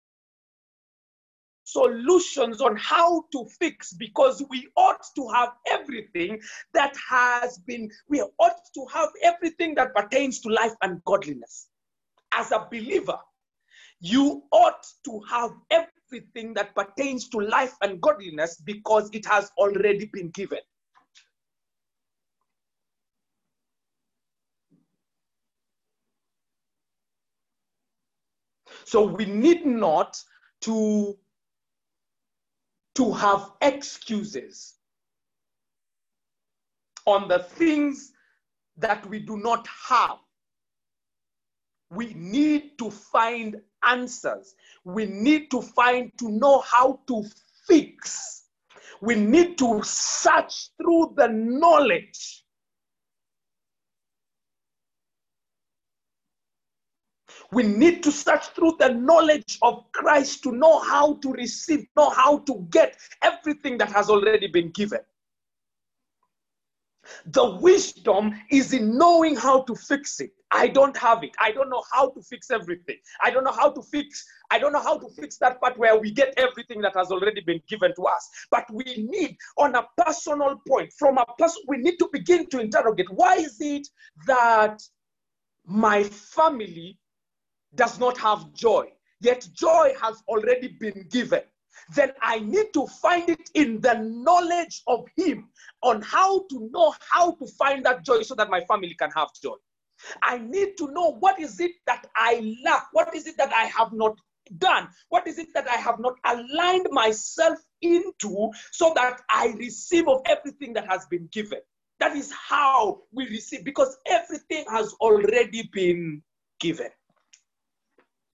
[1.66, 6.40] solutions on how to fix because we ought to have everything
[6.72, 11.68] that has been, we ought to have everything that pertains to life and godliness.
[12.32, 13.18] As a believer,
[14.00, 20.08] you ought to have everything that pertains to life and godliness because it has already
[20.12, 20.60] been given.
[28.84, 30.16] So we need not
[30.60, 31.18] to
[32.96, 34.74] to have excuses
[37.06, 38.12] on the things
[38.76, 40.18] that we do not have.
[41.90, 44.54] We need to find answers.
[44.84, 47.22] We need to find to know how to
[47.68, 48.44] fix.
[49.00, 52.45] We need to search through the knowledge
[57.56, 62.10] We need to search through the knowledge of Christ to know how to receive, know
[62.10, 64.98] how to get everything that has already been given.
[67.24, 70.32] The wisdom is in knowing how to fix it.
[70.50, 71.30] I don't have it.
[71.40, 72.96] I don't know how to fix everything.
[73.24, 74.22] I don't know how to fix.
[74.50, 77.40] I don't know how to fix that part where we get everything that has already
[77.40, 78.28] been given to us.
[78.50, 82.60] But we need, on a personal point, from a person, we need to begin to
[82.60, 83.88] interrogate why is it
[84.26, 84.82] that
[85.64, 86.98] my family
[87.76, 88.86] does not have joy,
[89.20, 91.42] yet joy has already been given,
[91.94, 95.48] then I need to find it in the knowledge of Him
[95.82, 99.28] on how to know how to find that joy so that my family can have
[99.42, 99.56] joy.
[100.22, 102.88] I need to know what is it that I lack?
[102.92, 104.18] What is it that I have not
[104.58, 104.88] done?
[105.08, 110.20] What is it that I have not aligned myself into so that I receive of
[110.26, 111.60] everything that has been given?
[111.98, 116.22] That is how we receive because everything has already been
[116.60, 116.90] given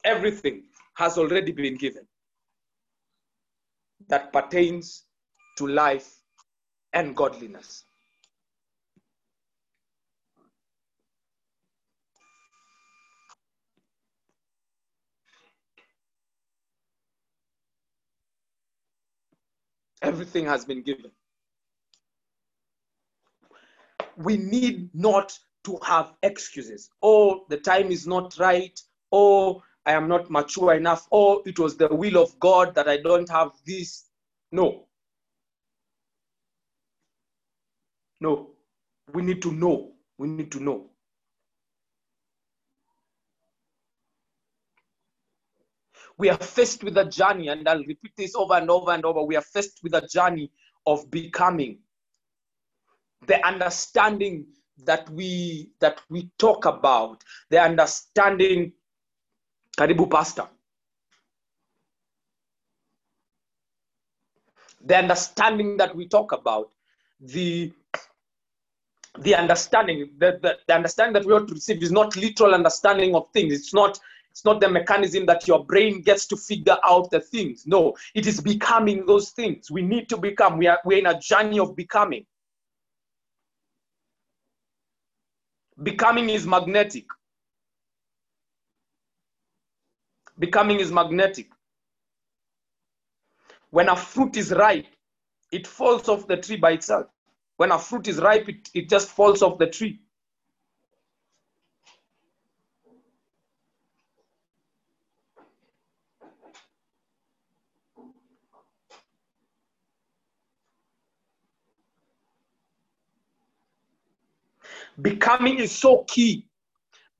[0.04, 0.64] everything
[0.94, 2.06] has already been given
[4.08, 5.04] that pertains
[5.56, 6.20] to life
[6.92, 7.84] and godliness.
[20.02, 21.12] Everything has been given.
[24.16, 26.90] We need not to have excuses.
[27.02, 28.78] Oh, the time is not right.
[29.12, 32.98] Oh, I am not mature enough, or it was the will of God that I
[32.98, 34.04] don't have this.
[34.52, 34.86] No.
[38.20, 38.50] No.
[39.12, 39.92] We need to know.
[40.18, 40.90] We need to know.
[46.18, 49.24] We are faced with a journey, and I'll repeat this over and over and over.
[49.24, 50.52] We are faced with a journey
[50.86, 51.78] of becoming.
[53.26, 54.46] The understanding
[54.84, 58.72] that we that we talk about, the understanding
[59.76, 60.48] karibu pastor
[64.84, 66.70] the understanding that we talk about
[67.20, 67.72] the
[69.20, 73.14] the understanding the, the, the understanding that we ought to receive is not literal understanding
[73.14, 73.52] of things.
[73.52, 74.00] It's not
[74.30, 77.66] it's not the mechanism that your brain gets to figure out the things.
[77.66, 79.70] No it is becoming those things.
[79.70, 80.58] We need to become.
[80.58, 82.24] We are we're in a journey of becoming.
[85.82, 87.06] Becoming is magnetic
[90.38, 91.50] Becoming is magnetic.
[93.70, 94.86] When a fruit is ripe,
[95.50, 97.06] it falls off the tree by itself.
[97.56, 100.00] When a fruit is ripe, it, it just falls off the tree.
[115.00, 116.46] Becoming is so key.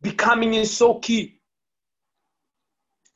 [0.02, 1.41] Becoming is so key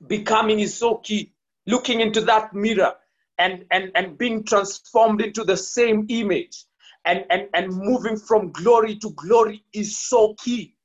[0.07, 1.33] becoming is so key.
[1.67, 2.95] Looking into that mirror
[3.39, 6.65] and, and, and being transformed into the same image
[7.05, 10.77] and, and, and moving from glory to glory is so key.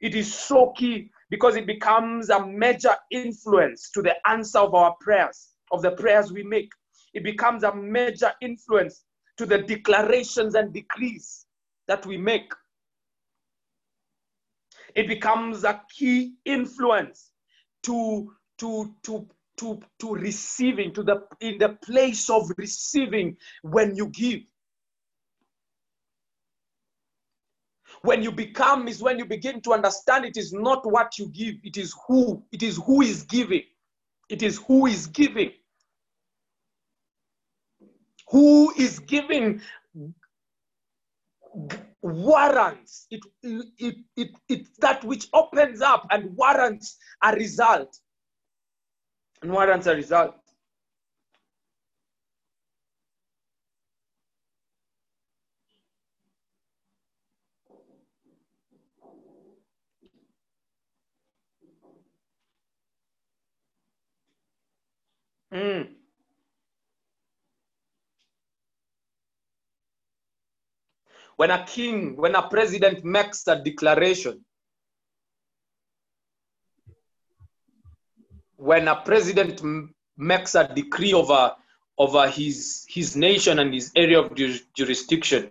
[0.00, 4.96] It is so key because it becomes a major influence to the answer of our
[5.00, 6.70] prayers, of the prayers we make.
[7.12, 9.04] It becomes a major influence
[9.36, 11.46] to the declarations and decrees
[11.86, 12.52] that we make.
[14.94, 17.30] It becomes a key influence
[17.84, 19.26] to, to, to,
[19.58, 24.40] to, to receiving, to the in the place of receiving when you give.
[28.02, 31.56] when you become is when you begin to understand it is not what you give
[31.64, 33.62] it is who it is who is giving.
[34.28, 35.50] It is who is giving.
[38.30, 39.60] Who is giving
[42.00, 43.06] warrants.
[43.10, 47.98] It, it, it, it that which opens up and warrants a result
[49.42, 50.34] and warrants a result
[65.52, 65.96] Mm.
[71.36, 74.44] When a king, when a president makes a declaration,
[78.60, 79.62] when a president
[80.18, 81.54] makes a decree over,
[81.96, 85.50] over his, his nation and his area of ju- jurisdiction,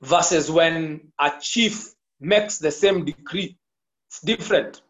[0.00, 3.56] versus when a chief makes the same decree.
[4.08, 4.82] It's different.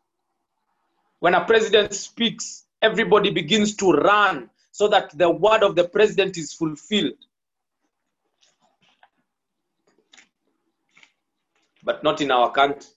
[1.21, 6.37] When a president speaks, everybody begins to run so that the word of the president
[6.37, 7.15] is fulfilled.
[11.85, 12.89] But not in our country.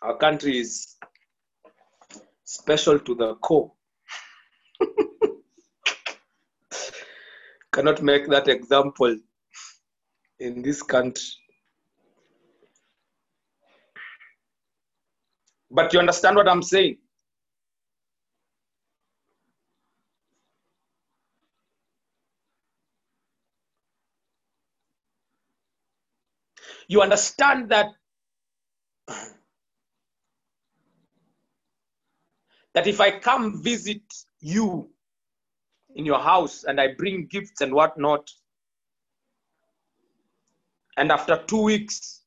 [0.00, 0.96] Our country is
[2.44, 3.72] special to the core.
[7.72, 9.16] cannot make that example
[10.38, 11.24] in this country.
[15.70, 16.98] But you understand what I'm saying?
[26.90, 27.86] You understand that
[32.74, 34.02] that if I come visit
[34.40, 34.90] you
[35.94, 38.28] in your house and I bring gifts and whatnot.
[40.96, 42.22] And after two weeks,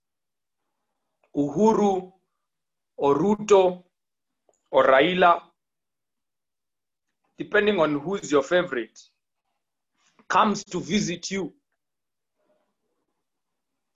[1.36, 2.14] Uhuru
[2.96, 3.84] or Ruto
[4.72, 5.42] or Raila,
[7.38, 8.98] depending on who's your favorite,
[10.30, 11.54] comes to visit you.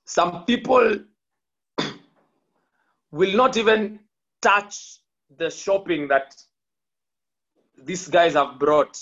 [0.08, 1.00] Some people
[3.12, 4.00] will not even
[4.42, 5.02] touch
[5.38, 6.34] the shopping that
[7.84, 8.98] these guys have brought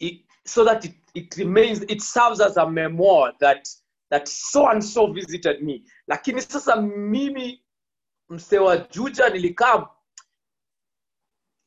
[0.00, 3.68] it, so that it, it remains it serves as a memoir that
[4.10, 7.62] that so and so visited me lakini sasa mimi
[8.28, 9.88] msee wa juja nilikaa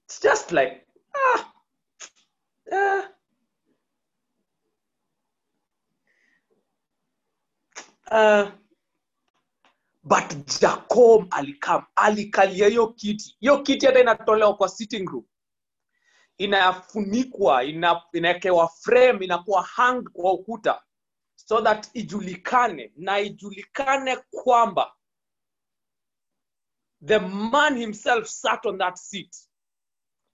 [0.05, 1.53] it's just like ah,
[2.71, 3.09] ah.
[8.11, 8.51] Uh,
[10.03, 13.37] but jacob alikam alikalia hiyo kiti.
[13.39, 15.25] Hiyo kiti hata inatolewa kwa sitting room.
[16.37, 20.81] Inafunikwa ina, inawekewa frame inakuwa hang kwa ukuta.
[21.35, 24.93] So that ijulikane na ijulikane kwamba
[27.05, 29.35] the man himself sat on that seat.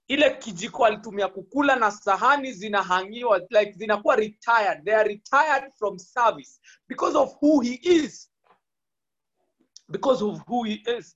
[0.08, 4.84] Ile kijiko alitumia kukula na sahani zinahangiwa like zinakuwa retired.
[4.84, 8.30] They are retired from service because of who he is
[9.90, 11.14] because of who he is.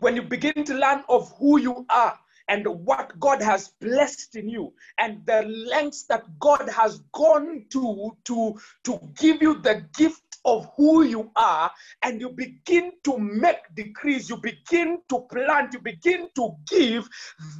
[0.00, 4.48] When you begin to learn of who you are and what God has blessed in
[4.48, 8.54] you and the lengths that God has gone to to
[8.84, 11.70] to give you the gift of who you are
[12.02, 17.08] and you begin to make decrees you begin to plant you begin to give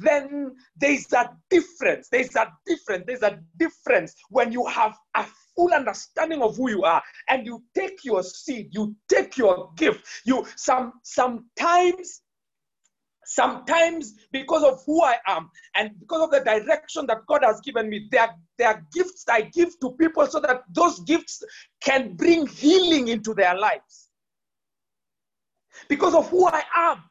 [0.01, 5.73] then there's a difference there's a difference there's a difference when you have a full
[5.73, 10.45] understanding of who you are and you take your seed you take your gift you
[10.55, 12.21] some sometimes
[13.27, 17.89] sometimes because of who I am and because of the direction that God has given
[17.89, 21.43] me, there are, there are gifts I give to people so that those gifts
[21.81, 24.09] can bring healing into their lives.
[25.89, 27.03] Because of who I am.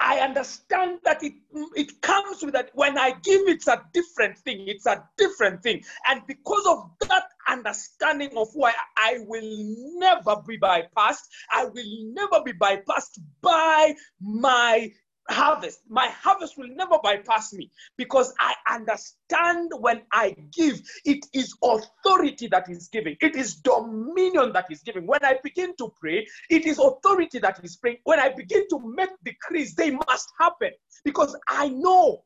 [0.00, 1.34] I understand that it,
[1.76, 2.70] it comes with that.
[2.74, 4.66] When I give, it's a different thing.
[4.66, 5.82] It's a different thing.
[6.08, 9.64] And because of that understanding of why I will
[9.98, 14.90] never be bypassed, I will never be bypassed by my
[15.30, 15.80] harvest.
[15.88, 22.46] My harvest will never bypass me because I understand when I give, it is authority
[22.48, 25.06] that is giving, it is dominion that is giving.
[25.06, 27.98] When I begin to pray, it is authority that is praying.
[28.04, 30.70] When I begin to make decrees, they must happen
[31.04, 32.24] because I know.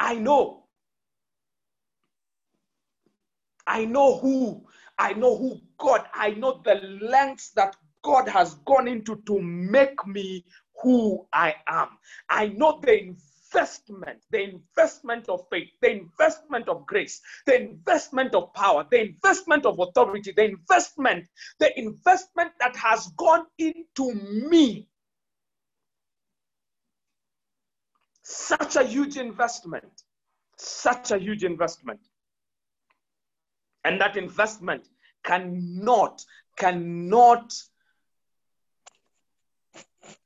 [0.00, 0.64] I know.
[3.66, 4.66] I know who.
[4.98, 6.06] I know who God.
[6.14, 10.44] I know the lengths that God has gone into to make me
[10.82, 11.88] who I am.
[12.28, 13.14] I know the
[13.52, 19.66] investment, the investment of faith, the investment of grace, the investment of power, the investment
[19.66, 21.26] of authority, the investment,
[21.58, 24.88] the investment that has gone into me.
[28.22, 30.02] Such a huge investment.
[30.56, 32.00] Such a huge investment.
[33.84, 34.88] And that investment
[35.24, 36.24] cannot,
[36.56, 37.52] cannot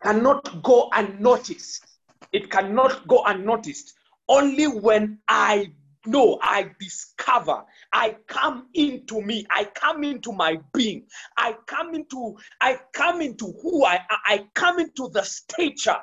[0.02, 1.86] cannot go unnoticed.
[2.32, 3.94] It cannot go unnoticed.
[4.28, 5.72] Only when I
[6.06, 11.06] know, I discover, I come into me, I come into my being,
[11.36, 15.98] I come into, I come into who I I come into the stature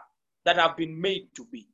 [0.45, 1.67] that I've been made to be.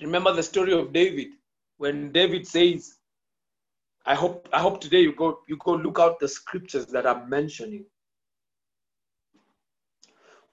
[0.00, 1.28] Remember the story of David
[1.78, 2.96] when David says,
[4.06, 7.28] I hope I hope today you go you go look out the scriptures that I'm
[7.28, 7.84] mentioning.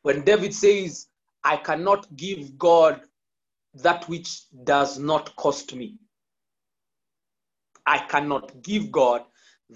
[0.02, 1.07] When David says,
[1.44, 3.02] I cannot give God
[3.76, 5.98] that which does not cost me.
[7.86, 9.24] I cannot give God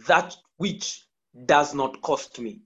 [0.08, 1.06] that which
[1.46, 2.62] does not cost me.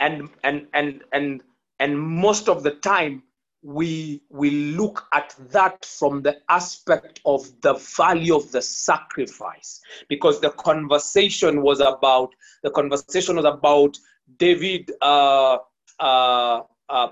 [0.00, 1.42] And and and and
[1.78, 3.22] and most of the time
[3.64, 9.80] we we look at that from the aspect of the value of the sacrifice
[10.10, 12.28] because the conversation was about
[12.62, 13.96] the conversation was about
[14.36, 15.56] david uh,
[15.98, 16.60] uh,
[16.90, 17.08] uh,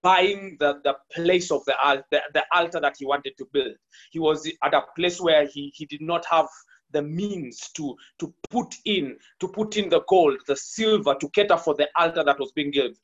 [0.00, 1.74] buying the, the place of the,
[2.10, 3.74] the the altar that he wanted to build
[4.10, 6.48] he was at a place where he, he did not have
[6.92, 11.56] the means to to put in to put in the gold the silver to cater
[11.56, 12.96] for the altar that was being built.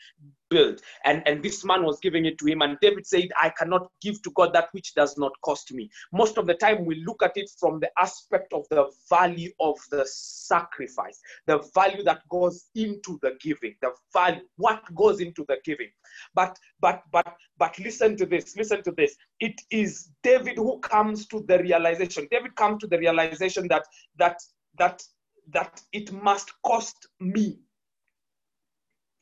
[1.04, 2.62] And, and this man was giving it to him.
[2.62, 5.90] And David said, I cannot give to God that which does not cost me.
[6.12, 9.78] Most of the time, we look at it from the aspect of the value of
[9.90, 15.58] the sacrifice, the value that goes into the giving, the value, what goes into the
[15.64, 15.90] giving.
[16.34, 19.16] But, but, but, but listen to this, listen to this.
[19.40, 22.28] It is David who comes to the realization.
[22.30, 23.84] David comes to the realization that,
[24.16, 24.38] that,
[24.78, 25.02] that,
[25.50, 27.58] that it must cost me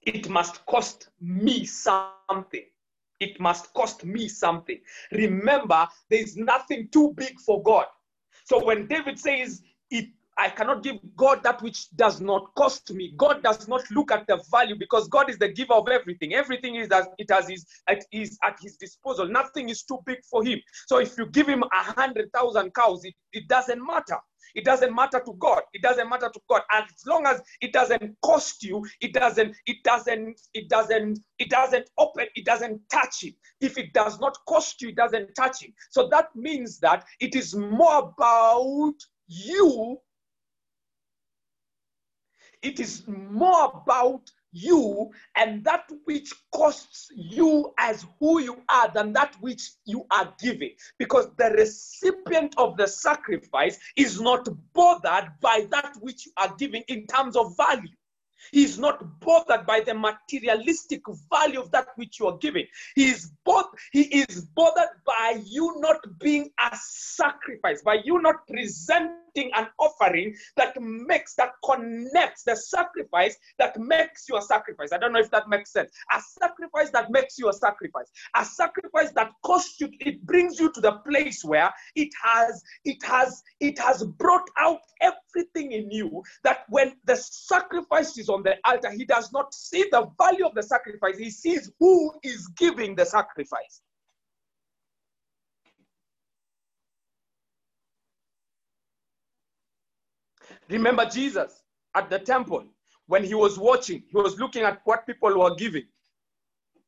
[0.03, 2.65] it must cost me something.
[3.21, 4.81] It must cost me something.
[5.13, 7.87] Remember, there is nothing too big for God.
[8.45, 10.07] So when David says, it,
[10.41, 13.13] I cannot give God that which does not cost me.
[13.19, 16.33] God does not look at the value because God is the giver of everything.
[16.33, 19.29] Everything is as it has his, it is at his disposal.
[19.29, 20.59] Nothing is too big for him.
[20.87, 24.17] So if you give him a hundred thousand cows, it, it doesn't matter.
[24.55, 25.61] It doesn't matter to God.
[25.75, 26.63] It doesn't matter to God.
[26.73, 31.91] As long as it doesn't cost you, it doesn't, it doesn't, it doesn't, it doesn't
[31.99, 33.35] open, it doesn't touch it.
[33.61, 35.75] If it does not cost you, it doesn't touch it.
[35.91, 38.95] So that means that it is more about
[39.29, 39.99] you.
[42.63, 49.13] It is more about you and that which costs you as who you are than
[49.13, 50.73] that which you are giving.
[50.99, 56.83] Because the recipient of the sacrifice is not bothered by that which you are giving
[56.89, 57.89] in terms of value.
[58.53, 62.67] He's not bothered by the materialistic value of that which you are giving.
[62.95, 68.47] He is both he is bothered by you not being a sacrifice, by you not
[68.47, 74.91] presenting an offering that makes that connects the sacrifice that makes you a sacrifice.
[74.93, 75.91] I don't know if that makes sense.
[76.13, 78.11] A sacrifice that makes you a sacrifice.
[78.37, 83.03] A sacrifice that costs you, it brings you to the place where it has it
[83.05, 88.57] has it has brought out everything in you that when the sacrifice is on the
[88.65, 92.95] altar, he does not see the value of the sacrifice, he sees who is giving
[92.95, 93.83] the sacrifice.
[100.69, 101.63] Remember Jesus
[101.95, 102.65] at the temple
[103.07, 105.85] when he was watching, he was looking at what people were giving.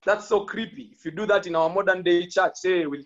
[0.05, 0.91] That's so creepy.
[0.97, 3.03] If you do that in our modern day church, say, we'll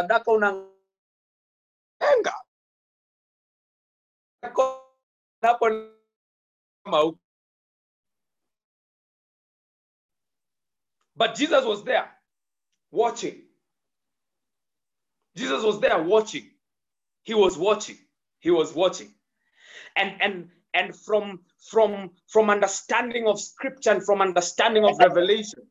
[0.00, 0.70] sadaka unaenga
[5.42, 5.70] Hapo
[6.84, 7.18] kama huko.
[11.16, 12.08] But Jesus was there
[12.90, 13.42] watching.
[15.36, 16.50] Jesus was there watching.
[17.22, 17.98] He was watching.
[18.38, 19.14] He was watching.
[19.96, 25.70] And and and from from from understanding of scripture and from understanding of revelation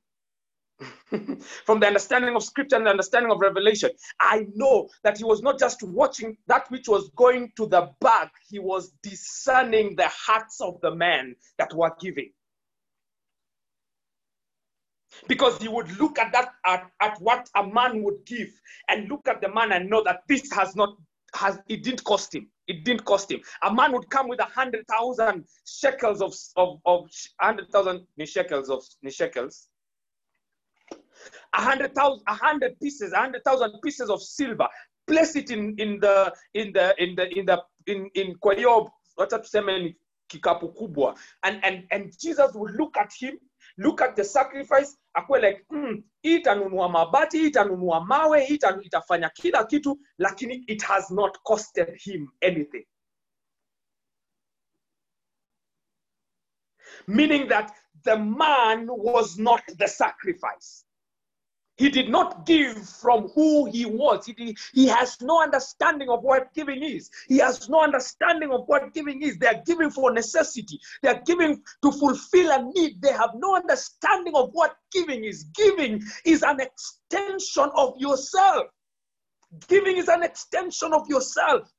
[1.65, 3.89] from the understanding of scripture and the understanding of revelation
[4.21, 8.29] i know that he was not just watching that which was going to the bag
[8.49, 12.31] he was discerning the hearts of the men that were giving.
[15.27, 18.49] Because he would look at that at, at what a man would give
[18.87, 20.95] and look at the man and know that this has not
[21.35, 22.47] has it didn't cost him.
[22.67, 23.41] It didn't cost him.
[23.63, 28.69] A man would come with a hundred thousand shekels of of of hundred thousand shekels
[28.69, 29.67] of shekels
[31.53, 34.67] a hundred thousand a hundred pieces a hundred thousand pieces of silver.
[35.07, 38.91] Place it in in the in the in the in the in in kwa hiyo
[39.17, 39.95] wacha tuseme
[40.27, 41.19] kikapu kubwa.
[41.41, 43.39] And and and jesus would look at him
[43.77, 48.79] look at the sacrifice akuwe like mm, hii itanunua mabati hii itanunua mawe hii ita-
[48.81, 52.85] itafanya kila kitu lakini it has not costed him anything.
[57.07, 57.71] Meaning that
[58.03, 60.85] the man was not the sacrifice
[61.79, 64.25] he did not give from who he was.
[64.25, 67.09] He, did- he has no understanding of what giving is.
[67.29, 69.37] He has no understanding of what giving is.
[69.37, 73.01] They are giving for necessity, they are giving to fulfill a need.
[73.01, 75.45] They have no understanding of what giving is.
[75.55, 78.67] Giving is an extension of yourself.
[79.69, 81.71] Giving is an extension of yourself.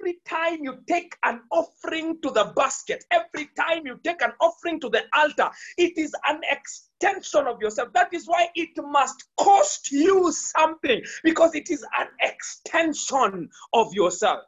[0.00, 4.80] Every time you take an offering to the basket, every time you take an offering
[4.80, 7.92] to the altar, it is an extension of yourself.
[7.94, 14.44] That is why it must cost you something because it is an extension of yourself.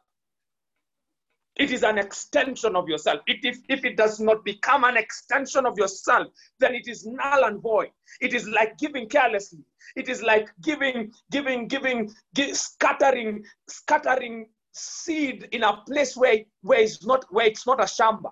[1.57, 3.19] It is an extension of yourself.
[3.27, 6.27] It, if, if it does not become an extension of yourself,
[6.59, 7.89] then it is null and void.
[8.21, 9.59] It is like giving carelessly.
[9.97, 16.79] It is like giving, giving, giving, gi- scattering, scattering seed in a place where, where
[16.79, 18.31] it's not where it's not a shamba.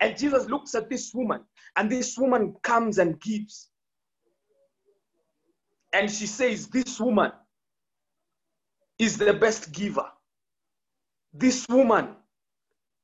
[0.00, 1.42] And Jesus looks at this woman,
[1.76, 3.68] and this woman comes and gives.
[5.92, 7.32] And she says, This woman
[8.98, 10.06] is the best giver.
[11.32, 12.16] This woman,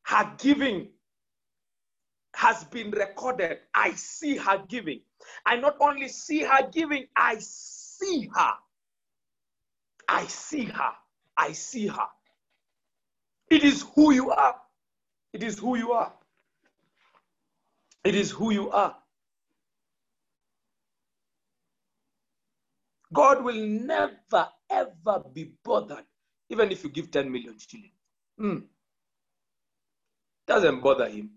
[0.05, 0.89] her giving
[2.35, 3.59] has been recorded.
[3.75, 5.01] I see her giving.
[5.45, 8.53] I not only see her giving, I see her.
[10.09, 10.93] I see her.
[11.37, 12.09] I see her.
[13.51, 14.57] It is who you are.
[15.33, 16.13] It is who you are.
[18.05, 18.97] It is who you are.
[23.13, 26.05] God will never ever be bothered,
[26.51, 27.93] even if you give 10 million shillings.
[28.39, 28.59] Hmm.
[30.47, 31.31] Doesn't bother him.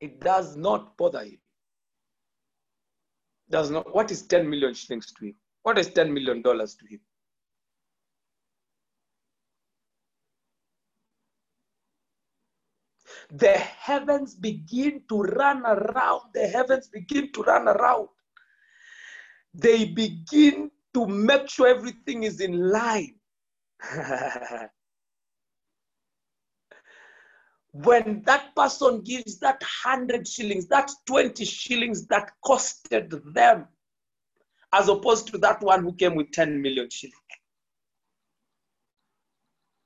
[0.00, 1.38] It does not bother him.
[3.50, 3.94] Does not.
[3.94, 5.34] What is 10 million shillings to him?
[5.62, 7.00] What is 10 million dollars to him?
[13.30, 16.22] The heavens begin to run around.
[16.32, 18.08] The heavens begin to run around.
[19.54, 23.14] They begin to make sure everything is in line.
[27.72, 33.68] when that person gives that 100 shillings, that 20 shillings that costed them,
[34.72, 37.14] as opposed to that one who came with 10 million shillings.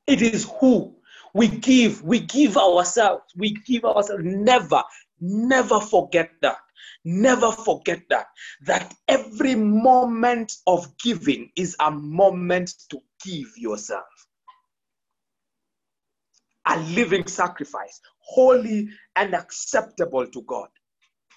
[0.06, 0.96] It is who
[1.34, 4.22] we give, we give ourselves, we give ourselves.
[4.24, 4.82] Never,
[5.20, 6.58] never forget that.
[7.04, 8.26] Never forget that.
[8.66, 14.04] That every moment of giving is a moment to give yourself.
[16.66, 20.68] A living sacrifice, holy and acceptable to God.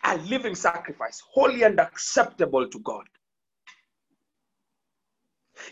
[0.03, 3.05] A living sacrifice, holy and acceptable to God.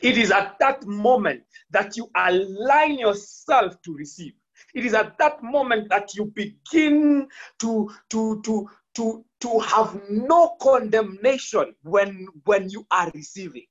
[0.02, 4.34] It is at that moment that you align yourself to receive.
[4.74, 7.28] It is at that moment that you begin
[7.60, 13.66] to, to, to, to, to have no condemnation when, when you are receiving.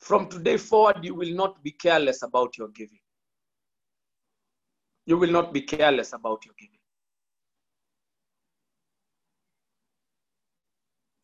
[0.00, 3.00] From today forward, you will not be careless about your giving.
[5.06, 6.78] You will not be careless about your giving.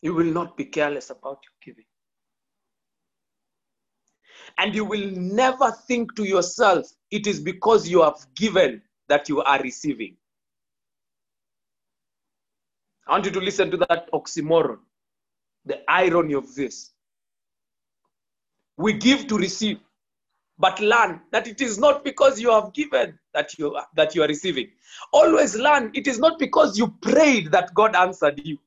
[0.03, 1.85] You will not be careless about your giving.
[4.59, 9.43] And you will never think to yourself, it is because you have given that you
[9.43, 10.17] are receiving.
[13.07, 14.79] I want you to listen to that oxymoron,
[15.65, 16.94] the irony of this.
[18.77, 19.79] We give to receive,
[20.59, 24.29] but learn that it is not because you have given that you that you are
[24.29, 24.69] receiving.
[25.13, 28.59] Always learn it is not because you prayed that God answered you.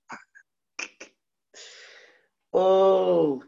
[2.53, 3.43] oh,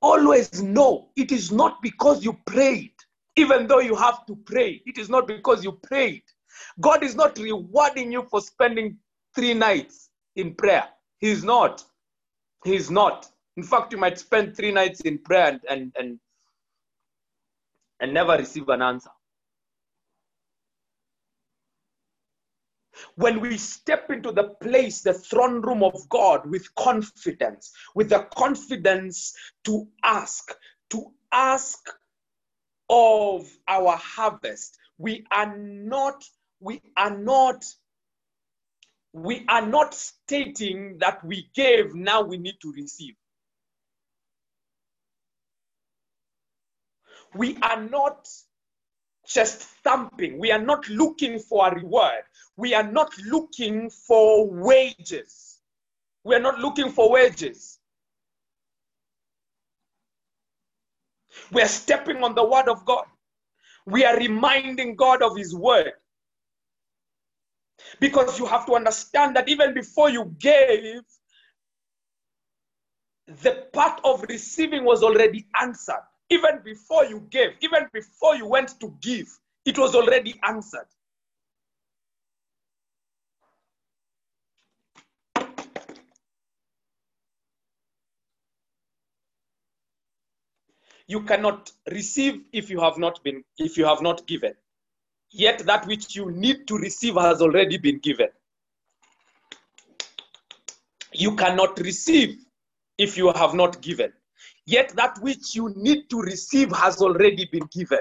[0.00, 2.92] always know it is not because you prayed,
[3.36, 4.82] even though you have to pray.
[4.86, 6.22] It is not because you prayed.
[6.80, 8.96] God is not rewarding you for spending
[9.34, 10.88] three nights in prayer.
[11.18, 11.84] He's not.
[12.64, 13.28] He's not.
[13.58, 16.20] In fact, you might spend three nights in prayer and, and,
[17.98, 19.10] and, never receive an answer.
[23.16, 28.28] When we step into the place, the throne room of God with confidence, with the
[28.36, 30.54] confidence to ask,
[30.90, 31.80] to ask
[32.88, 36.24] of our harvest, we are not,
[36.60, 37.64] we are not
[39.12, 43.16] we are not stating that we gave, now we need to receive.
[47.34, 48.28] We are not
[49.28, 50.38] just thumping.
[50.38, 52.22] We are not looking for a reward.
[52.56, 55.60] We are not looking for wages.
[56.24, 57.78] We are not looking for wages.
[61.52, 63.04] We are stepping on the word of God.
[63.86, 65.92] We are reminding God of his word.
[68.00, 71.02] Because you have to understand that even before you gave,
[73.26, 76.04] the part of receiving was already answered.
[76.30, 79.26] Even before you gave, even before you went to give,
[79.64, 80.86] it was already answered.
[91.06, 94.52] You cannot receive if you have not been if you have not given.
[95.30, 98.28] Yet that which you need to receive has already been given.
[101.14, 102.36] You cannot receive
[102.98, 104.12] if you have not given.
[104.68, 108.00] Yet that which you need to receive has already been given.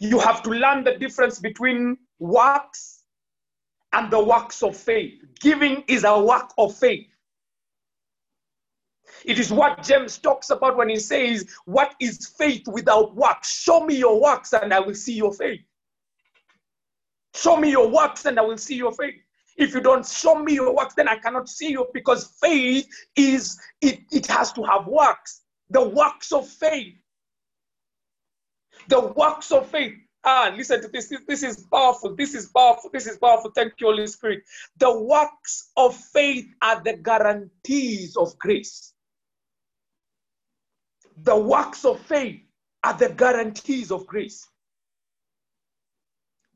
[0.00, 3.02] You have to learn the difference between works
[3.92, 5.22] and the works of faith.
[5.38, 7.06] Giving is a work of faith.
[9.26, 13.50] It is what James talks about when he says, What is faith without works?
[13.60, 15.60] Show me your works and I will see your faith.
[17.34, 19.25] Show me your works and I will see your faith.
[19.56, 23.58] If you don't show me your works, then I cannot see you because faith is,
[23.80, 25.42] it, it has to have works.
[25.70, 26.94] The works of faith.
[28.88, 29.94] The works of faith.
[30.24, 31.12] Ah, listen to this.
[31.26, 32.14] This is powerful.
[32.14, 32.90] This is powerful.
[32.92, 33.52] This is powerful.
[33.54, 34.42] Thank you, Holy Spirit.
[34.76, 38.92] The works of faith are the guarantees of grace.
[41.22, 42.40] The works of faith
[42.84, 44.48] are the guarantees of grace.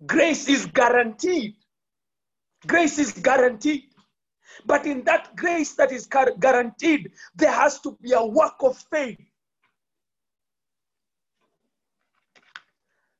[0.06, 1.54] Grace is guaranteed.
[2.66, 3.84] Grace is guaranteed.
[4.66, 9.18] But in that grace that is guaranteed, there has to be a work of faith.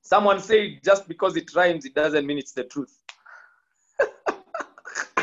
[0.03, 2.97] Someone said just because it rhymes, it doesn't mean it's the truth.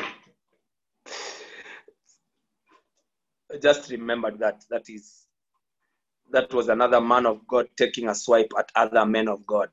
[3.54, 4.64] I just remembered that.
[4.70, 5.26] That is
[6.32, 9.70] that was another man of God taking a swipe at other men of God.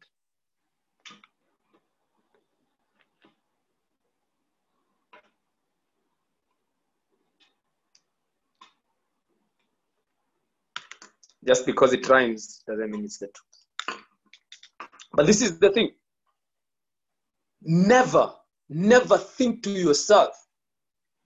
[11.46, 14.00] Just because it rhymes doesn't mean it's the truth.
[15.12, 15.90] But this is the thing.
[17.62, 18.32] Never,
[18.68, 20.34] never think to yourself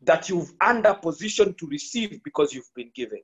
[0.02, 3.20] that you've under position to receive because you've been given.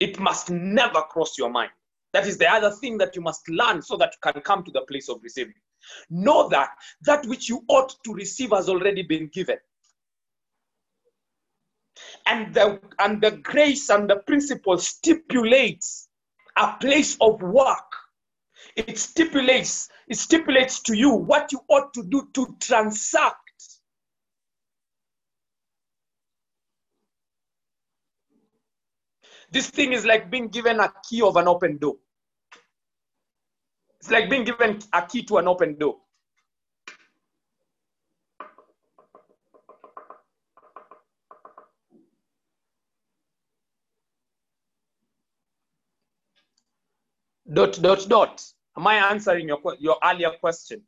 [0.00, 1.70] It must never cross your mind.
[2.12, 4.70] That is the other thing that you must learn so that you can come to
[4.70, 5.54] the place of receiving.
[6.10, 6.70] Know that
[7.02, 9.56] that which you ought to receive has already been given.
[12.26, 16.08] And the, and the grace and the principle stipulates
[16.56, 17.92] a place of work.
[18.76, 23.44] It stipulates, it stipulates to you what you ought to do to transact
[29.54, 31.94] This thing is like being given a key of an open door.
[34.00, 36.00] It's like being given a key to an open door.
[47.54, 48.44] Dot, dot, dot.
[48.76, 50.82] Am I answering your, your earlier question?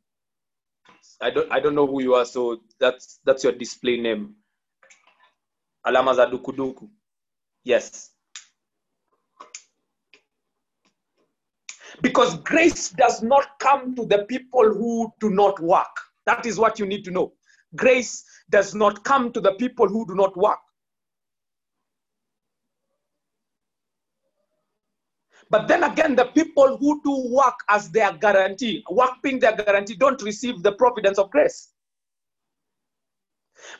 [1.21, 4.35] I don't, I don't know who you are, so that's, that's your display name.
[5.85, 6.89] Alama za dukuduku.
[7.63, 8.11] Yes.
[12.01, 15.95] Because grace does not come to the people who do not work.
[16.25, 17.33] That is what you need to know.
[17.75, 20.59] Grace does not come to the people who do not work.
[25.49, 29.95] But then again, the people who do work as their guarantee, work being their guarantee,
[29.95, 31.69] don't receive the providence of grace.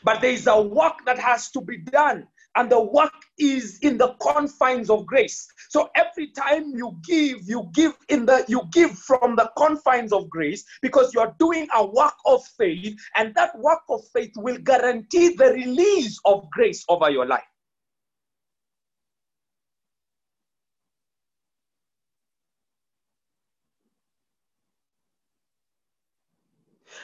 [0.02, 2.26] But there is a work that has to be done,
[2.56, 5.46] and the work is in the confines of grace.
[5.68, 10.28] So every time you give, you give in the you give from the confines of
[10.30, 15.36] grace because you're doing a work of faith, and that work of faith will guarantee
[15.36, 17.44] the release of grace over your life.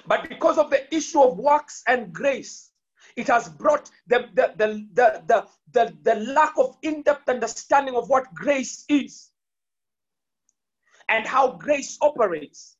[0.06, 2.70] But because of the issue of works and grace,
[3.16, 8.08] it has brought the, the, the, the, the, the, lack of in depth understanding of
[8.08, 9.30] what grace is
[11.08, 12.76] and how grace operates.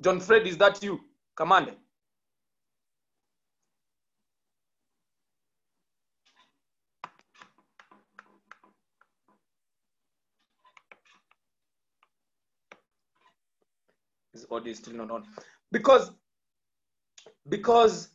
[0.00, 1.00] John Fred, is that you?
[1.36, 1.74] Commander?
[14.50, 15.24] Audio is still not on.
[15.72, 16.12] Because
[17.48, 18.08] because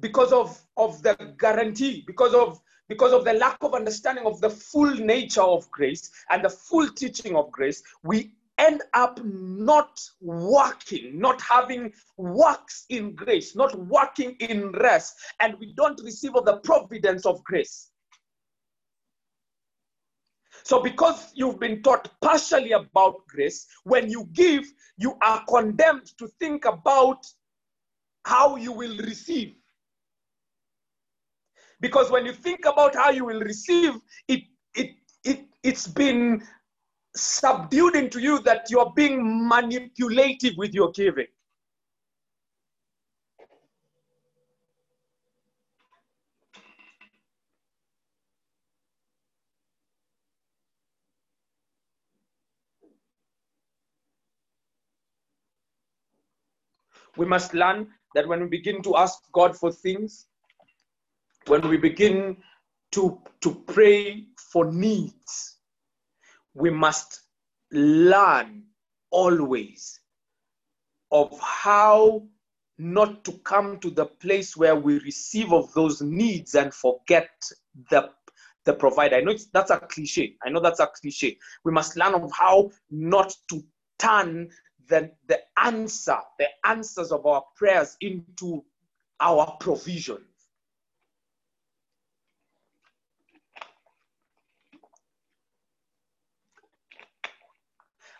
[0.00, 4.50] because of of the guarantee because of because of the lack of understanding of the
[4.50, 11.18] full nature of grace and the full teaching of grace we end up not working
[11.18, 15.16] not having works in grace not working in rest.
[15.40, 17.90] And we don't receive of the providence of grace
[20.66, 24.64] so, because you've been taught partially about grace, when you give,
[24.98, 27.24] you are condemned to think about
[28.24, 29.54] how you will receive.
[31.80, 33.94] Because when you think about how you will receive,
[34.26, 34.42] it,
[34.74, 36.42] it, it, it's been
[37.14, 41.28] subdued into you that you're being manipulative with your giving.
[57.16, 60.26] We must learn that when we begin to ask God for things,
[61.46, 62.36] when we begin
[62.92, 65.58] to, to pray for needs,
[66.54, 67.22] we must
[67.72, 68.64] learn
[69.10, 70.00] always
[71.10, 72.22] of how
[72.78, 77.30] not to come to the place where we receive of those needs and forget
[77.90, 78.10] the
[78.64, 79.16] the provider.
[79.16, 80.36] I know that's a cliche.
[80.44, 81.38] I know that's a cliche.
[81.64, 83.62] We must learn of how not to
[83.98, 84.50] turn
[84.88, 88.64] the, the answer, the answers of our prayers into
[89.20, 90.20] our provisions.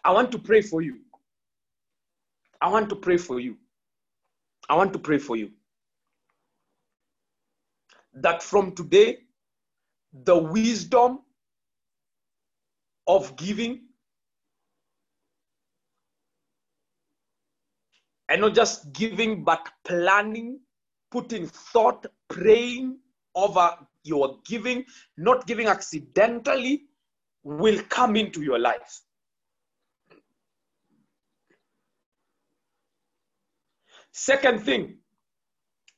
[0.04, 1.00] I want to pray for you.
[2.60, 3.56] I want to pray for you.
[4.68, 5.50] I want to pray for you.
[8.14, 9.18] That from today,
[10.12, 11.20] the wisdom
[13.06, 13.85] of giving
[18.36, 20.60] and not just giving, but planning,
[21.10, 22.98] putting thought, praying
[23.34, 23.70] over
[24.02, 24.84] your giving,
[25.16, 26.82] not giving accidentally,
[27.44, 29.00] will come into your life.
[34.12, 34.98] Second thing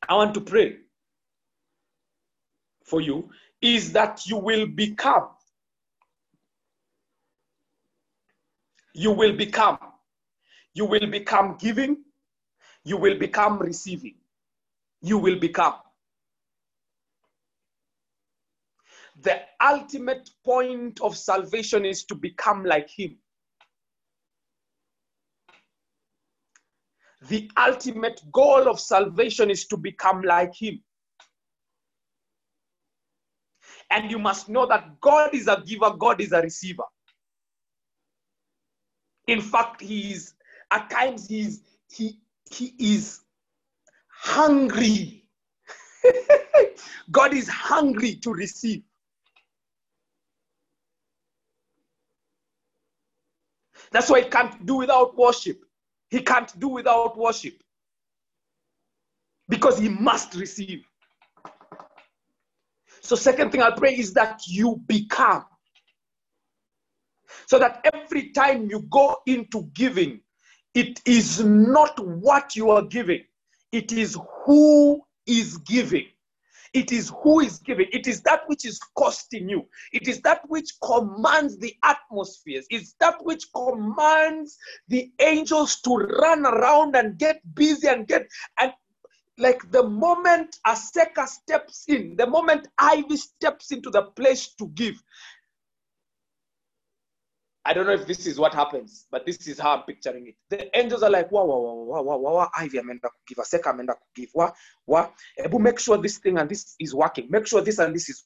[0.08, 0.76] I want to pray
[2.84, 5.30] for you is that you will become.
[8.94, 9.78] You will become.
[10.74, 12.04] You will become giving
[12.88, 14.14] you will become receiving.
[15.02, 15.74] You will become.
[19.20, 23.18] The ultimate point of salvation is to become like Him.
[27.28, 30.80] The ultimate goal of salvation is to become like Him.
[33.90, 36.84] And you must know that God is a giver, God is a receiver.
[39.26, 40.32] In fact, He is,
[40.70, 42.20] at times, He is, He,
[42.52, 43.20] he is
[44.08, 45.24] hungry.
[47.10, 48.82] God is hungry to receive.
[53.90, 55.60] That's why he can't do without worship.
[56.10, 57.54] He can't do without worship
[59.48, 60.84] because he must receive.
[63.00, 65.44] So, second thing I'll pray is that you become.
[67.46, 70.20] So that every time you go into giving,
[70.74, 73.24] it is not what you are giving,
[73.72, 76.06] it is who is giving.
[76.74, 77.86] It is who is giving.
[77.92, 79.66] It is that which is costing you.
[79.92, 82.66] It is that which commands the atmospheres.
[82.68, 84.58] It's that which commands
[84.88, 88.26] the angels to run around and get busy and get
[88.58, 88.72] and
[89.38, 95.00] like the moment Aseka steps in, the moment Ivy steps into the place to give,
[97.68, 100.36] I don't know if this is what happens, but this is how I'm picturing it.
[100.48, 102.50] The angels are like, wow, wow, wow, wow, wow, wow.
[102.58, 104.30] Ivy ameenda kugive, Aseka ameenda kugive.
[104.32, 104.52] Wa,
[104.86, 107.26] wa, Ebu, make sure this thing and this is working.
[107.30, 108.24] Make sure this and this is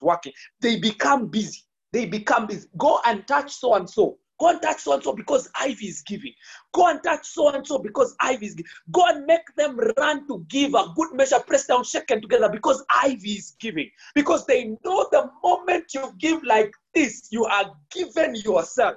[0.00, 0.32] working.
[0.60, 1.60] They become busy.
[1.92, 2.66] They become busy.
[2.76, 4.18] Go and touch so and so.
[4.40, 6.32] Go and touch so and so because Ivy is giving.
[6.72, 8.70] Go and touch so and so because Ivy is giving.
[8.90, 12.82] Go and make them run to give a good measure, press down, shaken together because
[12.90, 13.90] Ivy is giving.
[14.14, 18.96] Because they know the moment you give like this, you are given yourself.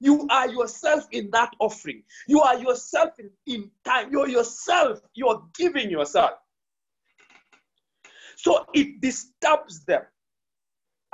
[0.00, 2.02] You are yourself in that offering.
[2.26, 4.10] You are yourself in, in time.
[4.10, 5.00] You're yourself.
[5.14, 6.32] You're giving yourself.
[8.36, 10.02] So it disturbs them.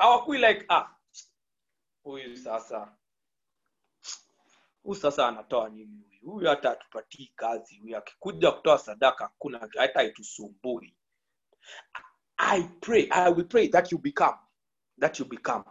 [0.00, 0.88] Hawakui like, ah,
[2.04, 2.88] who is sasa
[4.86, 6.32] huyu sasa anatoa nini huyu?
[6.32, 7.78] Huyu hata atupatii kazi.
[7.78, 10.96] Huyu akikuja kutoa sadaka hakuna hata itusumbui
[12.38, 14.36] i pray i will pray that you become
[15.00, 15.64] that you become.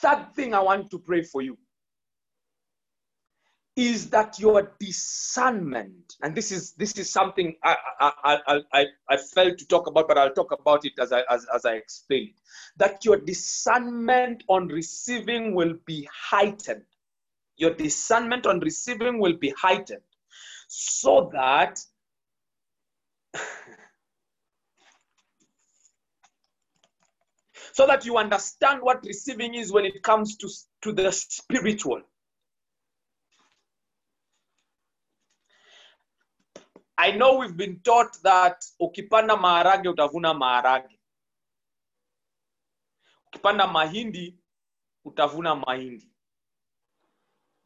[0.00, 1.58] Third thing i want to pray for you
[3.78, 9.16] is that your discernment and this is this is something i i i i, I
[9.16, 12.34] failed to talk about but i'll talk about it as i as, as i explained.
[12.76, 16.82] That your discernment on receiving will be heightened.
[17.56, 20.02] Your discernment on receiving will be heightened
[20.66, 21.78] so that
[27.72, 30.48] so that you understand what receiving is when it comes to
[30.82, 32.02] to the spiritual
[36.98, 40.90] I know we've been taught that ukipanda maharage utavuna maharage.
[43.26, 44.34] Ukipanda mahindi
[45.04, 46.08] utavuna mahindi.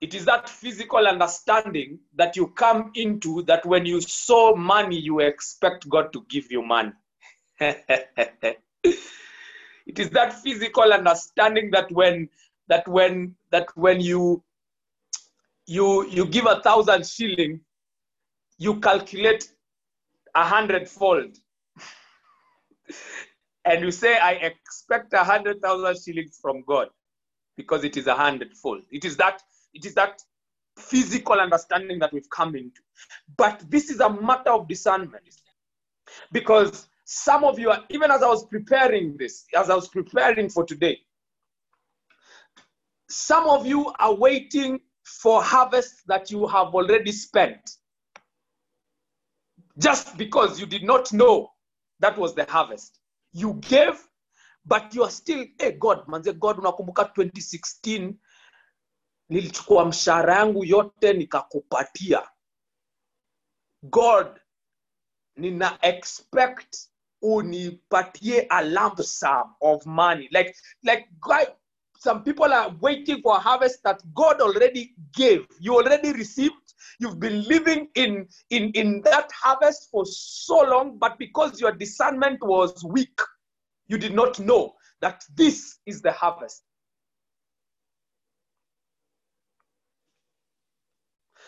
[0.03, 5.21] It is that physical understanding that you come into that when you sow money, you
[5.21, 6.93] expect God to give you money.
[7.61, 8.59] it
[9.87, 12.29] is that physical understanding that when
[12.69, 14.43] that when that when you
[15.67, 17.61] you you give a thousand shilling
[18.63, 19.49] you calculate
[20.35, 21.37] a hundredfold.
[23.65, 26.89] And you say i expect a hundred thousand shillings from god
[27.57, 28.83] because it is a hundredfold.
[28.91, 29.41] It is that
[29.73, 30.21] it is that
[30.77, 32.81] physical understanding that we've come into.
[33.37, 35.37] But this is a matter of discernment
[36.33, 40.49] because some of you are even as i was preparing this as i was preparing
[40.49, 40.99] for today
[43.09, 47.79] some of you are waiting for harvest that you have already spent
[49.79, 51.51] just because you did not know
[52.01, 53.01] that was the harvest.
[53.33, 53.99] You gave,
[54.67, 58.15] but you are still, hey God, manze God, unakumbuka 2016
[59.31, 62.29] nilichukua mshahara yangu yote nikakupatia.
[63.83, 64.41] God,
[65.37, 66.77] nina expect
[67.23, 70.29] unipatie a lump sum of money.
[70.33, 71.47] Like, like God,
[72.03, 75.47] some people are waiting for a harvest that God already gave.
[75.61, 76.75] You already received.
[76.99, 82.41] You've been living in, in, in that harvest for so long, but because your discernment
[82.43, 83.17] was weak,
[83.87, 86.65] you did not know that this is the harvest.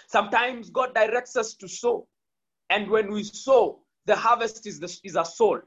[0.07, 2.07] Sometimes God directs us to sow,
[2.71, 5.63] and when we sow, the harvest is, the, is a soul.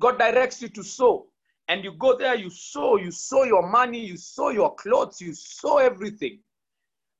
[0.00, 1.28] God directs you to sow,
[1.68, 5.32] and you go there, you sow, you sow your money, you sow your clothes, you
[5.34, 6.40] sow everything.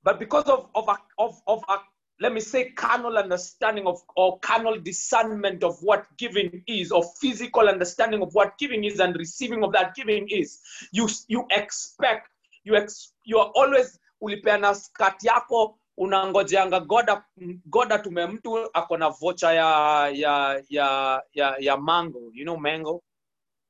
[0.02, 1.78] But because of, of, a, of, of a,
[2.20, 7.68] let me say, carnal understanding of, or carnal discernment of what giving is, or physical
[7.68, 10.60] understanding of what giving is and receiving of that giving is,
[10.92, 12.28] you, you expect,
[12.64, 17.24] you, ex, you are always ulipeana skati yako unangojeanga goda
[17.66, 23.02] goda tume mtu ako na vocha ya ya ya ya ya mango you know mango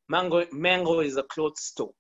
[0.09, 1.94] mango mango is a cloth store.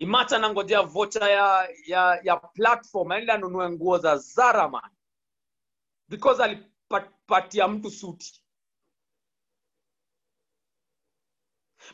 [0.00, 4.90] Imata nangojea vocha ya ya ya platform aenda anunue nguo za zara man.
[6.08, 8.42] Because alipatia mtu suti.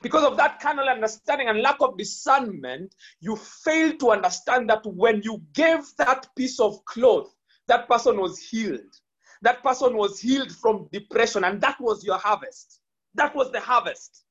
[0.03, 5.23] Because of that carnal understanding and lack of discernment, you fail to understand that when
[5.25, 7.35] you gave that piece of cloth,
[7.69, 8.95] that person was healed.
[9.43, 12.81] That person was healed from depression, and that was your harvest.
[13.15, 14.25] That was the harvest.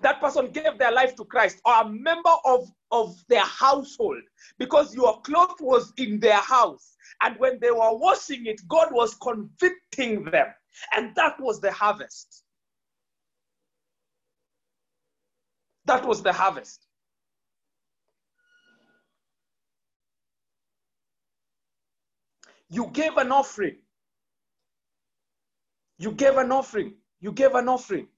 [0.00, 4.22] That person gave their life to Christ or a member of, of their household
[4.58, 6.94] because your cloth was in their house.
[7.22, 10.48] And when they were washing it, God was convicting them.
[10.94, 12.44] And that was the harvest.
[15.86, 16.87] That was the harvest.
[22.70, 23.76] You gave an offering.
[25.98, 26.94] You gave an offering.
[27.20, 28.08] You gave an offering.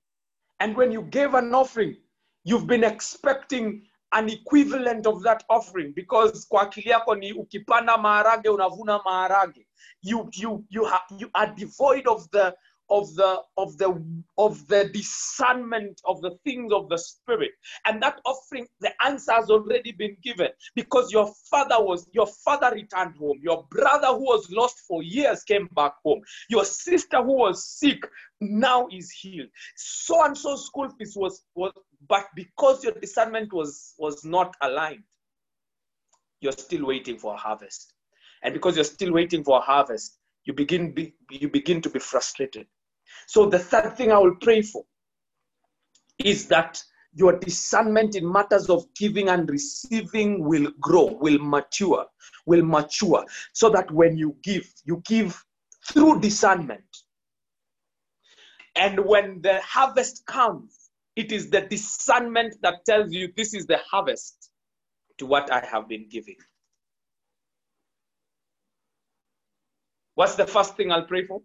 [0.60, 1.96] And when you gave an offering,
[2.44, 3.82] you've been expecting
[4.12, 9.60] an equivalent of that offering because kwa yako ni ukipanda maharage unavuna maharage.
[10.02, 12.54] You, you, you, ha, you are devoid of the
[12.90, 14.02] of the of the
[14.36, 17.52] of the discernment of the things of the spirit.
[17.86, 22.72] And that offering the answer has already been given because your father was your father
[22.74, 23.38] returned home.
[23.42, 26.20] Your brother who was lost for years came back home.
[26.48, 28.02] Your sister who was sick
[28.40, 29.48] now is healed.
[29.76, 31.72] So and so school fees was was
[32.08, 35.04] but because your discernment was was not aligned
[36.40, 37.92] you're still waiting for a harvest.
[38.42, 41.98] And because you're still waiting for a harvest you begin be, you begin to be
[41.98, 42.66] frustrated
[43.26, 44.84] so the third thing I will pray for
[46.18, 46.82] is that
[47.14, 52.06] your discernment in matters of giving and receiving will grow, will mature,
[52.46, 55.42] will mature, so that when you give, you give
[55.86, 56.84] through discernment.
[58.76, 63.78] And when the harvest comes, it is the discernment that tells you this is the
[63.78, 64.50] harvest
[65.18, 66.36] to what I have been giving.
[70.14, 71.42] What's the first thing I'll pray for?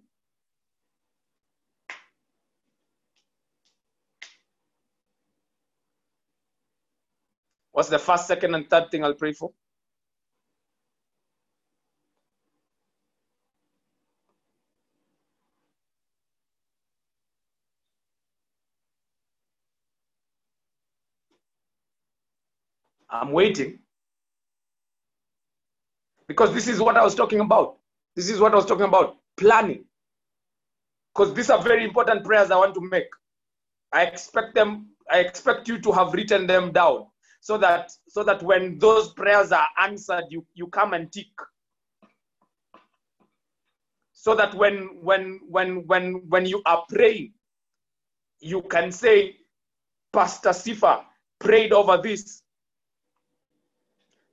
[7.76, 9.52] What's the first, second, and third thing I'll pray for?
[23.10, 23.80] I'm waiting.
[26.30, 27.76] Because this is what I was talking about.
[28.16, 29.84] This is what I was talking about planning.
[31.14, 33.10] Because these are very important prayers I want to make.
[33.92, 37.08] I expect them, I expect you to have written them down
[37.46, 41.28] so that so that when those prayers are answered you you come and tick.
[44.14, 47.34] So that when when when when when you are praying
[48.40, 49.36] you can say
[50.12, 51.04] pastor sifa
[51.40, 52.42] prayed over this.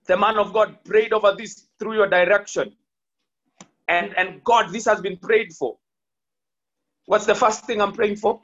[0.07, 2.75] The man of god prayed over this through your direction.
[3.89, 5.77] And and god this has been prayed for.
[7.05, 8.41] What's the first thing i'm praying for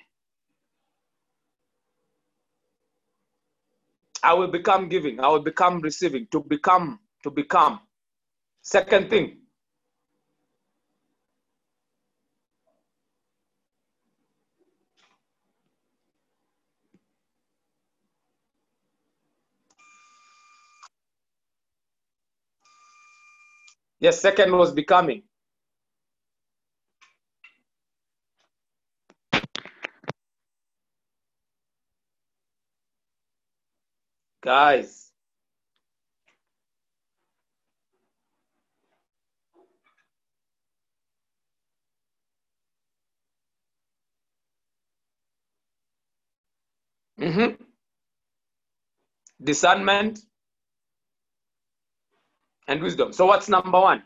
[4.23, 5.21] I will become giving.
[5.21, 6.29] I will become receiving.
[6.33, 7.81] To become, to become.
[8.63, 9.39] Second thing.
[24.01, 25.25] Yes, second was becoming.
[34.49, 35.13] Guys.
[47.21, 47.63] Mm-hmm.
[49.45, 50.21] Discernment
[52.69, 53.13] and wisdom.
[53.13, 54.03] So, what's number one?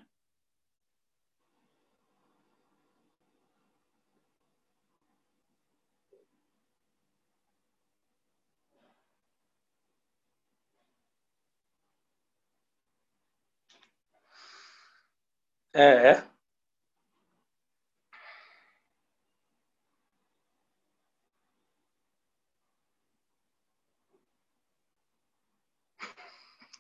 [15.75, 16.21] Eh.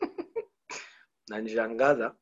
[1.30, 2.12] Nanishangaza.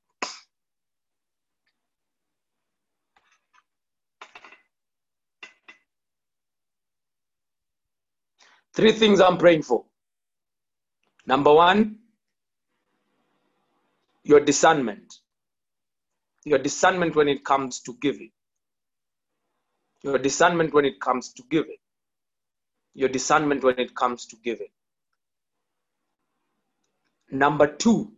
[8.75, 9.85] Three things I'm praying for.
[11.27, 11.99] Number one,
[14.25, 15.20] your discernment.
[16.45, 18.31] Your discernment when it comes to giving.
[20.03, 21.77] Your discernment when it comes to giving.
[22.95, 24.69] Your discernment when it comes to giving.
[27.31, 28.13] Number two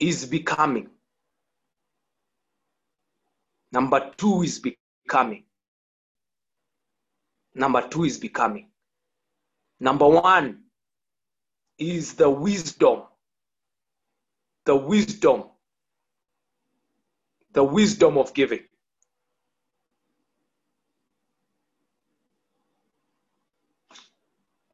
[0.00, 0.90] is becoming.
[3.72, 5.44] Number two is becoming.
[7.54, 8.68] Number two is becoming.
[9.80, 10.60] Number one
[11.78, 13.02] is the wisdom.
[14.66, 15.44] The wisdom.
[17.56, 18.64] The wisdom of giving.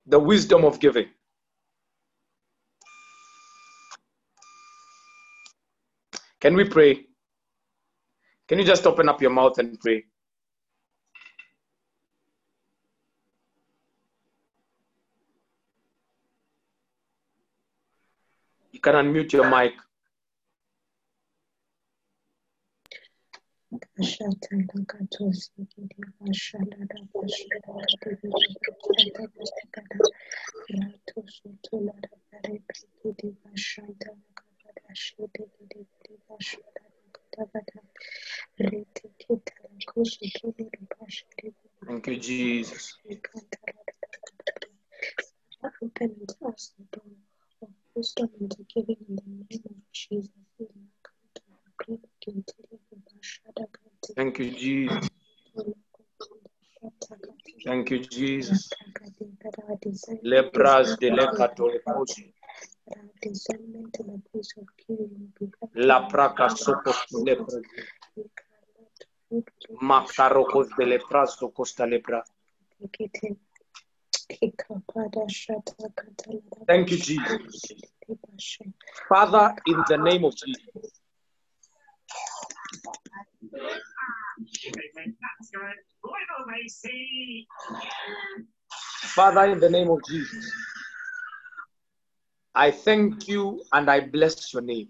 [0.07, 1.07] The wisdom of giving.
[6.41, 7.07] Can we pray?
[8.49, 10.03] Can you just open up your mouth and pray?
[18.73, 19.75] You can unmute your mic.
[23.73, 23.87] Thank
[42.07, 42.95] you, Jesus.
[45.83, 46.15] Open
[46.47, 47.05] us the door
[47.63, 50.29] of wisdom and giving in the name of Jesus.
[54.17, 55.09] Thank you, Jesus.
[57.65, 58.69] Thank you, Jesus.
[60.23, 61.19] Lepras de be
[65.75, 67.63] La praca sopos lepras.
[69.81, 72.25] Makarokos de lepraso costa lepra.
[76.67, 77.63] Thank you, Jesus.
[79.09, 81.03] Father, in the name of Jesus.
[89.15, 90.51] Father, in the name of Jesus,
[92.55, 94.89] I thank you and I bless your name.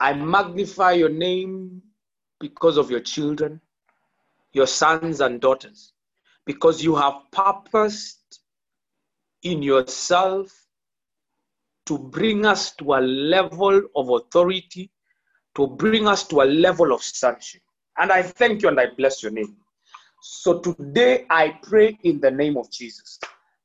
[0.00, 1.82] I magnify your name
[2.40, 3.60] because of your children,
[4.52, 5.92] your sons and daughters,
[6.44, 8.40] because you have purposed
[9.42, 10.50] in yourself
[11.86, 14.90] to bring us to a level of authority,
[15.56, 17.62] to bring us to a level of sonship.
[17.98, 19.56] And I thank you and I bless your name.
[20.22, 23.18] So today I pray in the name of Jesus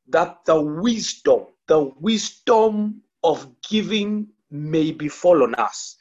[0.09, 5.97] that the wisdom, the wisdom of giving may befall on us.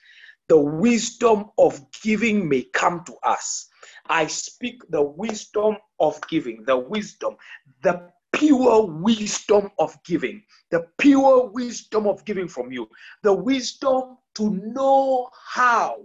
[0.48, 3.68] The wisdom of giving may come to us.
[4.08, 7.36] I speak the wisdom of giving, the wisdom,
[7.82, 12.88] the pure wisdom of giving, the pure wisdom of giving from you,
[13.22, 15.98] the wisdom to know how,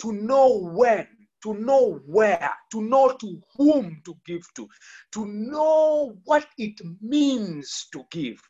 [0.00, 1.06] to know when,
[1.42, 4.68] to know where, to know to whom to give to,
[5.12, 8.40] to know what it means to give.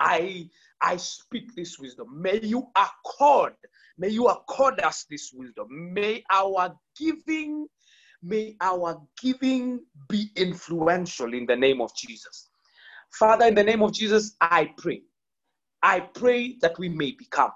[0.00, 0.48] I
[0.82, 2.20] I speak this wisdom.
[2.20, 3.54] May you accord,
[3.98, 5.68] may you accord us this wisdom.
[5.70, 7.66] May our giving,
[8.22, 12.50] may our giving be influential in the name of Jesus.
[13.12, 15.02] Father, in the name of Jesus, I pray.
[15.82, 17.52] I pray that we may become.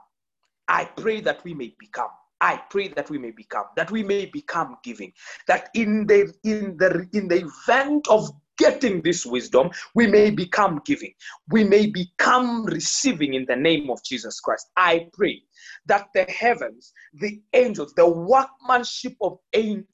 [0.71, 2.11] I pray that we may become.
[2.41, 5.13] I pray that we may become, that we may become giving.
[5.49, 10.81] That in the in the in the event of getting this wisdom, we may become
[10.85, 11.13] giving.
[11.51, 14.71] We may become receiving in the name of Jesus Christ.
[14.77, 15.43] I pray
[15.87, 19.39] that the heavens, the angels, the workmanship of,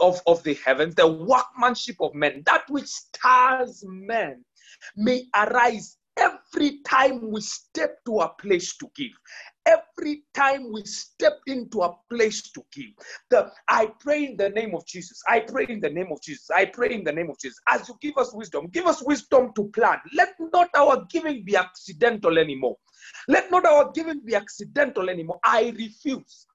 [0.01, 4.45] of, of the heavens, the workmanship of men, that which stars men,
[4.97, 9.13] may arise every time we step to a place to give
[9.67, 12.93] every time we step into a place to give.
[13.31, 15.21] The, I pray in the name of Jesus.
[15.29, 16.49] I pray in the name of Jesus.
[16.51, 17.59] I pray in the name of Jesus.
[17.69, 19.99] As you give us wisdom, give us wisdom to plan.
[20.15, 22.77] Let not our giving be accidental anymore.
[23.29, 25.41] Let not our giving be accidental anymore.
[25.45, 26.47] I refuse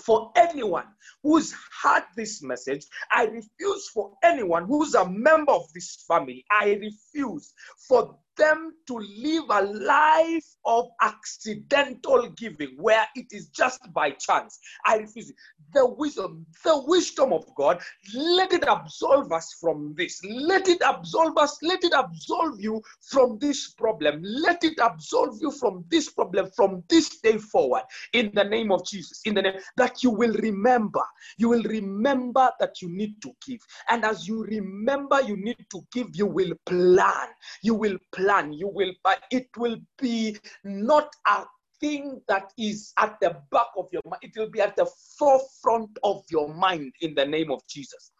[0.00, 0.86] for anyone
[1.22, 6.74] who's heard this message, I refuse for anyone who's a member of this family, I
[6.80, 7.52] refuse
[7.88, 14.58] for them to live a life of accidental giving where it is just by chance.
[14.86, 15.36] I refuse it.
[15.74, 17.82] The wisdom, the wisdom of God,
[18.14, 20.20] let it absolve us from this.
[20.24, 24.20] Let it absolve us, let it absolve you from this problem.
[24.22, 27.82] Let it absolve you from this problem from this day forward
[28.12, 29.20] in the name of Jesus.
[29.24, 31.02] In the name that you will remember,
[31.36, 33.60] you will remember that you need to give.
[33.88, 37.28] And as you remember you need to give, you will plan.
[37.62, 38.27] You will plan.
[38.52, 38.92] You will,
[39.30, 41.44] it will be not a
[41.80, 44.20] thing that is at the back of your mind.
[44.22, 44.86] It will be at the
[45.18, 48.12] forefront of your mind in the name of Jesus.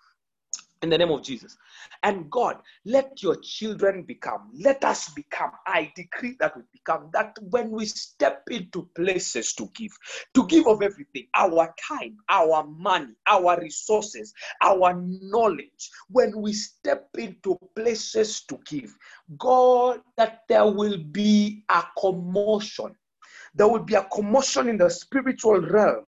[0.82, 1.56] In the name of Jesus.
[2.02, 5.50] And God, let your children become, let us become.
[5.66, 9.92] I decree that we become that when we step into places to give,
[10.34, 14.32] to give of everything our time, our money, our resources,
[14.62, 15.90] our knowledge.
[16.10, 18.94] When we step into places to give,
[19.36, 22.94] God, that there will be a commotion.
[23.54, 26.04] There will be a commotion in the spiritual realm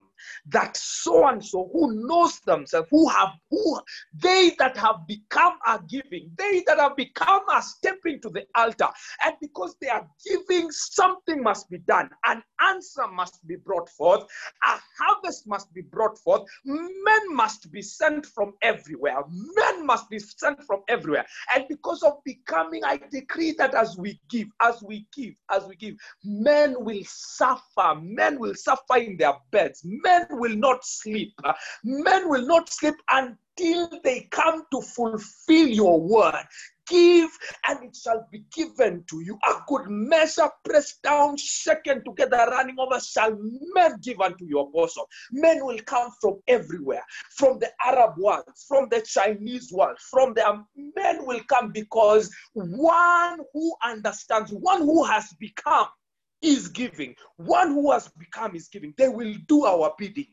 [0.49, 3.81] that so and so who knows themselves, who have who
[4.15, 8.89] they that have become are giving, they that have become are stepping to the altar,
[9.25, 12.09] and because they are giving, something must be done.
[12.25, 14.23] An answer must be brought forth,
[14.65, 20.19] a harvest must be brought forth, men must be sent from everywhere, men must be
[20.19, 21.27] sent from everywhere.
[21.55, 25.77] And because of becoming, I decree that as we give, as we give, as we
[25.77, 25.95] give,
[26.25, 31.35] men will suffer, men will suffer in their beds, men will not sleep.
[31.85, 36.45] Men will not sleep until they come to fulfill your word.
[36.89, 37.31] Give
[37.69, 39.39] and it shall be given to you.
[39.49, 43.39] A good measure, pressed down, shaken together, running over, shall
[43.75, 45.05] men give unto your bosom.
[45.31, 47.05] Men will come from everywhere,
[47.37, 50.67] from the Arab world, from the Chinese world, from the um,
[50.97, 55.87] men will come because one who understands, one who has become
[56.43, 57.15] is giving.
[57.37, 58.95] One who has become is giving.
[58.97, 60.29] They will do our bidding.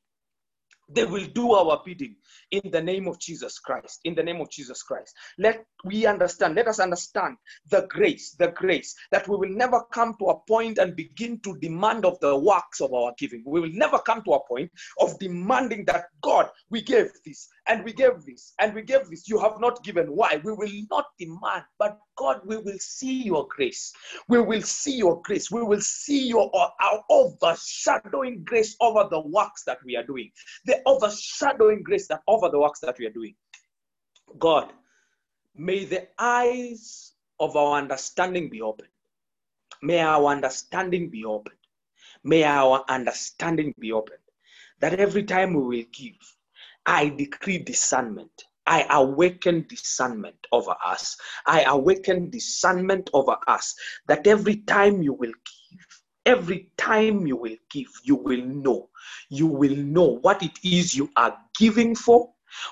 [0.89, 2.15] They will do our bidding
[2.51, 3.99] in the name of Jesus Christ.
[4.05, 5.15] In the name of Jesus Christ.
[5.37, 7.37] Let we understand, let us understand
[7.69, 11.57] the grace, the grace that we will never come to a point and begin to
[11.59, 13.43] demand of the works of our giving.
[13.45, 17.83] We will never come to a point of demanding that God, we gave this and
[17.83, 19.27] we gave this and we gave this.
[19.27, 20.07] You have not given.
[20.07, 20.41] Why?
[20.43, 23.93] We will not demand, but God, we will see your grace.
[24.27, 25.51] We will see your grace.
[25.51, 30.31] We will see your our overshadowing grace over the works that we are doing.
[30.65, 33.35] The overshadowing grace that over the works that we are doing.
[34.37, 34.71] God,
[35.55, 38.89] may the eyes of our understanding be opened.
[39.81, 41.55] May our understanding be opened.
[42.23, 44.19] May our understanding be opened.
[44.79, 46.35] That every time we will give,
[46.85, 48.45] I decree discernment.
[48.65, 51.17] I awaken discernment over us.
[51.45, 53.75] I awaken discernment over us
[54.07, 55.56] that every time you will give,
[56.27, 58.89] every time you will give, you will know.
[59.29, 62.29] You will know what it is you are giving for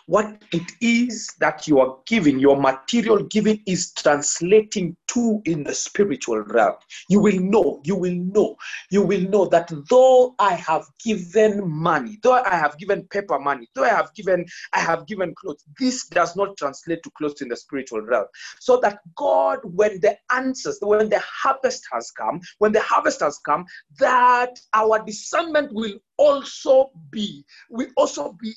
[0.08, 5.74] what it is that you are giving, your material giving is translating to in the
[5.74, 6.76] spiritual realm.
[7.10, 8.56] You will know, you will know,
[8.92, 13.68] you will know that though I have given money, though I have given paper money,
[13.76, 17.50] though I have given, I have given clothes, this does not translate to clothes in
[17.50, 18.28] the spiritual realm.
[18.60, 23.40] So that God, when the answers, when the harvest has come, when the harvest has
[23.40, 23.66] come,
[24.00, 28.54] that our discernment will also be, will also be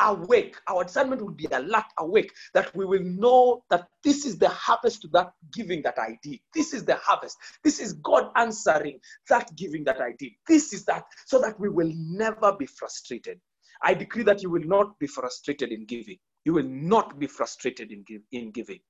[0.00, 0.56] awake.
[0.68, 5.02] Our discernment will be alert, awake, that we will know that this is the harvest
[5.02, 6.40] to that giving that I did.
[6.54, 7.36] This is the harvest.
[7.64, 10.32] This is God answering that giving that I did.
[10.46, 13.40] This is that, so that we will never be frustrated.
[13.82, 16.18] I decree that you will not be frustrated in giving.
[16.44, 18.80] You will not be frustrated in, give, in giving.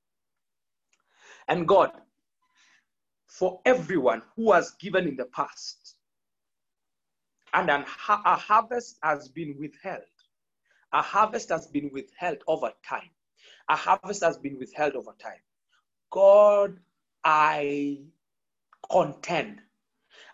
[1.47, 1.91] And God,
[3.27, 5.95] for everyone who has given in the past,
[7.53, 10.03] and an, a harvest has been withheld,
[10.93, 13.09] a harvest has been withheld over time.
[13.69, 15.41] A harvest has been withheld over time.
[16.11, 16.79] God,
[17.23, 17.99] I
[18.91, 19.61] contend.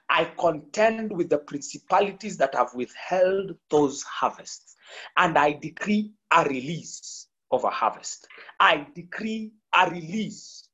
[0.10, 4.76] I contend with the principalities that have withheld those harvests.
[5.18, 8.28] And I decree a release of a harvest.
[8.60, 10.70] I decree a release.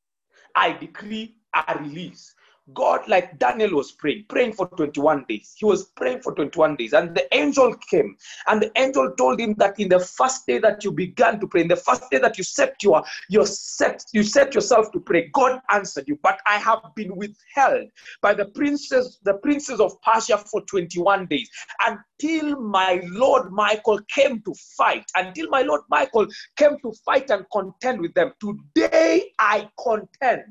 [0.56, 2.36] I decree a release.
[2.74, 5.54] God, like Daniel was praying, praying for 21 days.
[5.58, 6.94] He was praying for 21 days.
[6.94, 8.16] And the angel came,
[8.48, 11.62] and the angel told him that in the first day that you began to pray,
[11.62, 15.30] in the first day that you set your, your set, you set yourself to pray,
[15.34, 16.20] God answered you.
[16.22, 17.90] But I have been withheld
[18.22, 21.50] by the princes, the princes of Persia for 21 days.
[21.86, 26.28] Until my Lord Michael came to fight, until my Lord Michael
[26.58, 28.34] came to fight and contend with them.
[28.40, 30.44] Today I contend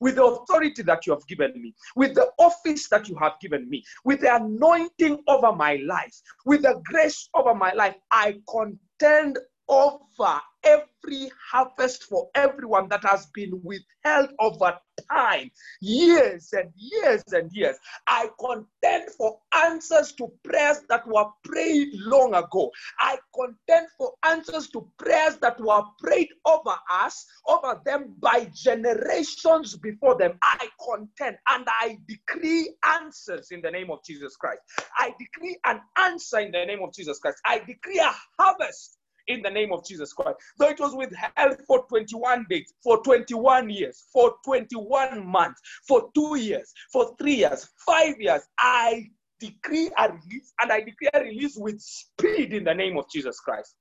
[0.00, 1.61] with the authority that you have given me,
[1.96, 6.14] with the office that you have given me, with the anointing over my life,
[6.44, 13.26] with the grace over my life, I contend over every harvest for everyone that has
[13.34, 14.78] been withheld over
[15.10, 17.76] time, years and years and years.
[18.06, 22.70] I contend for answers to prayers that were prayed long ago.
[23.00, 29.76] I contend for answers to prayers that were prayed over us, over them by generations
[29.76, 30.38] before them.
[30.42, 34.60] I contend and I decree answers in the name of Jesus Christ.
[34.96, 37.40] I decree an answer in the name of Jesus Christ.
[37.44, 38.98] I decree a harvest
[39.28, 40.38] in the name of Jesus Christ.
[40.58, 46.36] Though it was withheld for 21 days, for 21 years, for 21 months, for two
[46.36, 49.08] years, for three years, five years, I
[49.40, 53.74] decree a release and I declare release with speed in the name of Jesus Christ.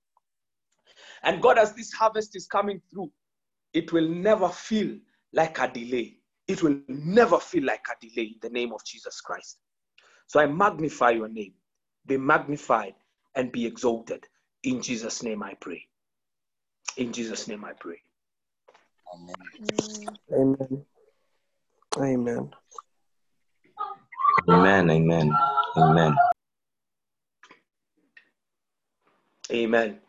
[1.24, 3.12] And God, as this harvest is coming through,
[3.74, 4.98] it will never feel
[5.34, 6.18] like a delay.
[6.48, 9.60] It will never feel like a delay in the name of Jesus Christ.
[10.28, 11.54] So I magnify your name.
[12.08, 12.96] Be magnified
[13.36, 14.28] and be exalted.
[14.64, 15.86] In Jesus' name I pray.
[16.98, 18.02] In Jesus' name I pray.
[19.14, 19.36] Amen.
[20.34, 20.86] Amen.
[21.98, 22.52] Amen.
[24.50, 24.90] Amen.
[24.90, 25.32] Amen.
[25.78, 26.16] Amen.
[29.52, 30.00] Amen.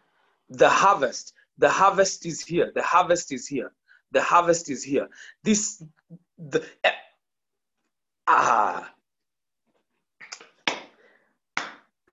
[0.51, 2.71] The harvest, the harvest is here.
[2.75, 3.73] The harvest is here.
[4.13, 5.09] The harvest is here.
[5.43, 5.83] This,
[6.39, 6.65] the,
[8.27, 8.93] ah,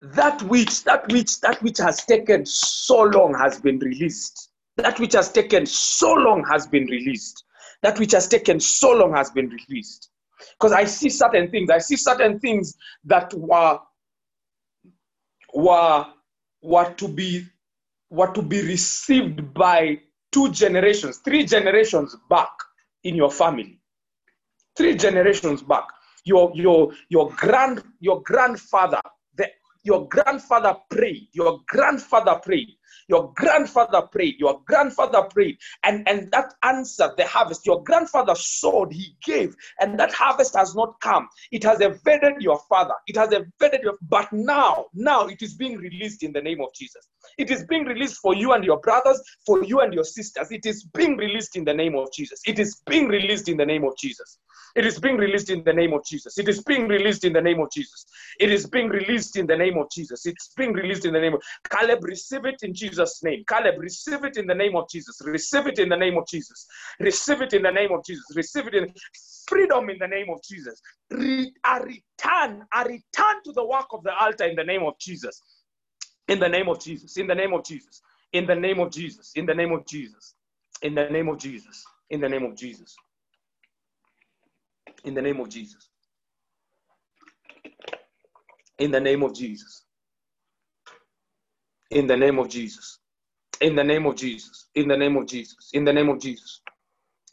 [0.02, 4.52] that which, that which, that which has taken so long has been released.
[4.78, 7.44] That which has taken so long has been released.
[7.82, 10.10] That which has taken so long has been released.
[10.54, 11.70] Because I see certain things.
[11.70, 13.80] I see certain things that were
[15.54, 16.06] were
[16.62, 17.46] were to be
[18.10, 20.00] were to be received by
[20.32, 22.52] two generations, three generations back
[23.04, 23.80] in your family.
[24.76, 25.86] Three generations back.
[26.26, 29.10] Your your your grand your grandfather, the,
[29.90, 32.70] your grandfather prayed, your grandfather prayed,
[33.08, 37.66] your grandfather prayed, your grandfather prayed, and, and that answered the harvest.
[37.66, 41.28] Your grandfather sowed, he gave, and that harvest has not come.
[41.52, 45.78] It has evaded your father, it has evaded your, but now, now it is being
[45.78, 47.10] released in the name of Jesus.
[47.40, 50.52] It is being released for you and your brothers, for you and your sisters.
[50.52, 52.40] It is being released in the name of Jesus.
[52.46, 54.38] It is being released in the name of Jesus.
[54.76, 56.38] It is being released in the name of Jesus.
[56.38, 58.06] It is being released in the name of Jesus.
[58.40, 60.26] It is being released in the name of Jesus.
[60.26, 62.04] It's being released in the name of Caleb.
[62.04, 63.44] Receive it in Jesus' name.
[63.48, 65.22] Caleb, receive it in the name of Jesus.
[65.26, 66.68] Receive it in the name of Jesus.
[67.00, 68.26] Receive it in the name of Jesus.
[68.36, 68.94] Receive it in
[69.48, 70.82] freedom in the name of Jesus.
[71.10, 74.98] Re- a return, a return to the work of the altar in the name of
[75.00, 75.42] Jesus.
[76.28, 77.18] In the name of Jesus.
[77.18, 78.02] In the name of Jesus.
[78.34, 79.32] In the name of Jesus.
[79.36, 80.36] In the name of Jesus.
[80.84, 81.84] In the name of Jesus.
[82.12, 82.96] In the name of Jesus.
[85.06, 85.90] In the name of Jesus.
[88.80, 89.86] In the name of Jesus.
[91.92, 93.00] In the name of Jesus.
[93.62, 94.68] In the name of Jesus.
[94.76, 95.70] In the name of Jesus.
[95.74, 96.62] In the name of Jesus.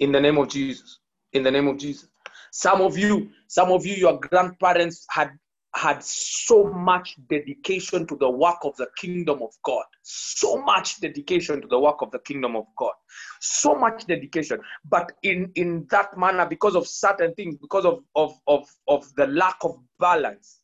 [0.00, 1.00] In the name of Jesus.
[1.32, 2.08] In the name of Jesus.
[2.52, 5.30] Some of you, some of you, your grandparents had
[5.76, 9.84] had so much dedication to the work of the kingdom of God.
[10.02, 12.94] So much dedication to the work of the kingdom of God.
[13.40, 14.58] So much dedication.
[14.88, 19.26] But in, in that manner, because of certain things, because of, of, of, of the
[19.26, 20.60] lack of balance,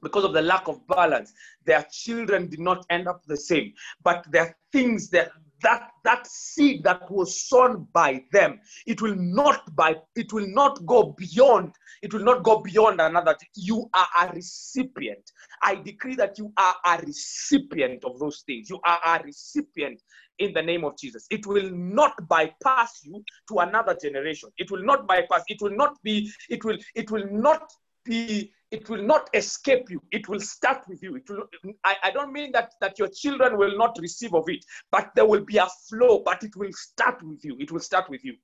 [0.00, 1.32] because of the lack of balance,
[1.66, 3.72] their children did not end up the same.
[4.04, 5.32] But there are things that
[5.62, 10.84] that that seed that was sown by them it will not by it will not
[10.86, 11.72] go beyond
[12.02, 13.36] it will not go beyond another.
[13.54, 15.30] You are a recipient.
[15.62, 18.70] I decree that you are a recipient of those things.
[18.70, 20.00] You are a recipient
[20.38, 21.26] in the name of jesus.
[21.30, 24.50] It will not bypass you to another generation.
[24.56, 25.42] It will not bypass.
[25.48, 27.70] It will not be it will it will not
[28.04, 30.00] be it will not escape you.
[30.12, 31.16] It will start with you.
[31.16, 31.44] It will
[31.84, 35.26] I, I don't mean that that your children will not receive of it but there
[35.26, 37.56] will be a flow but it will start with you.
[37.58, 38.36] It will start with you.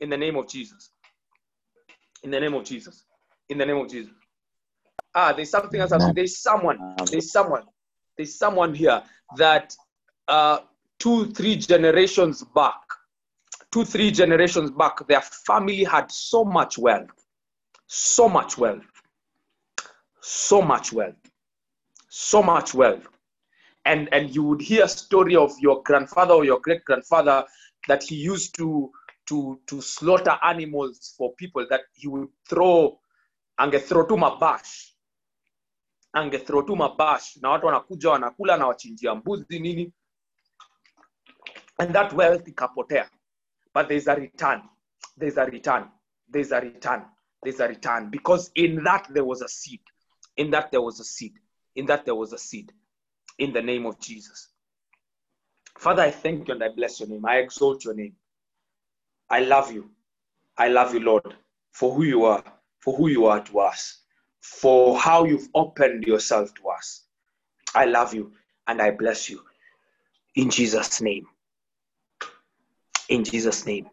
[0.00, 0.90] In the name of jesus.
[2.22, 3.04] In the name of jesus.
[3.48, 4.12] In the name of jesus.
[5.14, 5.92] Ah there's something else.
[6.14, 7.64] There's someone there's someone
[8.16, 9.02] there's someone here
[9.36, 9.74] that
[10.26, 10.58] uh
[10.98, 12.80] two three generations back
[13.70, 17.10] two three generations back their family had so much wealth.
[17.86, 18.84] So much wealth
[20.28, 21.28] so much wealth
[22.08, 23.06] so much wealth.
[23.84, 27.44] And and you would hear a story of your grandfather or your great grandfather
[27.86, 28.90] that he used to
[29.28, 32.98] to to slaughter animals for people that he would throw
[33.60, 34.92] angethrow tu mabash
[36.14, 39.92] angethrow tu mabash na watu wanakuja wanakula na wachinjia mbuzi nini.
[41.78, 43.08] And that wealth ikapotea.
[43.74, 44.62] But there's a return.
[45.16, 45.88] There's a return.
[46.32, 47.04] There's a return.
[47.42, 48.10] There's a return.
[48.10, 49.80] Because in that there was a seed
[50.38, 51.34] in that there was a seed
[51.74, 52.72] in that there was a seed
[53.38, 54.48] in the name of jesus.
[55.76, 57.26] Father i thank you and i bless your name.
[57.26, 58.14] I exalt your name.
[59.28, 59.90] I love you.
[60.56, 61.34] I love you lord
[61.72, 62.42] for who you are
[62.80, 63.98] for who you are to us
[64.40, 67.02] for how you've opened yourself to us.
[67.74, 68.32] I love you
[68.66, 69.42] and i bless you.
[70.36, 71.26] In jesus name.
[73.08, 73.90] In jesus name.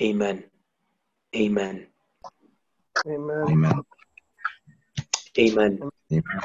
[0.00, 0.44] Amen.
[1.36, 1.86] Amen.
[3.06, 3.44] Amen.
[3.48, 3.84] Amen.
[5.38, 5.80] Amen
[6.12, 6.40] Amen.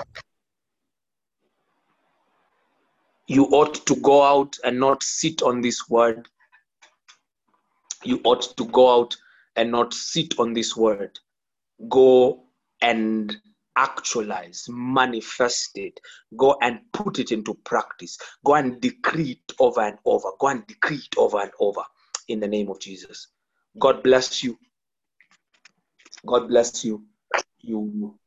[3.30, 6.28] you ought to go out and not sit on this word.
[8.04, 9.16] You ought to go out
[9.56, 11.20] and not sit on this word.
[11.88, 12.46] Go
[12.82, 13.38] and
[13.76, 16.00] actualize, manifest it,
[16.38, 20.66] go and put it into practice, go and decree it over and over, go and
[20.66, 21.84] decree it over and over
[22.30, 23.28] in the name of Jesus.
[23.78, 24.58] God bless you.
[26.26, 27.06] God bless you.
[27.62, 28.19] You